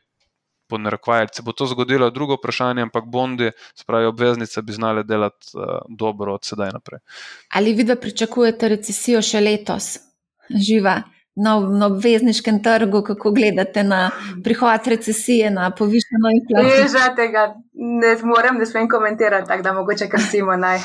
pod 0.68 0.80
narekovaji, 0.80 1.28
se 1.32 1.42
bo 1.42 1.52
to 1.52 1.66
zgodilo, 1.66 2.10
drugo 2.10 2.34
vprašanje, 2.34 2.82
ampak 2.82 3.04
bondi, 3.06 3.50
spravi 3.74 4.06
obveznice, 4.06 4.62
bi 4.62 4.72
znali 4.72 5.04
delati 5.04 5.46
uh, 5.54 5.64
dobro 5.88 6.34
od 6.34 6.44
sedaj 6.44 6.70
naprej. 6.72 7.00
Ali 7.54 7.72
vi, 7.72 7.84
da 7.84 7.96
pričakujete 7.96 8.68
recesijo 8.68 9.22
še 9.22 9.40
letos, 9.40 9.98
živa? 10.50 11.02
Na, 11.34 11.56
na 11.58 11.88
obvezniškem 11.90 12.60
trgu, 12.62 13.00
kako 13.02 13.32
gledate 13.34 13.82
na 13.82 14.10
prihod 14.44 14.86
recesije, 14.86 15.48
na 15.50 15.70
povišeno 15.74 16.30
inflacijo? 16.36 16.82
Ne, 16.82 16.88
že 16.92 17.08
tega 17.16 17.48
ne 17.74 18.16
morem, 18.22 18.58
da 18.58 18.66
smem 18.66 18.88
komentirati, 18.88 19.48
tako 19.48 19.62
da 19.62 19.72
mogoče 19.72 20.08
kar 20.08 20.20
simo 20.22 20.56
naj. 20.56 20.78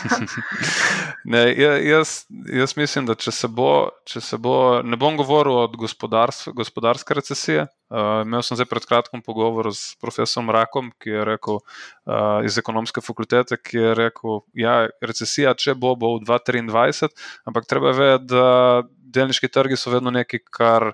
ne, 1.33 1.43
ja, 1.57 1.77
jaz, 1.77 2.23
jaz 2.53 2.77
mislim, 2.77 3.05
da 3.05 3.15
če 3.15 3.31
se 3.31 3.47
bo, 3.47 3.89
če 4.09 4.21
se 4.21 4.37
bo 4.37 4.81
ne 4.83 4.97
bom 4.97 5.17
govoril 5.17 5.63
od 5.65 5.77
gospodarske 5.77 7.13
recesije, 7.13 7.67
Uh, 7.89 8.21
imel 8.21 8.43
sem 8.45 8.53
zdaj 8.53 8.67
pred 8.69 8.83
kratkim 8.85 9.21
pogovor 9.25 9.71
s 9.73 9.95
profesorom 9.97 10.51
Rakom, 10.53 10.91
ki 11.01 11.09
je 11.09 11.23
rekel 11.25 11.55
uh, 11.57 12.45
iz 12.45 12.59
ekonomske 12.61 13.01
fakultete, 13.01 13.57
ki 13.57 13.79
je 13.81 13.93
rekel, 13.97 14.43
da 14.53 14.61
ja, 14.61 14.73
recesija, 15.01 15.55
če 15.57 15.73
bo, 15.73 15.95
bo 15.97 16.11
v 16.19 16.27
2023, 16.27 17.09
ampak 17.49 17.65
treba 17.65 17.95
vedeti, 17.97 18.29
da 18.29 18.83
delniški 18.85 19.49
trgi 19.49 19.79
so 19.81 19.89
vedno 19.89 20.13
nekaj, 20.13 20.43
kar 20.53 20.91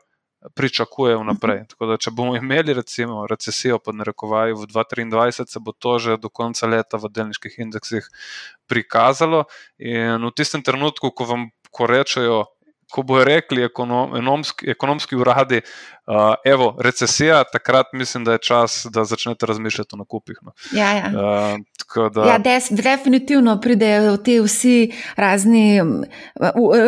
pričakujejo 0.53 1.19
vnaprej. 1.23 1.63
Tako 1.73 1.89
da, 1.89 1.97
če 1.97 2.11
bomo 2.11 2.35
imeli 2.37 2.73
recimo 2.73 3.25
recesijo 3.27 3.79
pod 3.79 3.95
narekovaji 3.95 4.53
v 4.53 4.67
2023, 4.71 5.47
se 5.49 5.59
bo 5.59 5.71
to 5.71 5.97
že 5.99 6.17
do 6.21 6.29
konca 6.29 6.67
leta 6.67 6.97
v 7.01 7.09
delniških 7.09 7.59
indeksih 7.59 8.09
prikazalo. 8.67 9.45
In 9.79 10.25
v 10.25 10.33
tistem 10.35 10.63
trenutku, 10.63 11.11
ko 11.11 11.25
vam 11.25 11.49
ko 11.75 11.87
rečejo, 11.91 12.54
ko 12.91 13.03
bojo 13.03 13.23
rekli 13.23 13.63
ekonomski, 13.63 14.69
ekonomski 14.69 15.15
uradi, 15.15 15.61
uh, 16.07 16.33
evo, 16.45 16.75
recesija, 16.79 17.43
takrat 17.43 17.93
mislim, 17.93 18.23
da 18.23 18.31
je 18.31 18.43
čas, 18.47 18.85
da 18.93 19.03
začnete 19.03 19.45
razmišljati 19.45 19.89
o 19.93 19.97
nakupih. 19.97 20.39
No. 20.41 20.51
Ja, 20.73 20.91
ja. 20.91 21.11
Uh, 21.15 22.09
da... 22.13 22.25
ja 22.25 22.37
des, 22.37 22.67
definitivno 22.71 23.59
pridejo 23.61 24.17
te 24.17 24.39
vsi 24.41 24.91
razni, 25.15 25.81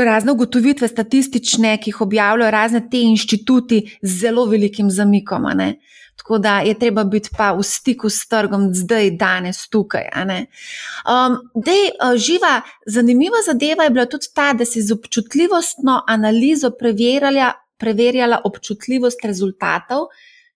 razne 0.06 0.32
ugotovitve 0.32 0.88
statistične, 0.88 1.78
ki 1.78 1.90
jih 1.90 2.02
objavljajo 2.02 2.52
razne 2.52 2.82
te 2.92 3.02
inštituti 3.02 3.84
z 4.02 4.20
zelo 4.20 4.46
velikim 4.46 4.90
zamikom. 4.92 5.46
Tako 6.28 6.38
da 6.38 6.60
je 6.60 6.74
treba 6.80 7.04
biti 7.04 7.30
pa 7.38 7.54
v 7.56 7.64
stiku 7.64 8.10
s 8.10 8.28
trgom, 8.28 8.66
zdaj, 8.76 9.14
danes, 9.16 9.62
tukaj. 9.72 10.10
Um, 10.12 11.38
dej, 11.56 11.86
uh, 12.04 12.18
živa, 12.20 12.62
zanimiva 12.86 13.40
zadeva 13.46 13.88
je 13.88 13.94
bila 13.96 14.06
tudi 14.12 14.28
ta, 14.36 14.50
da 14.54 14.66
si 14.66 14.82
z 14.84 14.92
občutljivostno 14.92 16.02
analizo 16.08 16.74
preverjala, 16.76 17.54
preverjala 17.80 18.42
občutljivost 18.44 19.24
rezultatov, 19.24 20.10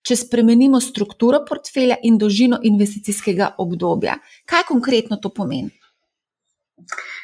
če 0.03 0.19
spremenimo 0.25 0.81
strukturo 0.83 1.39
portfelja 1.47 2.01
in 2.03 2.17
dolžino 2.19 2.59
investicijskega 2.63 3.53
obdobja. 3.57 4.17
Kaj 4.45 4.67
konkretno 4.67 5.23
to 5.23 5.31
pomeni? 5.31 5.71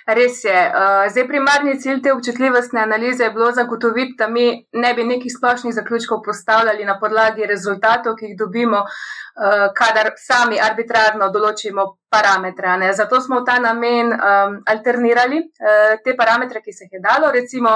Res 0.07 0.43
je. 0.43 0.55
Uh, 0.55 1.05
zdaj, 1.11 1.27
primarni 1.27 1.75
cilj 1.81 2.01
te 2.03 2.13
občutljivostne 2.13 2.81
analize 2.81 3.23
je 3.23 3.31
bilo 3.35 3.51
zagotoviti, 3.51 4.15
da 4.17 4.27
mi 4.27 4.47
ne 4.71 4.93
bi 4.93 5.03
nekih 5.03 5.33
splošnih 5.37 5.73
zaključkov 5.73 6.21
postavljali 6.25 6.85
na 6.85 6.99
podlagi 6.99 7.45
rezultatov, 7.45 8.15
ki 8.15 8.31
jih 8.31 8.37
dobimo, 8.39 8.83
uh, 8.85 9.67
kadar 9.75 10.13
sami 10.17 10.61
arbitrarno 10.69 11.29
določimo 11.33 11.87
parametre. 12.09 12.77
Ne. 12.79 12.93
Zato 12.93 13.19
smo 13.21 13.41
v 13.41 13.47
ta 13.49 13.57
namen 13.59 14.13
um, 14.15 14.59
alternirali 14.65 15.41
uh, 15.43 15.97
te 16.03 16.15
parametre, 16.15 16.63
ki 16.63 16.73
se 16.73 16.87
jih 16.87 16.99
je 16.99 17.03
dalo, 17.03 17.31
recimo 17.35 17.75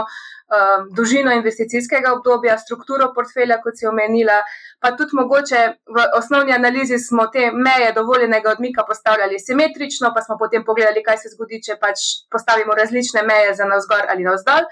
um, 0.51 0.89
dolžino 0.95 1.31
investicijskega 1.33 2.13
obdobja, 2.17 2.57
strukturo 2.59 3.11
portfelja, 3.15 3.61
kot 3.63 3.79
si 3.79 3.87
omenila 3.87 4.41
pa 4.81 4.91
tudi 4.97 5.15
mogoče 5.15 5.59
v 5.95 6.05
osnovni 6.17 6.53
analizi 6.53 6.97
smo 6.99 7.27
te 7.33 7.51
meje 7.53 7.91
dovoljenega 7.93 8.51
odmika 8.51 8.83
postavljali 8.87 9.39
simetrično, 9.39 10.11
pa 10.15 10.21
smo 10.21 10.37
potem 10.39 10.65
pogledali, 10.65 11.03
kaj 11.03 11.17
se 11.21 11.33
zgodi, 11.35 11.61
če 11.65 11.77
pač 11.81 12.05
postavimo 12.33 12.73
različne 12.73 13.21
meje 13.27 13.53
za 13.59 13.67
navzgor 13.69 14.09
ali 14.09 14.25
navzdol. 14.25 14.65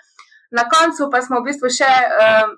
Na 0.58 0.66
koncu 0.74 1.12
pa 1.14 1.22
smo 1.22 1.44
v 1.44 1.52
bistvu 1.52 1.70
še 1.70 1.90
um, 2.24 2.58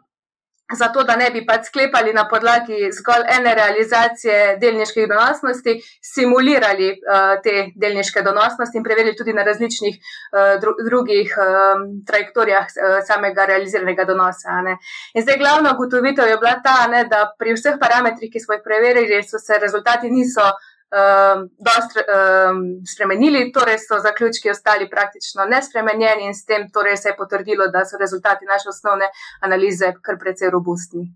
zato, 0.78 1.04
da 1.04 1.16
ne 1.16 1.30
bi 1.32 1.46
pač 1.46 1.68
sklepali 1.70 2.14
na 2.14 2.28
podlagi 2.30 2.90
zgolj 2.98 3.26
ene 3.38 3.54
realizacije 3.56 4.58
delniških 4.62 5.08
donosnosti, 5.10 5.78
simulirali 6.14 6.90
uh, 6.94 7.36
te 7.44 7.72
delniške 7.76 8.24
donosnosti 8.26 8.78
in 8.78 8.84
preverili 8.84 9.16
tudi 9.16 9.34
na 9.34 9.44
različnih 9.48 9.98
uh, 9.98 10.60
dru 10.62 10.76
drugih 10.88 11.36
um, 11.38 11.86
trajektorijah 12.08 12.68
uh, 12.68 12.98
samega 13.08 13.46
realiziranega 13.46 14.06
donosa. 14.10 14.62
Ne. 14.66 14.78
In 15.14 15.26
zdaj 15.26 15.38
glavna 15.38 15.76
ugotovitev 15.76 16.28
je 16.28 16.38
bila 16.38 16.58
ta, 16.64 16.88
ne, 16.92 17.06
da 17.12 17.26
pri 17.40 17.56
vseh 17.58 17.80
parametrih, 17.82 18.32
ki 18.32 18.40
smo 18.40 18.58
jih 18.58 18.66
preverili, 18.66 19.24
so 19.24 19.40
se 19.40 19.60
rezultati 19.62 20.12
niso 20.12 20.52
um, 20.92 21.50
dost 21.68 21.92
um, 21.98 22.60
spremenili, 22.94 23.52
torej 23.52 23.80
so 23.80 24.00
zaključki 24.00 24.50
ostali 24.50 24.90
praktično 24.90 25.46
nespremenjeni 25.46 26.26
in 26.26 26.36
s 26.36 26.46
tem 26.46 26.70
torej 26.72 26.98
se 26.98 27.10
je 27.10 27.18
potrdilo, 27.18 27.68
da 27.68 27.86
so 27.86 27.98
rezultati 27.98 28.46
naše 28.46 28.70
osnovne 28.70 29.08
analize 29.40 29.94
kar 30.02 30.20
precej 30.20 30.50
robustni. 30.50 31.08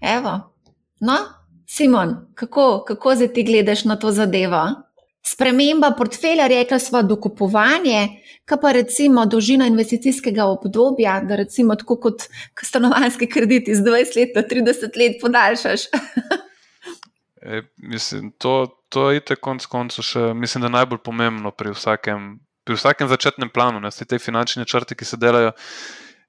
Evo, 0.00 0.32
no, 1.00 1.18
Simon, 1.68 2.16
kako, 2.34 2.84
kako 2.88 3.14
zdaj 3.14 3.32
ti 3.32 3.42
gledaš 3.42 3.84
na 3.84 3.96
to 3.96 4.10
zadevo? 4.10 4.64
Sprememba 5.26 5.94
portfelja, 5.98 6.46
rekla 6.46 6.78
smo, 6.78 7.02
dokupovanje, 7.02 8.08
kaj 8.44 8.60
pa 8.60 8.72
recimo 8.72 9.24
dolžina 9.26 9.66
investicijskega 9.66 10.44
obdobja, 10.44 11.20
da 11.24 11.36
recimo 11.36 11.76
tako 11.80 11.96
kot 11.96 12.26
stanovanski 12.62 13.28
kredit 13.28 13.68
iz 13.68 13.78
20 13.78 14.18
let 14.18 14.36
na 14.36 14.42
30 14.42 14.98
let 15.00 15.16
podaljšaš. 15.20 15.80
e, 17.44 17.62
mislim, 17.76 18.32
to, 18.38 18.66
to 18.88 19.10
je 19.10 19.20
itek 19.20 19.40
konc 19.40 19.66
koncev 19.66 20.06
še, 20.06 20.30
mislim, 20.34 20.64
da 20.64 20.72
najbolj 20.72 21.02
pomembno 21.04 21.52
pri 21.52 21.74
vsakem, 21.74 22.38
pri 22.64 22.78
vsakem 22.78 23.10
začetnem 23.10 23.52
planu, 23.52 23.82
ne, 23.84 23.92
te 23.92 24.18
finančne 24.18 24.64
črte, 24.64 24.96
ki 24.96 25.04
se 25.04 25.20
delajo. 25.20 25.52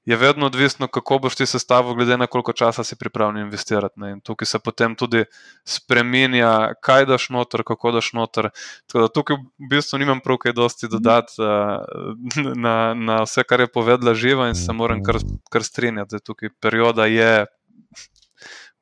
Je 0.06 0.14
vedno 0.14 0.46
odvisno, 0.46 0.86
kako 0.88 1.18
boš 1.24 1.36
ti 1.40 1.46
sestavil, 1.50 1.96
glede 1.98 2.14
na 2.18 2.28
koliko 2.30 2.54
časa 2.54 2.84
si 2.86 2.94
pripravljen 2.96 3.48
investirati. 3.48 3.98
Ne. 3.98 4.12
In 4.14 4.20
tukaj 4.22 4.46
se 4.46 4.60
potem 4.62 4.94
tudi 4.96 5.24
spremenja, 5.66 6.76
kaj 6.86 7.08
daš 7.10 7.32
noter, 7.34 7.64
kako 7.66 7.96
daš 7.96 8.12
noter. 8.14 8.52
Da, 8.94 9.08
tukaj 9.10 9.40
v 9.42 9.70
bistvu 9.72 9.98
nimam 10.04 10.22
prav 10.22 10.38
kaj 10.44 10.54
dosti 10.54 10.92
dodati 10.94 11.42
uh, 11.42 12.46
na, 12.54 12.94
na 12.94 13.24
vse, 13.26 13.48
kar 13.50 13.66
je 13.66 13.72
povedala 13.74 14.14
živa, 14.14 14.52
in 14.54 14.56
se 14.56 14.78
moram 14.78 15.02
kar, 15.04 15.18
kar 15.50 15.66
strinjati, 15.66 16.22
tukaj 16.22 16.54
perioda 16.62 17.10
je 17.10 17.48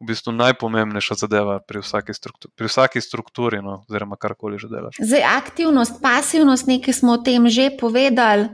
v 0.03 0.11
bistvu 0.11 0.35
najpomembnejša 0.35 1.15
zadeva 1.23 1.57
pri 1.63 1.79
vsaki, 1.79 2.11
struktu, 2.11 2.51
pri 2.59 2.67
vsaki 2.67 2.99
strukturi, 3.01 3.63
no, 3.63 3.81
oziroma 3.87 4.19
karkoli 4.19 4.59
že 4.59 4.67
delaš. 4.67 4.99
Zdaj, 4.99 5.23
aktivnost, 5.23 6.03
pasivnost, 6.03 6.67
nekaj 6.67 6.93
smo 6.93 7.15
o 7.15 7.23
tem 7.23 7.47
že 7.47 7.71
povedali. 7.79 8.51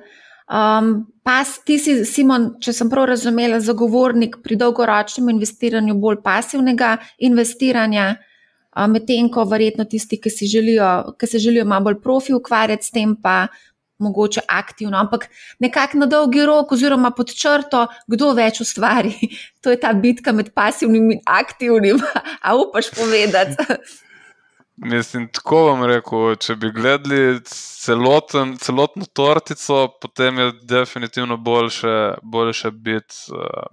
Um, 0.49 1.05
pas, 1.21 1.45
ti 1.61 1.77
si, 1.77 2.05
Simon, 2.09 2.55
če 2.61 2.73
sem 2.73 2.89
prav 2.89 3.05
razumela, 3.11 3.59
zagovornik 3.61 4.39
pri 4.41 4.57
dolgoročnem 4.57 5.29
investiranju 5.35 5.93
bolj 6.01 6.23
pasivnega 6.25 6.95
investiranja, 7.21 8.15
um, 8.73 8.89
medtem 8.93 9.29
ko 9.29 9.45
verjetno 9.45 9.85
tisti, 9.89 10.17
ki, 10.17 10.33
želijo, 10.49 11.13
ki 11.21 11.29
se 11.29 11.41
želijo 11.41 11.65
malo 11.69 11.89
bolj 11.89 11.99
profi 12.01 12.33
ukvarjati 12.33 12.85
s 12.85 12.93
tem, 12.93 13.13
pa 13.13 13.45
mogoče 13.99 14.41
aktivno, 14.47 14.97
ampak 14.97 15.29
nekako 15.59 15.97
na 15.97 16.05
dolgi 16.05 16.45
rok, 16.45 16.71
oziroma 16.71 17.11
pod 17.11 17.33
črto, 17.35 17.87
kdo 18.07 18.33
več 18.33 18.61
ustvari. 18.65 19.15
To 19.59 19.73
je 19.73 19.79
ta 19.79 19.89
bitka 19.93 20.31
med 20.31 20.53
pasivnim 20.55 21.09
in 21.11 21.19
aktivnim. 21.27 21.99
A 22.47 22.55
upaš 22.55 22.93
povedati? 22.95 23.59
Mislim, 24.93 25.25
tako 25.35 25.65
vam 25.65 25.83
rekel, 25.83 26.37
če 26.39 26.55
bi 26.55 26.69
gledali 26.71 27.41
celoten, 27.43 28.53
celotno 28.63 29.03
tortico, 29.13 29.81
potem 29.99 30.39
je 30.39 30.53
definitivno 30.63 31.35
boljše, 31.37 31.95
boljše 32.23 32.71
biti 32.71 33.33
uh, 33.35 33.67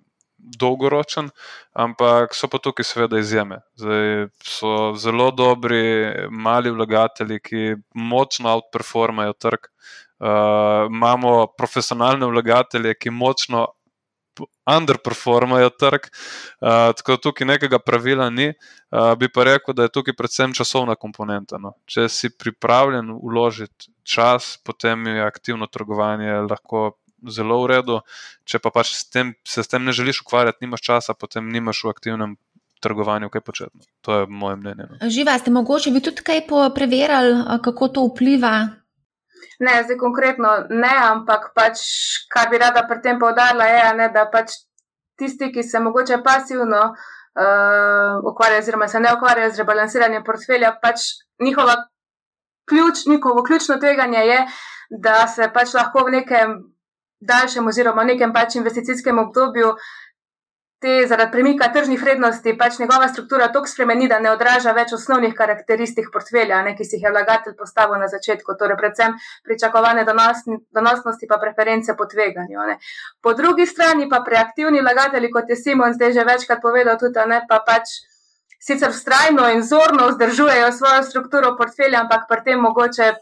dolgoročen, 0.58 1.30
ampak 1.72 2.34
so 2.34 2.48
pa 2.50 2.58
tukaj 2.62 2.86
seveda 2.86 3.18
izjeme. 3.22 3.60
Zdaj, 3.78 4.26
so 4.42 4.72
zelo 4.98 5.30
dobri 5.30 6.10
mali 6.30 6.70
vlagatelji, 6.74 7.40
ki 7.40 7.62
močno 7.94 8.56
outperformajo 8.56 9.38
trg. 9.38 9.70
Uh, 10.18 10.88
imamo 10.88 11.46
profesionalne 11.58 12.26
vlagatelje, 12.26 12.94
ki 12.94 13.10
močno 13.12 13.66
underperformajo 14.66 15.70
trg, 15.70 16.08
uh, 16.60 16.68
tako 16.96 17.12
da 17.16 17.22
tukaj 17.26 17.46
nekega 17.46 17.78
pravila 17.78 18.30
ni. 18.30 18.48
Uh, 18.90 19.14
bi 19.18 19.28
pa 19.32 19.44
rekel, 19.44 19.74
da 19.74 19.86
je 19.86 19.92
tukaj 19.92 20.16
predvsem 20.16 20.54
časovna 20.56 20.96
komponenta. 20.96 21.60
No. 21.60 21.74
Če 21.84 22.08
si 22.08 22.30
pripravljen 22.32 23.12
uložiti 23.12 23.92
čas, 24.04 24.56
potem 24.64 25.06
je 25.06 25.26
aktivno 25.26 25.66
trgovanje 25.66 26.40
lahko 26.48 26.96
zelo 27.28 27.62
v 27.64 27.74
redu. 27.74 28.00
Če 28.44 28.60
pa 28.62 28.72
pač 28.72 28.94
s 28.96 29.08
tem, 29.10 29.34
se 29.44 29.64
s 29.64 29.72
tem 29.72 29.84
ne 29.84 29.92
želiš 29.92 30.22
ukvarjati, 30.24 30.64
nimaš 30.64 30.84
časa, 30.84 31.14
potem 31.14 31.52
nimaš 31.52 31.84
v 31.84 31.94
aktivnem. 31.94 32.36
Trgovanju, 32.76 33.30
kaj 33.32 33.40
početi. 33.40 33.72
No. 33.72 33.86
To 34.04 34.18
je 34.18 34.26
moje 34.28 34.58
mnenje. 34.60 34.84
No. 34.84 35.08
Živa, 35.10 35.38
ste 35.40 35.50
mogoče 35.50 35.90
bi 35.94 36.02
tudi 36.04 36.20
kaj 36.22 36.42
preverjali, 36.76 37.32
kako 37.64 37.88
to 37.88 38.04
vpliva 38.10 38.52
Ne, 39.58 39.82
zdaj 39.84 39.96
konkretno 39.96 40.50
ne, 40.68 40.92
ampak 41.08 41.50
pač, 41.56 41.80
kar 42.32 42.50
bi 42.52 42.60
rada 42.60 42.82
pri 42.88 43.00
tem 43.02 43.18
povdarila, 43.18 43.64
je, 43.64 43.84
ne, 43.96 44.08
da 44.12 44.26
pač 44.32 44.58
tisti, 45.16 45.48
ki 45.52 45.64
se 45.64 45.80
mogoče 45.80 46.20
pasivno 46.24 46.82
uh, 46.92 48.30
ukvarjajo, 48.32 48.64
oziroma 48.64 48.88
se 48.88 49.00
ne 49.00 49.14
ukvarjajo 49.16 49.50
z 49.50 49.64
rebalansiranjem 49.64 50.24
portfelja, 50.24 50.74
pač 50.82 51.08
njihova 51.40 51.76
ključ, 52.68 53.06
njihovo 53.06 53.42
ključno 53.42 53.78
tveganje 53.80 54.26
je, 54.28 54.40
da 54.90 55.26
se 55.26 55.48
pač 55.54 55.74
lahko 55.74 56.04
v 56.04 56.18
nekem 56.20 56.58
daljšem 57.20 57.66
oziroma 57.66 58.02
v 58.04 58.12
nekem 58.12 58.32
pač 58.32 58.58
investicijskem 58.60 59.18
obdobju 59.18 59.72
uh, 59.72 59.94
te 60.78 61.06
zaradi 61.08 61.32
premika 61.32 61.68
tržnih 61.72 62.02
vrednosti 62.02 62.52
pač 62.58 62.78
njegova 62.78 63.08
struktura 63.08 63.48
tako 63.52 63.66
spremeni, 63.66 64.08
da 64.08 64.18
ne 64.20 64.30
odraža 64.30 64.74
več 64.76 64.92
osnovnih 64.92 65.34
karakteristik 65.34 66.10
portfelja, 66.12 66.60
ne, 66.66 66.74
ki 66.76 66.84
si 66.84 66.98
jih 66.98 67.06
je 67.06 67.12
vlagatelj 67.14 67.56
postavil 67.56 68.00
na 68.00 68.08
začetku, 68.12 68.56
torej 68.60 68.76
predvsem 68.80 69.16
pričakovane 69.44 70.04
donosni, 70.04 70.58
donosnosti 70.76 71.28
pa 71.30 71.40
preference 71.40 71.96
po 71.96 72.06
tveganju. 72.06 72.66
Ne. 72.68 72.76
Po 73.22 73.32
drugi 73.32 73.66
strani 73.66 74.08
pa 74.08 74.20
preaktivni 74.26 74.84
vlagatelji, 74.84 75.32
kot 75.32 75.48
je 75.48 75.56
Simon 75.56 75.96
zdaj 75.96 76.12
že 76.12 76.28
večkrat 76.28 76.60
povedal, 76.62 77.00
tudi 77.00 77.26
ne 77.26 77.42
pa 77.48 77.62
pač. 77.66 77.96
Sicer 78.66 78.90
vztrajno 78.90 79.44
in 79.52 79.60
zorno 79.62 80.08
vzdržujejo 80.08 80.70
svojo 80.72 81.02
strukturo 81.06 81.52
portfelja, 81.58 82.00
ampak 82.02 82.24
pri 82.26 82.40
tem 82.42 82.60
mogoče 82.64 83.12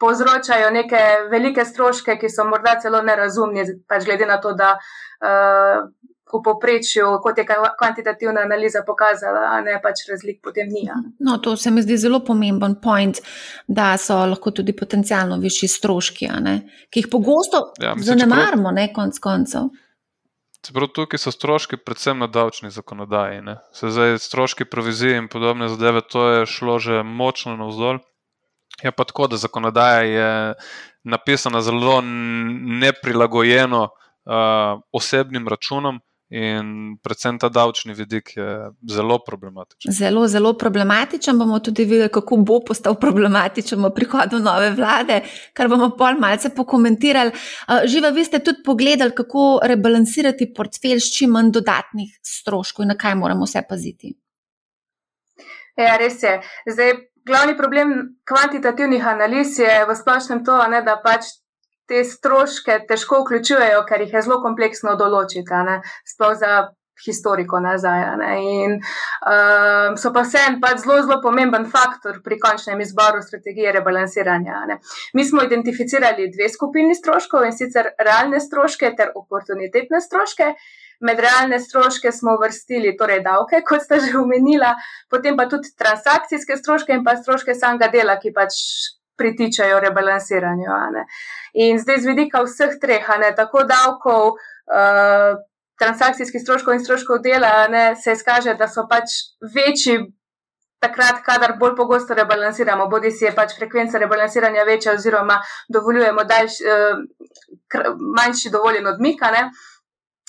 povzročajo 0.00 0.70
neke 0.70 1.00
velike 1.30 1.64
stroške, 1.64 2.16
ki 2.20 2.30
so 2.30 2.46
morda 2.48 2.78
celo 2.80 3.02
nerazumni, 3.02 3.64
pač 3.88 4.06
glede 4.06 4.26
na 4.30 4.38
to, 4.40 4.54
da 4.56 4.76
uh, 4.78 5.90
v 6.32 6.40
povprečju, 6.44 7.06
kot 7.22 7.38
je 7.38 7.44
kvantitativna 7.78 8.40
analiza 8.40 8.82
pokazala, 8.86 9.44
a 9.52 9.60
ne 9.60 9.76
pač 9.82 10.06
razlik 10.08 10.40
potem 10.42 10.68
ni. 10.72 10.86
No, 11.20 11.38
to 11.38 11.56
se 11.56 11.70
mi 11.70 11.82
zdi 11.82 11.98
zelo 12.00 12.20
pomemben 12.24 12.78
point, 12.82 13.20
da 13.68 13.94
so 14.00 14.16
lahko 14.26 14.50
tudi 14.50 14.72
potencialno 14.76 15.38
višji 15.42 15.68
stroški, 15.68 16.30
ki 16.90 17.04
jih 17.04 17.10
pogosto 17.12 17.68
ja, 17.82 17.94
zanemarimo, 17.96 18.72
ne 18.72 18.88
konc 18.92 19.18
koncev. 19.18 19.68
Prav 20.72 20.88
tukaj 20.96 21.20
so 21.20 21.28
stroški, 21.28 21.76
predvsem 21.76 22.18
na 22.18 22.26
davčni 22.26 22.70
zakonodaji. 22.72 23.42
Ne. 23.44 23.58
Se 23.76 23.90
zdaj 23.92 24.16
stroški 24.18 24.64
provizije 24.64 25.18
in 25.20 25.28
podobne 25.28 25.68
zadeve, 25.68 26.00
to 26.00 26.28
je 26.30 26.46
šlo 26.48 26.78
že 26.78 27.02
močno 27.04 27.56
navzdol. 27.60 28.00
Je 28.82 28.92
pa 28.92 29.04
tako, 29.04 29.26
da 29.28 29.36
zakonodaja 29.36 30.00
je 30.02 30.54
napisana 31.04 31.60
zelo 31.60 32.00
neprilagojeno 32.80 33.82
uh, 33.84 34.80
osebnim 34.92 35.48
računom, 35.48 36.00
In 36.34 36.96
predvsem 36.98 37.36
ta 37.38 37.46
davčni 37.48 37.94
vidik 37.94 38.32
je 38.34 38.46
zelo 38.90 39.20
problematičen. 39.22 39.92
Zelo, 39.94 40.24
zelo 40.26 40.50
problematičen. 40.58 41.38
Bomo 41.38 41.60
tudi 41.62 41.84
videli, 41.86 42.10
kako 42.10 42.40
bo 42.42 42.56
postal 42.66 42.96
problematičen 42.98 43.78
v 43.84 43.90
prihodu 43.94 44.40
nove 44.42 44.72
vlade, 44.74 45.20
kar 45.54 45.70
bomo 45.70 45.92
pol 45.94 46.18
malce 46.18 46.50
pokomentirali. 46.56 47.30
Živa, 47.86 48.10
vi 48.16 48.24
ste 48.26 48.42
tudi 48.42 48.64
pogledali, 48.66 49.14
kako 49.14 49.60
rebalansirati 49.62 50.50
portfelj 50.56 51.04
s 51.04 51.14
čim 51.14 51.36
manj 51.38 51.52
dodatnih 51.54 52.18
stroškov 52.18 52.82
in 52.82 52.90
na 52.96 52.98
kaj 52.98 53.14
moramo 53.20 53.46
vse 53.46 53.62
paziti. 53.68 54.10
Ja, 55.78 55.94
res 56.02 56.18
je. 56.22 56.34
Zdaj, 56.66 56.96
glavni 57.30 57.54
problem 57.56 57.94
kvantitativnih 58.26 59.06
analiz 59.06 59.54
je 59.58 59.80
v 59.86 59.96
splošnem 60.02 60.42
to, 60.44 60.58
ne, 60.70 60.82
da 60.82 60.98
pač 60.98 61.30
te 61.88 62.04
stroške 62.04 62.80
težko 62.88 63.24
vključujejo, 63.24 63.84
ker 63.88 64.04
jih 64.04 64.16
je 64.16 64.24
zelo 64.28 64.40
kompleksno 64.42 64.96
določiti, 65.00 65.60
sploh 66.14 66.34
za 66.40 66.54
historiko 67.06 67.60
nazaj. 67.60 68.04
In 68.38 68.76
um, 68.78 69.96
so 69.98 70.12
pa 70.14 70.22
vseeno 70.26 70.60
pač 70.62 70.84
zelo, 70.84 71.00
zelo 71.02 71.18
pomemben 71.22 71.66
faktor 71.70 72.20
pri 72.24 72.38
končnem 72.42 72.80
izboru 72.84 73.22
strategije 73.22 73.72
rebalansiranja. 73.78 74.62
Ne. 74.70 74.78
Mi 75.14 75.24
smo 75.24 75.42
identificirali 75.42 76.30
dve 76.32 76.48
skupini 76.52 76.94
stroškov 76.94 77.48
in 77.48 77.56
sicer 77.56 77.92
realne 77.98 78.40
stroške 78.40 78.94
ter 78.96 79.12
oportunitetne 79.14 80.00
stroške. 80.00 80.54
Med 81.04 81.20
realne 81.20 81.58
stroške 81.60 82.12
smo 82.14 82.36
vrstili 82.40 82.94
torej 82.96 83.20
davke, 83.26 83.60
kot 83.66 83.82
ste 83.82 83.98
že 84.00 84.14
omenila, 84.16 84.76
potem 85.10 85.36
pa 85.36 85.48
tudi 85.50 85.74
transakcijske 85.76 86.56
stroške 86.60 86.94
in 86.94 87.02
pa 87.04 87.16
stroške 87.18 87.56
samega 87.58 87.90
dela, 87.92 88.14
ki 88.22 88.30
pač 88.32 88.60
pritičajo 89.16 89.80
rebalansiranju. 89.80 90.70
In 91.54 91.78
zdaj 91.78 91.98
z 92.00 92.06
vidika 92.06 92.42
vseh 92.42 92.78
treh, 92.80 93.08
ne, 93.20 93.30
tako 93.36 93.64
davkov, 93.68 94.34
uh, 94.34 95.38
transakcijskih 95.78 96.42
stroškov 96.42 96.74
in 96.74 96.84
stroškov 96.84 97.22
dela, 97.22 97.66
ne, 97.68 97.94
se 97.96 98.12
izkaže, 98.12 98.54
da 98.54 98.68
so 98.68 98.86
pač 98.90 99.18
večji. 99.54 99.98
Takrat, 100.84 101.22
kadar 101.24 101.54
bolj 101.56 101.72
pogosto 101.76 102.14
rebalansiramo, 102.14 102.90
bodi 102.92 103.08
si 103.10 103.24
je 103.24 103.30
pač 103.32 103.54
frekvenca 103.56 103.98
rebalansiranja 103.98 104.66
večja, 104.68 104.92
oziroma 104.92 105.38
dovoljujemo 105.72 106.24
daljš, 106.28 106.58
eh, 106.60 107.78
manjši 108.18 108.50
dovoljen 108.52 108.86
odmik, 108.86 109.22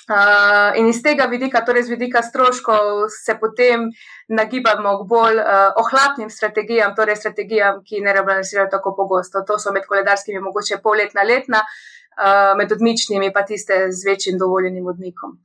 Uh, 0.05 0.77
in 0.77 0.85
iz 0.85 0.99
tega 1.01 1.25
vidika, 1.25 1.63
torej 1.65 1.87
z 1.87 1.89
vidika 1.95 2.21
stroškov, 2.21 3.07
se 3.09 3.33
potem 3.41 3.87
nagibamo 4.29 4.91
k 4.99 5.07
bolj 5.09 5.39
uh, 5.41 5.79
ohlapnim 5.81 6.29
strategijam, 6.29 6.93
torej 6.95 7.17
strategijam, 7.17 7.79
ki 7.81 8.03
ne 8.05 8.13
rebalansirajo 8.13 8.69
tako 8.69 8.93
pogosto. 8.97 9.41
To 9.47 9.57
so 9.59 9.73
med 9.73 9.87
koledarskimi 9.89 10.43
mogoče 10.45 10.77
polletna, 10.83 11.25
letna, 11.25 11.63
uh, 11.65 12.53
med 12.57 12.71
odmičnimi 12.71 13.31
pa 13.33 13.41
tiste 13.49 13.87
z 13.91 14.05
večjim 14.05 14.37
dovoljenim 14.37 14.85
odmikom. 14.93 15.39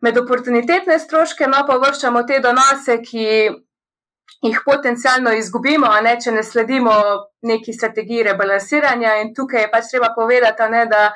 Med 0.00 0.22
oportunitetne 0.22 0.98
stroške 0.98 1.50
no, 1.50 1.64
pa 1.66 1.80
vrščamo 1.82 2.22
te 2.30 2.38
donose, 2.38 3.00
ki 3.02 3.26
jih 4.46 4.62
potencialno 4.64 5.34
izgubimo, 5.36 5.90
ne, 6.02 6.14
če 6.20 6.32
ne 6.32 6.46
sledimo 6.46 6.94
neki 7.42 7.74
strategiji 7.74 8.22
rebalansiranja. 8.30 9.18
In 9.24 9.34
tukaj 9.34 9.66
je 9.66 9.70
pač 9.74 9.90
treba 9.90 10.14
povedati, 10.14 10.70
ne, 10.72 10.86
da 10.86 11.10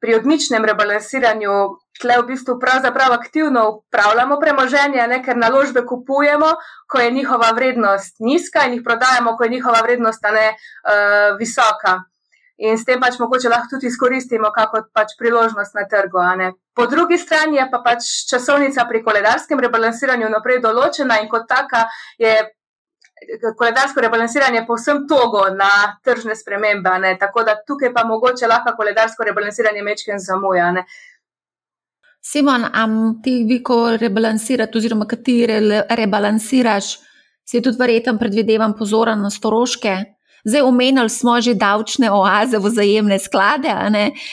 pri 0.00 0.14
odmičnem 0.14 0.64
rebalansiranju 0.64 1.52
tle 2.00 2.16
v 2.22 2.26
bistvu 2.26 2.58
pravzaprav 2.60 3.12
aktivno 3.12 3.68
upravljamo 3.68 4.38
premoženje, 4.40 5.06
ne, 5.08 5.20
ker 5.24 5.36
naložbe 5.36 5.84
kupujemo, 5.86 6.54
ko 6.90 6.98
je 7.00 7.10
njihova 7.10 7.50
vrednost 7.54 8.16
nizka 8.20 8.66
in 8.66 8.78
jih 8.78 8.82
prodajamo, 8.84 9.36
ko 9.36 9.44
je 9.44 9.50
njihova 9.50 9.80
vrednost 9.86 10.26
ne, 10.32 10.48
uh, 10.54 11.38
visoka. 11.38 12.02
In 12.58 12.78
s 12.78 12.86
tem 12.86 13.00
pač 13.02 13.18
mogoče 13.18 13.50
lahko 13.50 13.74
tudi 13.74 13.88
izkoristimo 13.90 14.50
kako 14.54 14.84
pač 14.94 15.16
priložnost 15.18 15.74
na 15.74 15.88
trgu. 15.90 16.22
Po 16.74 16.86
drugi 16.86 17.18
strani 17.18 17.56
je 17.56 17.66
pa 17.70 17.80
pač 17.82 18.06
časovnica 18.30 18.84
pri 18.88 19.02
koledarskem 19.02 19.60
rebalansiranju 19.60 20.30
naprej 20.30 20.60
določena 20.62 21.18
in 21.22 21.28
kot 21.28 21.48
taka 21.50 21.86
je 22.18 22.36
koledarsko 23.58 24.00
rebalansiranje 24.00 24.64
povsem 24.66 25.06
togo 25.08 25.48
na 25.54 25.98
tržne 26.04 26.36
spremembe. 26.36 27.16
Tako 27.20 27.42
da 27.42 27.56
tukaj 27.66 27.92
pa 27.94 28.04
mogoče 28.04 28.46
lahko 28.46 28.76
koledarsko 28.76 29.24
rebalansiranje 29.24 29.82
mečken 29.82 30.18
zamuja. 30.18 30.72
Ne? 30.72 30.84
Simon, 32.20 32.64
am 32.72 33.20
ti 33.22 33.44
vi, 33.48 33.60
ko 33.62 33.96
rebalansirate, 34.00 34.78
oziroma 34.78 35.04
kateri 35.06 35.58
rebalansiraš, 35.90 36.98
si 37.44 37.60
tudi 37.60 37.76
verjetno 37.78 38.16
predvidevam 38.18 38.72
pozoren 38.78 39.20
na 39.20 39.30
stroške. 39.30 39.96
Zdaj, 40.44 40.62
omenjali 40.62 41.08
smo 41.08 41.40
že 41.40 41.54
davčne 41.54 42.10
oaze, 42.12 42.58
vzajemne 42.60 43.18
sklade, 43.18 43.72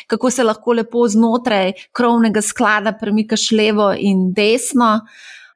kako 0.07 0.31
se 0.31 0.43
lahko 0.43 0.73
lepo 0.73 1.07
znotraj 1.07 1.71
krovnega 1.91 2.41
sklada 2.41 2.91
premikaš 2.99 3.51
levo 3.51 3.93
in 3.97 4.33
desno. 4.33 4.99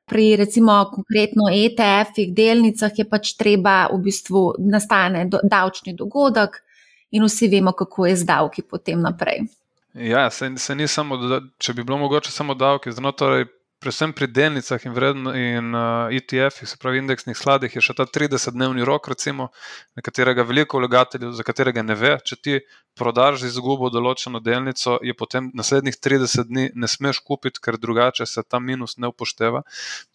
Pri 0.06 0.36
recimo 0.38 0.74
konkretno 0.94 1.50
ETF-ih, 1.50 2.34
delnicah 2.38 2.94
je 2.94 3.06
pač 3.10 3.34
treba, 3.40 3.88
v 3.90 4.04
bistvu 4.06 4.44
nastane 4.62 5.26
do, 5.26 5.40
davčni 5.44 5.96
dogodek 5.98 6.62
in 7.18 7.26
vsi 7.26 7.50
vemo, 7.50 7.74
kako 7.74 8.06
je 8.06 8.16
z 8.22 8.28
davki 8.30 8.62
potem 8.62 9.02
naprej. 9.02 9.48
Ja, 9.96 10.30
se, 10.30 10.52
se 10.58 10.76
ni 10.76 10.88
samo, 10.88 11.18
če 11.58 11.74
bi 11.74 11.84
bilo 11.84 11.98
mogoče 11.98 12.32
samo 12.32 12.54
davki, 12.54 12.92
znotraj 12.92 13.48
predvsem 13.86 14.14
pri 14.18 14.28
delnicah 14.34 14.82
in, 14.90 14.96
in 15.38 15.76
uh, 15.78 16.10
ETF-ih, 16.10 16.66
se 16.66 16.80
pravi 16.82 17.04
indeksnih 17.04 17.38
skladih, 17.38 17.76
je 17.78 17.84
še 17.86 17.94
ta 17.94 18.08
30-dnevni 18.10 18.82
rok, 18.88 19.12
recimo, 19.14 19.52
na 19.94 20.02
katerega 20.02 20.42
veliko 20.42 20.82
vlagateljev, 20.82 21.36
za 21.38 21.46
katerega 21.46 21.86
ne 21.86 21.98
ve. 22.00 22.16
Če 22.26 22.38
ti 22.42 22.58
prodaš 22.98 23.44
izgubo 23.46 23.92
določeno 23.94 24.40
delnico, 24.42 24.96
je 25.06 25.14
potem 25.14 25.52
naslednjih 25.54 26.00
30 26.00 26.50
dni 26.50 26.66
ne 26.74 26.90
smeš 26.90 27.20
kupiti, 27.28 27.62
ker 27.62 27.78
drugače 27.78 28.26
se 28.26 28.42
ta 28.42 28.62
minus 28.64 28.98
ne 28.98 29.12
upošteva. 29.12 29.62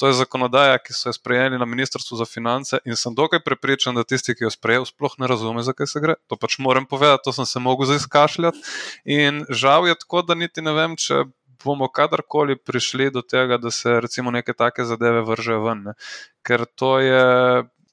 To 0.00 0.10
je 0.10 0.16
zakonodaja, 0.18 0.80
ki 0.82 0.96
so 0.96 1.10
jo 1.10 1.14
sprejeli 1.14 1.60
na 1.60 1.68
Ministrstvu 1.68 2.18
za 2.18 2.26
finance 2.26 2.80
in 2.88 2.98
sem 2.98 3.14
dokaj 3.14 3.44
prepričan, 3.46 3.94
da 3.94 4.02
tisti, 4.02 4.34
ki 4.34 4.48
jo 4.48 4.52
sprejel, 4.54 4.88
sploh 4.88 5.14
ne 5.20 5.30
razume, 5.30 5.62
zakaj 5.66 5.92
se 5.92 6.02
gre. 6.02 6.16
To 6.32 6.40
pač 6.40 6.58
moram 6.58 6.88
povedati, 6.90 7.22
to 7.28 7.36
sem 7.36 7.46
se 7.46 7.62
mogel 7.62 7.90
zdaj 7.90 8.02
izkašljati. 8.02 8.64
In 9.04 9.44
žal 9.50 9.86
je 9.86 10.00
tako, 10.00 10.24
da 10.26 10.38
niti 10.38 10.64
ne 10.64 10.74
vem, 10.74 10.96
če 10.96 11.26
bomo 11.64 11.88
kadarkoli 11.88 12.56
prišli 12.56 13.10
do 13.10 13.22
tega, 13.22 13.58
da 13.58 13.70
se 13.70 14.00
recimo 14.00 14.30
neke 14.30 14.52
take 14.52 14.84
zadeve 14.84 15.22
vržejo 15.26 15.64
ven. 15.64 15.82
Ne? 15.90 15.94
Ker 16.46 16.64
to 16.74 16.98
je 16.98 17.24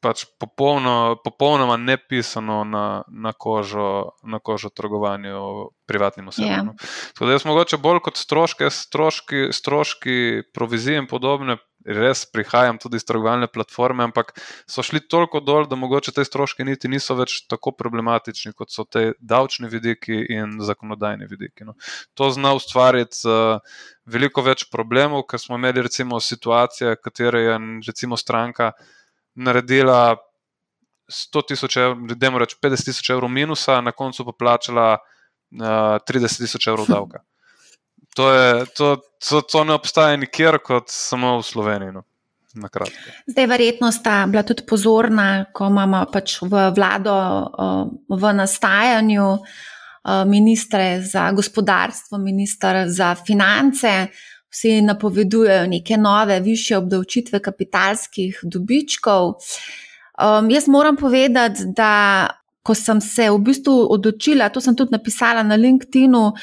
pač 0.02 0.24
popolno, 0.40 1.18
popolnoma 1.24 1.78
nepisano 1.78 2.62
na, 2.64 3.04
na, 3.08 3.34
kožo, 3.34 4.14
na 4.24 4.40
kožo 4.40 4.70
trgovanju 4.70 5.72
privatnim 5.90 6.28
osebam. 6.28 6.52
Yeah. 6.52 6.66
No. 6.66 6.74
Tako 7.14 7.26
da 7.26 7.38
jaz 7.38 7.46
mogoče 7.46 7.80
bolj 7.82 8.04
kot 8.06 8.20
stroške, 8.22 8.70
stroški, 8.70 9.48
stroški 9.52 10.18
provizije 10.54 11.02
in 11.02 11.10
podobne 11.10 11.58
res 11.88 12.26
prihajam 12.30 12.78
tudi 12.82 13.00
iz 13.00 13.06
trgovalne 13.08 13.48
platforme, 13.48 14.04
ampak 14.08 14.34
so 14.70 14.84
šli 14.84 15.02
toliko 15.08 15.40
dol, 15.40 15.68
da 15.70 15.80
mogoče 15.80 16.12
te 16.16 16.26
stroške 16.28 16.66
niti 16.68 16.92
niso 16.92 17.16
več 17.16 17.40
tako 17.48 17.72
problematični, 17.78 18.54
kot 18.58 18.74
so 18.74 18.84
te 18.84 19.14
davčni 19.20 19.72
vidiki 19.72 20.20
in 20.36 20.58
zakonodajni 20.64 21.30
vidiki. 21.30 21.68
No. 21.68 21.78
To 22.20 22.30
zna 22.34 22.54
ustvariti 22.58 23.24
uh, 23.28 23.64
veliko 24.06 24.44
več 24.46 24.68
problemov, 24.74 25.26
ker 25.32 25.42
smo 25.42 25.60
imeli 25.60 25.86
recimo 25.88 26.20
situacije, 26.20 26.98
katere 27.02 27.44
je 27.46 27.60
recimo 27.88 28.20
stranka 28.20 28.74
naredila 29.38 30.18
100 31.08 31.46
tisoč 31.54 31.78
evrov, 31.80 32.04
da 32.12 32.30
ne 32.30 32.44
rečem 32.44 32.60
50 32.64 32.92
tisoč 32.92 33.10
evrov 33.16 33.32
minusa, 33.32 33.80
na 33.82 33.94
koncu 33.96 34.26
pa 34.28 34.36
plačala 34.36 34.88
uh, 34.98 35.98
30 36.04 36.44
tisoč 36.44 36.68
evrov 36.68 36.92
davka. 36.96 37.24
To, 38.18 38.32
je, 38.34 38.66
to, 38.74 38.98
to, 39.22 39.42
to 39.46 39.64
ne 39.64 39.76
obstaja 39.78 40.18
nikjer, 40.18 40.58
kot 40.66 40.90
samo 40.90 41.38
v 41.38 41.44
Sloveniji. 41.46 41.92
No. 41.94 42.04
Zdaj, 43.28 43.46
verjetno 43.46 43.92
sta 43.94 44.24
bila 44.26 44.42
tudi 44.44 44.64
pozorna, 44.66 45.46
ko 45.54 45.68
imamo 45.70 46.00
pač 46.10 46.40
v 46.42 46.64
vlado 46.74 47.14
v 48.10 48.32
nastajanju 48.34 49.28
ministre 50.26 51.02
za 51.06 51.30
gospodarstvo, 51.32 52.18
ministr 52.18 52.88
za 52.88 53.14
finance. 53.16 54.08
Vsi 54.50 54.82
napovedujejo 54.82 55.68
neke 55.68 55.98
nove, 55.98 56.40
više 56.40 56.78
obdavčitve 56.78 57.40
kapitalskih 57.44 58.40
dobičkov. 58.44 59.36
Um, 60.18 60.50
jaz 60.50 60.68
moram 60.68 60.98
povedati, 60.98 61.68
da 61.76 62.28
ko 62.68 62.76
sem 62.76 63.00
se 63.00 63.30
v 63.32 63.40
bistvu 63.40 63.76
odločila, 63.96 64.52
to 64.52 64.60
sem 64.60 64.76
tudi 64.76 64.92
napisala 64.92 65.44
na 65.48 65.56
LinkedIn-u, 65.56 66.34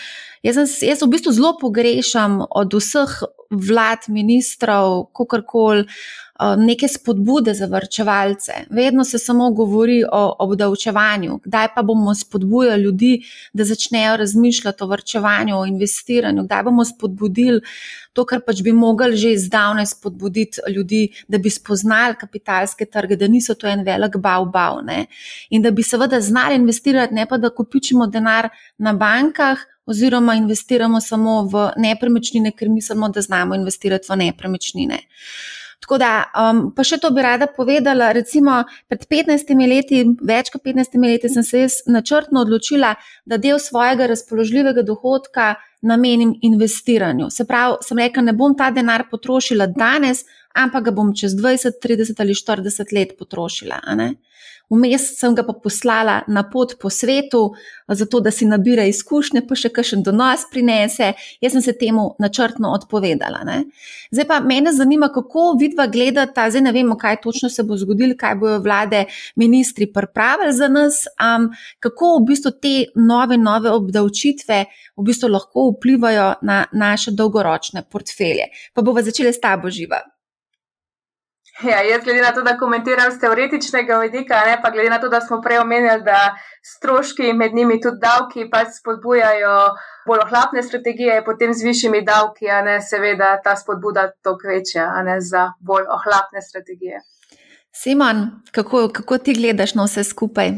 jaz, 0.41 0.57
jaz 0.81 1.05
v 1.05 1.11
bistvu 1.13 1.37
zelo 1.37 1.53
pogrešam 1.61 2.41
od 2.49 2.73
vseh 2.81 3.13
vlad, 3.53 4.09
ministrov, 4.09 5.11
kakorkoli. 5.13 5.85
Um, 5.85 6.24
neke 6.57 6.89
spodbude 6.89 7.55
za 7.55 7.67
vrčevalce. 7.67 8.53
Vedno 8.71 9.05
se 9.05 9.19
samo 9.19 9.51
govori 9.51 10.05
o 10.13 10.37
obdavčevanju, 10.39 11.41
kdaj 11.45 11.69
pa 11.75 11.83
bomo 11.83 12.15
spodbujali 12.15 12.83
ljudi, 12.83 13.23
da 13.53 13.65
začnejo 13.65 14.17
razmišljati 14.17 14.85
o 14.85 14.87
vrčevanju, 14.87 15.59
o 15.59 15.67
investiranju, 15.67 16.43
kdaj 16.45 16.63
bomo 16.63 16.85
spodbudili 16.85 17.61
to, 18.13 18.25
kar 18.25 18.41
pač 18.47 18.63
bi 18.63 18.73
mogli 18.73 19.17
že 19.17 19.37
zdavnaj 19.39 19.87
spodbuditi 19.87 20.61
ljudi, 20.75 21.09
da 21.29 21.39
bi 21.39 21.51
spoznali 21.51 22.15
kapitalske 22.21 22.87
trge, 22.87 23.17
da 23.17 23.29
niso 23.29 23.55
to 23.55 23.67
en 23.67 23.85
velik 23.85 24.17
bav-bav. 24.17 24.83
In 25.51 25.63
da 25.63 25.71
bi 25.71 25.83
seveda 25.83 26.21
znali 26.21 26.57
investirati, 26.57 27.15
ne 27.15 27.27
pa 27.27 27.39
da 27.39 27.51
kupičimo 27.51 28.07
denar 28.07 28.49
na 28.79 28.93
bankah. 28.93 29.59
Oziroma, 29.87 30.35
investiramo 30.35 31.01
samo 31.01 31.43
v 31.43 31.71
nepremičnine, 31.77 32.55
ker 32.57 32.69
mislimo, 32.69 33.09
da 33.09 33.21
znamo 33.21 33.55
investirati 33.55 34.07
v 34.09 34.17
nepremičnine. 34.17 34.95
Uh, 34.95 35.64
Tako 35.81 35.99
da, 35.99 36.11
um, 36.39 36.61
pa 36.77 36.85
še 36.87 36.99
to 37.03 37.11
bi 37.15 37.25
rada 37.25 37.49
povedala. 37.51 38.13
Recimo, 38.17 38.63
pred 38.89 39.07
15 39.11 39.53
leti, 39.69 40.05
več 40.23 40.51
kot 40.53 40.65
15 40.65 40.97
leti, 41.03 41.29
sem 41.33 41.45
se 41.45 41.65
jaz 41.65 41.81
načrtno 41.91 42.45
odločila, 42.45 42.95
da 43.27 43.39
del 43.41 43.59
svojega 43.61 44.09
razpoložljivega 44.11 44.85
dohodka 44.87 45.55
namenim 45.85 46.33
investiranju. 46.43 47.29
Se 47.31 47.45
pravi, 47.45 47.83
sem 47.85 48.01
rekla, 48.01 48.29
ne 48.31 48.33
bom 48.33 48.57
ta 48.57 48.71
denar 48.73 49.09
potrošila 49.11 49.69
danes, 49.77 50.25
ampak 50.55 50.89
ga 50.89 50.95
bom 50.95 51.13
čez 51.15 51.35
20, 51.37 51.81
30 51.83 52.21
ali 52.21 52.35
40 52.35 52.95
let 52.95 53.19
potrošila. 53.19 53.83
Vmes 54.73 55.03
sem 55.19 55.35
ga 55.37 55.43
pa 55.45 55.53
poslala 55.53 56.23
na 56.27 56.41
pot 56.49 56.73
po 56.81 56.89
svetu, 56.91 57.53
zato 57.89 58.21
da 58.25 58.31
si 58.33 58.47
nabira 58.49 58.87
izkušnje, 58.89 59.43
pa 59.45 59.59
še 59.61 59.69
kakšen 59.75 60.03
donos 60.07 60.47
prinese. 60.51 61.11
Jaz 61.45 61.53
sem 61.53 61.65
se 61.67 61.75
temu 61.77 62.07
načrtno 62.23 62.71
odpovedala. 62.73 63.43
Ne. 63.45 63.59
Zdaj 64.15 64.27
pa 64.31 64.39
mene 64.41 64.73
zanima, 64.73 65.11
kako 65.13 65.59
vidva 65.61 65.85
gledata, 65.93 66.47
zdaj 66.49 66.65
ne 66.65 66.73
vemo, 66.73 66.97
kaj 66.97 67.21
točno 67.27 67.53
se 67.53 67.63
bo 67.63 67.77
zgodilo, 67.77 68.17
kaj 68.17 68.39
bojo 68.41 68.63
vlade, 68.65 69.05
ministri 69.37 69.91
pripravili 69.93 70.57
za 70.57 70.71
nas, 70.73 71.05
um, 71.21 71.51
kako 71.85 72.15
v 72.17 72.25
bistvu 72.33 72.55
te 72.57 72.75
nove, 72.97 73.37
nove 73.37 73.69
obdavčitve 73.75 74.65
v 74.97 75.05
bistvu 75.05 75.29
lahko 75.29 75.69
vplivajo 75.75 76.33
na 76.43 76.65
naše 76.73 77.13
dolgoročne 77.13 77.85
portfelje. 77.91 78.49
Pa 78.73 78.83
bomo 78.83 79.05
začeli 79.05 79.33
s 79.35 79.45
tabo 79.45 79.71
živa. 79.71 80.01
Ja, 81.63 81.83
jaz, 81.83 82.03
glede 82.05 82.23
na 82.23 82.33
to, 82.35 82.43
da 82.43 82.57
komentiram 82.59 83.13
z 83.13 83.21
teoretičnega 83.23 83.99
vidika, 84.03 84.41
ne 84.47 84.57
pa 84.63 84.71
glede 84.71 84.91
na 84.91 84.99
to, 85.01 85.09
da 85.09 85.21
smo 85.21 85.39
prej 85.43 85.61
omenjali, 85.63 86.03
da 86.03 86.35
stroški 86.67 87.33
med 87.33 87.55
njimi 87.55 87.81
tudi 87.81 88.03
davki 88.03 88.49
pač 88.51 88.75
spodbujajo 88.81 89.55
bolj 90.07 90.25
ohlapne 90.27 90.63
strategije, 90.63 91.23
potem 91.25 91.55
z 91.55 91.63
višjimi 91.63 92.03
davki, 92.05 92.51
a 92.51 92.63
ne 92.63 92.81
seveda 92.83 93.37
ta 93.45 93.55
spodbuda 93.57 94.09
toliko 94.23 94.49
večja, 94.49 94.91
a 94.97 95.03
ne 95.03 95.21
za 95.21 95.53
bolj 95.61 95.87
ohlapne 95.99 96.43
strategije. 96.43 97.01
Simon, 97.73 98.27
kako, 98.53 98.89
kako 98.89 99.19
ti 99.19 99.35
gledaš 99.35 99.75
na 99.75 99.87
vse 99.87 100.05
skupaj? 100.05 100.53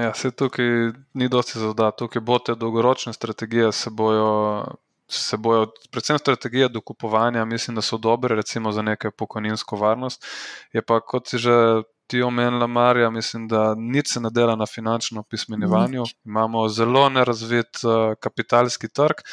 Ja, 0.00 0.14
se 0.14 0.30
tukaj 0.30 0.66
ni 1.14 1.28
dosti 1.28 1.58
zaudati, 1.58 1.98
tukaj 1.98 2.22
bo 2.22 2.38
te 2.38 2.54
dolgoročne 2.54 3.12
strategije 3.12 3.72
se 3.72 3.90
bojo 3.90 4.64
se 5.08 5.36
bojo, 5.36 5.66
predvsem 5.90 6.18
strategije 6.18 6.68
dokupovanja, 6.68 7.44
mislim, 7.44 7.74
da 7.74 7.82
so 7.82 7.98
dobre, 7.98 8.36
recimo 8.36 8.72
za 8.72 8.82
neko 8.82 9.10
pokojninsko 9.10 9.76
varnost. 9.76 10.24
Je 10.72 10.82
pa, 10.82 11.00
kot 11.00 11.28
si 11.28 11.38
že 11.38 11.82
ti 12.06 12.22
omenila, 12.22 12.66
Marja, 12.66 13.10
mislim, 13.10 13.48
da 13.48 13.74
nič 13.74 14.12
se 14.12 14.20
ne 14.20 14.30
dela 14.30 14.56
na 14.56 14.66
finančnem 14.66 15.24
pismenjevanju. 15.30 16.04
Imamo 16.24 16.68
zelo 16.68 17.08
nerazvit 17.08 17.84
uh, 17.84 18.14
kapitalski 18.20 18.88
trg. 18.88 19.24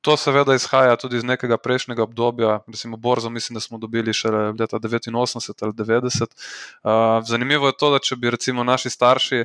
To 0.00 0.16
seveda 0.16 0.54
izhaja 0.56 0.96
tudi 0.96 1.18
iz 1.20 1.24
nekega 1.24 1.58
prejšnjega 1.60 2.02
obdobja, 2.02 2.60
recimo 2.66 2.96
Borzo, 2.96 3.30
mislim, 3.30 3.54
da 3.54 3.60
smo 3.60 3.78
dobili 3.78 4.14
še 4.16 4.30
leta 4.30 4.78
89 4.80 5.62
ali 5.62 5.72
90. 5.72 6.22
Uh, 6.22 7.26
zanimivo 7.26 7.66
je 7.66 7.76
to, 7.78 7.90
da 7.90 7.98
če 7.98 8.16
bi 8.16 8.30
recimo 8.30 8.64
naši 8.64 8.90
starši 8.90 9.44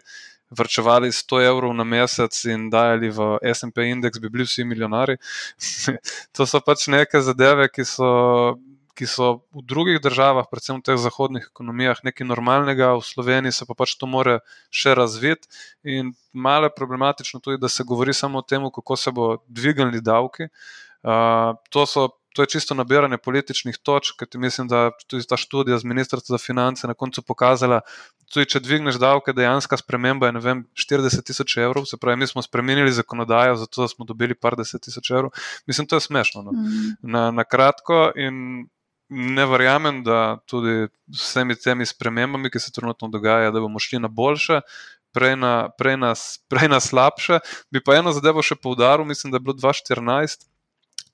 vrčevali 0.50 1.12
100 1.12 1.41
evrov 1.46 1.74
na 1.74 1.84
mesec 1.84 2.34
in 2.46 2.70
dajali 2.70 3.10
v 3.10 3.20
SP 3.41 3.89
indeks, 3.89 4.20
bi 4.22 4.30
bili 4.30 4.46
vsi 4.46 4.64
milijonari. 4.64 5.18
to 6.36 6.46
so 6.46 6.62
pač 6.62 6.88
neke 6.88 7.22
zadeve, 7.22 7.68
ki 7.74 7.86
so, 7.86 8.10
ki 8.96 9.08
so 9.10 9.46
v 9.56 9.66
drugih 9.66 10.00
državah, 10.04 10.48
predvsem 10.52 10.80
v 10.80 10.86
teh 10.86 11.00
zahodnih 11.02 11.50
ekonomijah, 11.50 12.04
nekaj 12.06 12.28
normalnega, 12.28 12.93
v 12.96 13.04
Sloveniji 13.04 13.58
se 13.58 13.66
pa 13.66 13.74
pač 13.74 13.98
to 13.98 14.08
more 14.08 14.39
še 14.70 14.96
razviti. 14.96 15.50
In 15.84 16.14
malo 16.34 16.70
je 16.70 16.78
problematično 16.78 17.41
tudi, 17.41 17.62
da 17.62 17.70
se 17.70 17.84
govori 17.84 18.14
samo 18.14 18.39
o 18.39 18.46
tem, 18.46 18.64
kako 18.70 18.96
se 18.96 19.12
bo 19.12 19.38
dvignili 19.48 20.02
davki. 20.02 20.52
Uh, 21.06 21.54
to 21.70 21.86
so 21.86 22.10
to 22.36 22.44
je 22.44 22.48
čisto 22.52 22.76
nabiranje 22.76 23.18
političnih 23.18 23.78
točk, 23.78 24.20
ker 24.20 24.40
mislim, 24.40 24.68
da 24.68 24.90
tudi 25.08 25.24
ta 25.24 25.38
študija 25.40 25.78
z 25.80 25.88
Ministrstva 25.88 26.36
za 26.36 26.38
finance 26.38 26.88
na 26.88 26.94
koncu 26.94 27.22
pokazala, 27.24 27.80
tudi 28.34 28.50
če 28.52 28.60
dvigneš 28.60 28.98
davke, 29.00 29.32
dejansko 29.34 29.78
sprememba 29.80 30.28
je 30.28 30.42
vem, 30.44 30.64
40 30.76 31.24
tisoč 31.24 31.56
evrov, 31.64 31.86
se 31.88 31.98
pravi, 31.98 32.20
mi 32.20 32.28
smo 32.28 32.44
spremenili 32.44 32.92
zakonodajo, 32.92 33.56
zato 33.62 33.86
da 33.86 33.88
smo 33.88 34.06
dobili 34.06 34.36
par 34.36 34.58
deset 34.60 34.84
tisoč 34.84 35.14
evrov. 35.16 35.32
Mislim, 35.68 35.88
to 35.88 35.96
je 35.96 36.04
smešno. 36.10 36.44
No. 36.44 36.52
Mm. 36.52 36.98
Na, 37.02 37.30
na 37.32 37.46
kratko 37.48 38.10
in 38.20 38.66
ne 39.10 39.46
verjamem, 39.48 40.02
da 40.04 40.42
tudi 40.46 40.90
s 41.14 41.30
vsemi 41.30 41.56
temi 41.56 41.88
spremembami, 41.88 42.52
ki 42.52 42.60
se 42.60 42.74
trenutno 42.76 43.08
dogajajo, 43.14 43.54
da 43.56 43.64
bomo 43.64 43.80
šli 43.80 44.02
na 44.04 44.12
boljše. 44.12 44.60
Prej 45.16 45.38
na, 45.40 45.70
prej, 45.80 45.96
na, 45.96 46.12
prej 46.52 46.68
na 46.68 46.82
slabše. 46.84 47.40
Bi 47.72 47.80
pa 47.80 47.96
eno 47.96 48.12
zadevo 48.12 48.44
še 48.44 48.58
poudaril, 48.60 49.08
mislim, 49.08 49.32
da 49.32 49.40
je 49.40 49.46
bilo 49.48 49.56
2014 49.56 50.44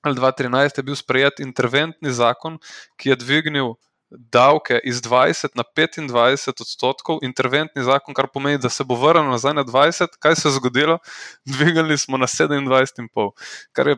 ali 0.02 0.18
2013 0.18 0.78
je 0.78 0.82
bil 0.82 0.96
sprejet 0.98 1.40
interventni 1.40 2.12
zakon, 2.12 2.58
ki 2.96 3.12
je 3.12 3.16
dvignil 3.16 3.74
davke 4.10 4.80
iz 4.84 5.00
20 5.02 5.56
na 5.56 5.64
25 5.76 6.60
odstotkov, 6.60 7.22
interventni 7.22 7.84
zakon, 7.84 8.14
kar 8.14 8.28
pomeni, 8.28 8.58
da 8.60 8.68
se 8.68 8.84
bo 8.84 8.98
vrnil 9.00 9.30
nazaj 9.30 9.54
na 9.54 9.64
20. 9.64 10.18
Kaj 10.18 10.36
se 10.36 10.48
je 10.48 10.52
zgodilo? 10.58 10.98
Dvigali 11.54 11.98
smo 11.98 12.20
na 12.20 12.26
27,5, 12.26 13.30
kar 13.72 13.88
je, 13.88 13.96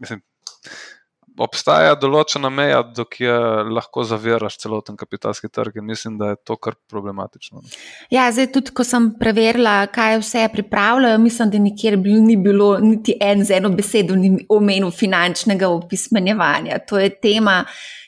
mislim, 0.00 0.22
obstaja 1.38 1.94
določena 1.98 2.50
meja, 2.52 2.82
dokjer 2.96 3.66
lahko 3.74 4.04
zaviraš 4.06 4.58
celoten 4.62 4.98
kapitalski 4.98 5.50
trg, 5.50 5.80
in 5.80 5.88
mislim, 5.88 6.18
da 6.18 6.32
je 6.32 6.40
to 6.46 6.56
kar 6.56 6.76
problematično. 6.90 7.62
No. 7.62 7.74
Ja, 8.14 8.28
zdaj, 8.32 8.50
tudi 8.54 8.74
ko 8.76 8.86
sem 8.86 9.10
preverila, 9.18 9.76
kaj 9.94 10.20
vse 10.22 10.46
pripravljajo, 10.52 11.18
mislim, 11.22 11.50
da 11.50 11.62
nikjer 11.64 11.98
ni 11.98 12.36
bilo 12.36 12.78
niti 12.82 13.16
en 13.20 13.44
z 13.44 13.58
eno 13.58 13.72
besedo 13.74 14.14
omenil 14.48 14.90
finančnega 14.94 15.68
opismenjevanja. 15.68 16.78
To 16.88 17.02
je 17.02 17.10
tema 17.10 17.62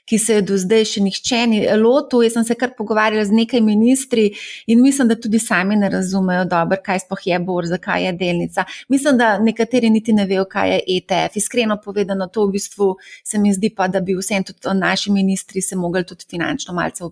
ki 0.06 0.18
se 0.18 0.38
je 0.38 0.42
do 0.46 0.56
zdaj 0.58 0.84
še 0.92 1.02
nihče 1.02 1.40
ni 1.50 1.60
lotil. 1.80 2.22
Jaz 2.26 2.36
sem 2.38 2.46
se 2.46 2.54
kar 2.58 2.72
pogovarjala 2.78 3.24
z 3.26 3.34
nekaj 3.34 3.60
ministri 3.60 4.28
in 4.66 4.82
mislim, 4.82 5.08
da 5.08 5.18
tudi 5.20 5.38
sami 5.42 5.76
ne 5.76 5.90
razumejo 5.90 6.44
dobro, 6.50 6.78
kaj 6.82 7.04
sploh 7.04 7.26
je 7.26 7.38
borza, 7.42 7.78
kaj 7.82 8.06
je 8.06 8.12
delnica. 8.20 8.64
Mislim, 8.88 9.18
da 9.18 9.36
nekateri 9.42 9.90
niti 9.90 10.14
ne 10.16 10.26
vejo, 10.26 10.46
kaj 10.50 10.72
je 10.74 10.80
ETF. 10.96 11.36
Iskreno 11.36 11.78
povedano, 11.82 12.28
to 12.32 12.46
v 12.46 12.56
bistvu 12.56 12.92
se 13.24 13.38
mi 13.38 13.52
zdi 13.54 13.72
pa, 13.74 13.88
da 13.88 14.00
bi 14.00 14.14
vsem 14.16 14.44
tudi 14.46 14.74
naši 14.78 15.12
ministri 15.12 15.62
se 15.62 15.76
mogli 15.76 16.04
tudi 16.06 16.24
finančno 16.30 16.74
malce 16.74 17.04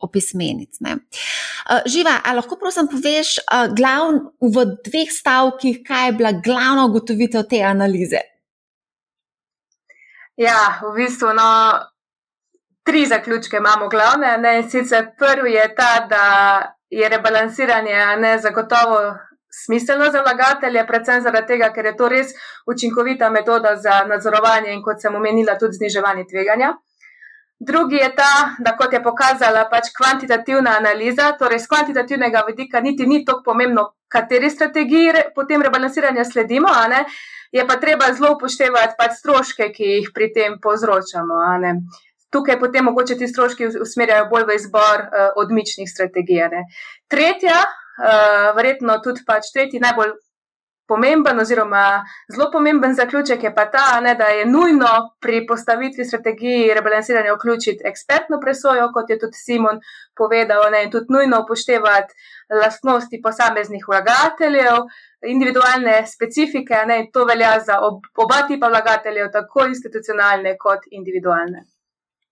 opismeniti. 0.00 0.78
Uh, 0.82 1.80
živa, 1.86 2.18
a 2.24 2.34
lahko 2.36 2.56
prosim 2.60 2.88
poveš 2.90 3.36
uh, 3.40 3.70
glavn, 3.76 4.20
v 4.40 4.66
dveh 4.84 5.10
stavkih, 5.10 5.80
kaj 5.86 6.06
je 6.08 6.12
bila 6.18 6.32
glavna 6.32 6.86
ugotovitev 6.86 7.46
te 7.48 7.62
analize? 7.62 8.20
Ja, 10.36 10.80
v 10.82 10.94
bistvu, 10.96 11.32
no, 11.36 11.48
tri 12.82 13.06
zaključke 13.06 13.56
imamo 13.56 13.88
glavne. 13.88 14.38
Ne? 14.38 14.62
Sicer 14.70 15.06
prvi 15.18 15.52
je 15.52 15.74
ta, 15.74 16.06
da 16.10 16.24
je 16.90 17.08
rebalansiranje 17.08 18.16
ne 18.16 18.38
zagotovo 18.38 19.16
smiselno 19.64 20.10
za 20.10 20.20
vlagatelje, 20.20 20.86
predvsem 20.86 21.20
zaradi 21.20 21.46
tega, 21.46 21.72
ker 21.72 21.86
je 21.86 21.96
to 21.96 22.08
res 22.08 22.32
učinkovita 22.66 23.30
metoda 23.30 23.76
za 23.76 24.04
nadzorovanje 24.08 24.72
in 24.72 24.82
kot 24.82 25.00
sem 25.00 25.14
omenila, 25.14 25.58
tudi 25.58 25.76
zniževanje 25.80 26.24
tveganja. 26.30 26.72
Drugi 27.60 27.96
je 27.96 28.08
ta, 28.16 28.56
da 28.58 28.72
kot 28.76 28.92
je 28.92 29.02
pokazala 29.02 29.68
pač 29.70 29.92
kvantitativna 29.98 30.72
analiza, 30.78 31.28
torej 31.38 31.60
z 31.62 31.68
kvantitativnega 31.70 32.42
vidika 32.48 32.80
niti 32.80 33.06
ni 33.06 33.24
tako 33.24 33.42
pomembno, 33.44 33.84
kateri 34.08 34.50
strategiji 34.50 35.12
potem 35.34 35.62
rebalansiranja 35.62 36.24
sledimo, 36.24 36.72
je 37.52 37.66
pa 37.66 37.76
treba 37.76 38.12
zelo 38.12 38.34
upoštevati 38.34 38.98
pač 38.98 39.20
stroške, 39.20 39.70
ki 39.76 39.84
jih 39.84 40.10
pri 40.14 40.32
tem 40.32 40.58
povzročamo 40.60 41.38
tukaj 42.32 42.58
potem 42.60 42.84
mogoče 42.88 43.16
ti 43.20 43.28
stroški 43.28 43.70
usmerjajo 43.84 44.28
bolj 44.32 44.48
v 44.48 44.58
izbor 44.58 45.06
uh, 45.06 45.30
odmičnih 45.44 45.90
strategij. 45.90 46.48
Ne. 46.52 46.66
Tretja, 47.12 47.62
uh, 47.62 48.50
verjetno 48.56 48.98
tudi 49.04 49.24
pač 49.26 49.52
tretji 49.54 49.82
najbolj 49.82 50.16
pomemben 50.92 51.40
oziroma 51.40 52.04
zelo 52.32 52.50
pomemben 52.52 52.94
zaključek 52.94 53.44
je 53.44 53.54
pa 53.54 53.64
ta, 53.70 54.00
ne, 54.00 54.14
da 54.14 54.24
je 54.24 54.46
nujno 54.46 54.90
pri 55.20 55.46
postavitvi 55.46 56.04
strategiji 56.04 56.74
rebalansiranja 56.74 57.34
vključiti 57.34 57.86
ekspertno 57.90 58.40
presojo, 58.40 58.90
kot 58.94 59.10
je 59.10 59.18
tudi 59.18 59.40
Simon 59.44 59.80
povedal, 60.16 60.70
ne, 60.72 60.84
in 60.84 60.90
tudi 60.90 61.14
nujno 61.16 61.40
upoštevati 61.44 62.14
lastnosti 62.62 63.22
posameznih 63.22 63.84
vlagateljev. 63.88 64.84
Individualne 65.34 66.00
specifike, 66.06 66.84
ne, 66.86 66.96
to 67.12 67.24
velja 67.24 67.52
za 67.66 67.78
ob, 67.88 68.08
oba 68.24 68.42
tipa 68.48 68.68
vlagateljev, 68.68 69.30
tako 69.32 69.68
institucionalne 69.70 70.56
kot 70.58 70.90
individualne. 70.90 71.62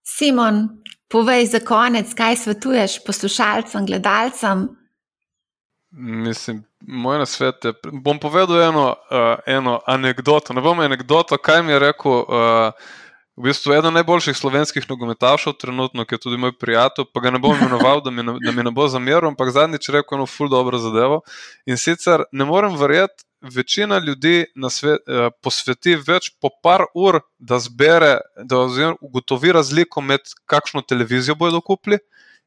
Simon, 0.03 0.69
povej 1.09 1.47
za 1.47 1.61
konec, 1.61 2.15
kaj 2.15 2.37
svetuješ 2.37 3.01
poslušalcem, 3.07 3.87
gledalcem. 3.87 4.69
Mislim, 5.91 6.65
moj 6.81 7.19
nasvet 7.19 7.65
je, 7.65 7.73
bom 7.93 8.19
povedal 8.19 8.63
eno, 8.63 8.89
uh, 9.11 9.39
eno 9.47 9.81
anegdoto. 9.87 10.55
Ne 10.55 10.63
bom 10.63 10.81
anegdoto, 10.81 11.39
kaj 11.39 11.63
mi 11.63 11.73
je 11.73 11.79
rekel. 11.79 12.13
Uh, 12.13 12.99
V 13.41 13.47
bistvu 13.49 13.73
eden 13.73 13.95
najboljših 13.97 14.37
slovenskih 14.37 14.85
nogometašov, 14.91 15.55
trenutno, 15.57 16.05
ki 16.05 16.15
je 16.15 16.21
tudi 16.21 16.37
moj 16.37 16.51
prijatelj, 16.61 17.07
pa 17.15 17.23
ga 17.25 17.31
ne 17.33 17.39
bom 17.41 17.55
imenoval, 17.57 18.03
da 18.05 18.11
mi 18.11 18.23
ne, 18.27 18.35
da 18.37 18.53
mi 18.53 18.65
ne 18.67 18.73
bo 18.75 18.85
zameril, 18.91 19.31
ampak 19.31 19.53
zadnjič 19.55 19.89
rekel 19.95 20.19
eno 20.19 20.27
ful 20.29 20.51
dobro 20.53 20.77
zadevo. 20.79 21.23
In 21.65 21.81
sicer 21.81 22.27
ne 22.37 22.45
morem 22.45 22.77
verjeti, 22.77 23.25
večina 23.41 23.99
ljudi 23.99 24.45
svet, 24.71 25.01
eh, 25.09 25.31
posveti 25.43 25.97
več 25.97 26.31
po 26.41 26.51
par 26.63 26.85
ur, 26.95 27.21
da 27.39 27.59
zbere, 27.59 28.19
da 28.45 28.57
ugotovi 29.01 29.53
razliko 29.53 30.01
med 30.01 30.21
kakšno 30.47 30.83
televizijo 30.83 31.35
bodo 31.35 31.61
kupili, 31.61 31.99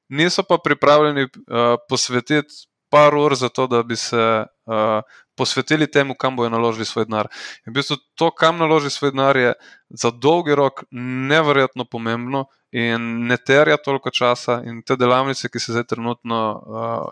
niso 0.10 0.44
pa 0.44 0.58
pripravljeni 0.58 1.22
eh, 1.22 1.76
posvetiti 1.89 2.68
par 2.89 3.16
ur 3.16 3.36
za 3.36 3.50
to, 3.50 3.68
da 3.68 3.84
bi 3.84 3.96
se 3.96 4.18
eh, 4.18 5.02
posvetili 5.36 5.88
temu, 5.91 6.14
kam 6.14 6.36
bodo 6.36 6.50
naložili 6.50 6.86
svoj 6.86 7.06
denar. 7.06 7.28
In 7.66 7.74
v 7.74 7.80
bistvu 7.80 7.98
to, 8.16 8.30
kam 8.32 8.58
naloži 8.62 8.89
svoj 8.94 9.12
denar, 9.12 9.38
je 9.38 9.54
za 9.89 10.12
dolgi 10.12 10.56
rok 10.56 10.84
neverjetno 10.91 11.86
pomembno. 11.86 12.46
In 12.74 13.28
ne 13.30 13.38
terja 13.38 13.78
toliko 13.78 14.10
časa, 14.10 14.62
in 14.66 14.82
te 14.82 14.96
delavnice, 14.98 15.50
ki 15.50 15.60
se 15.62 15.76
zdaj 15.76 15.84
trenutno 15.91 16.38
uh, 16.54 17.12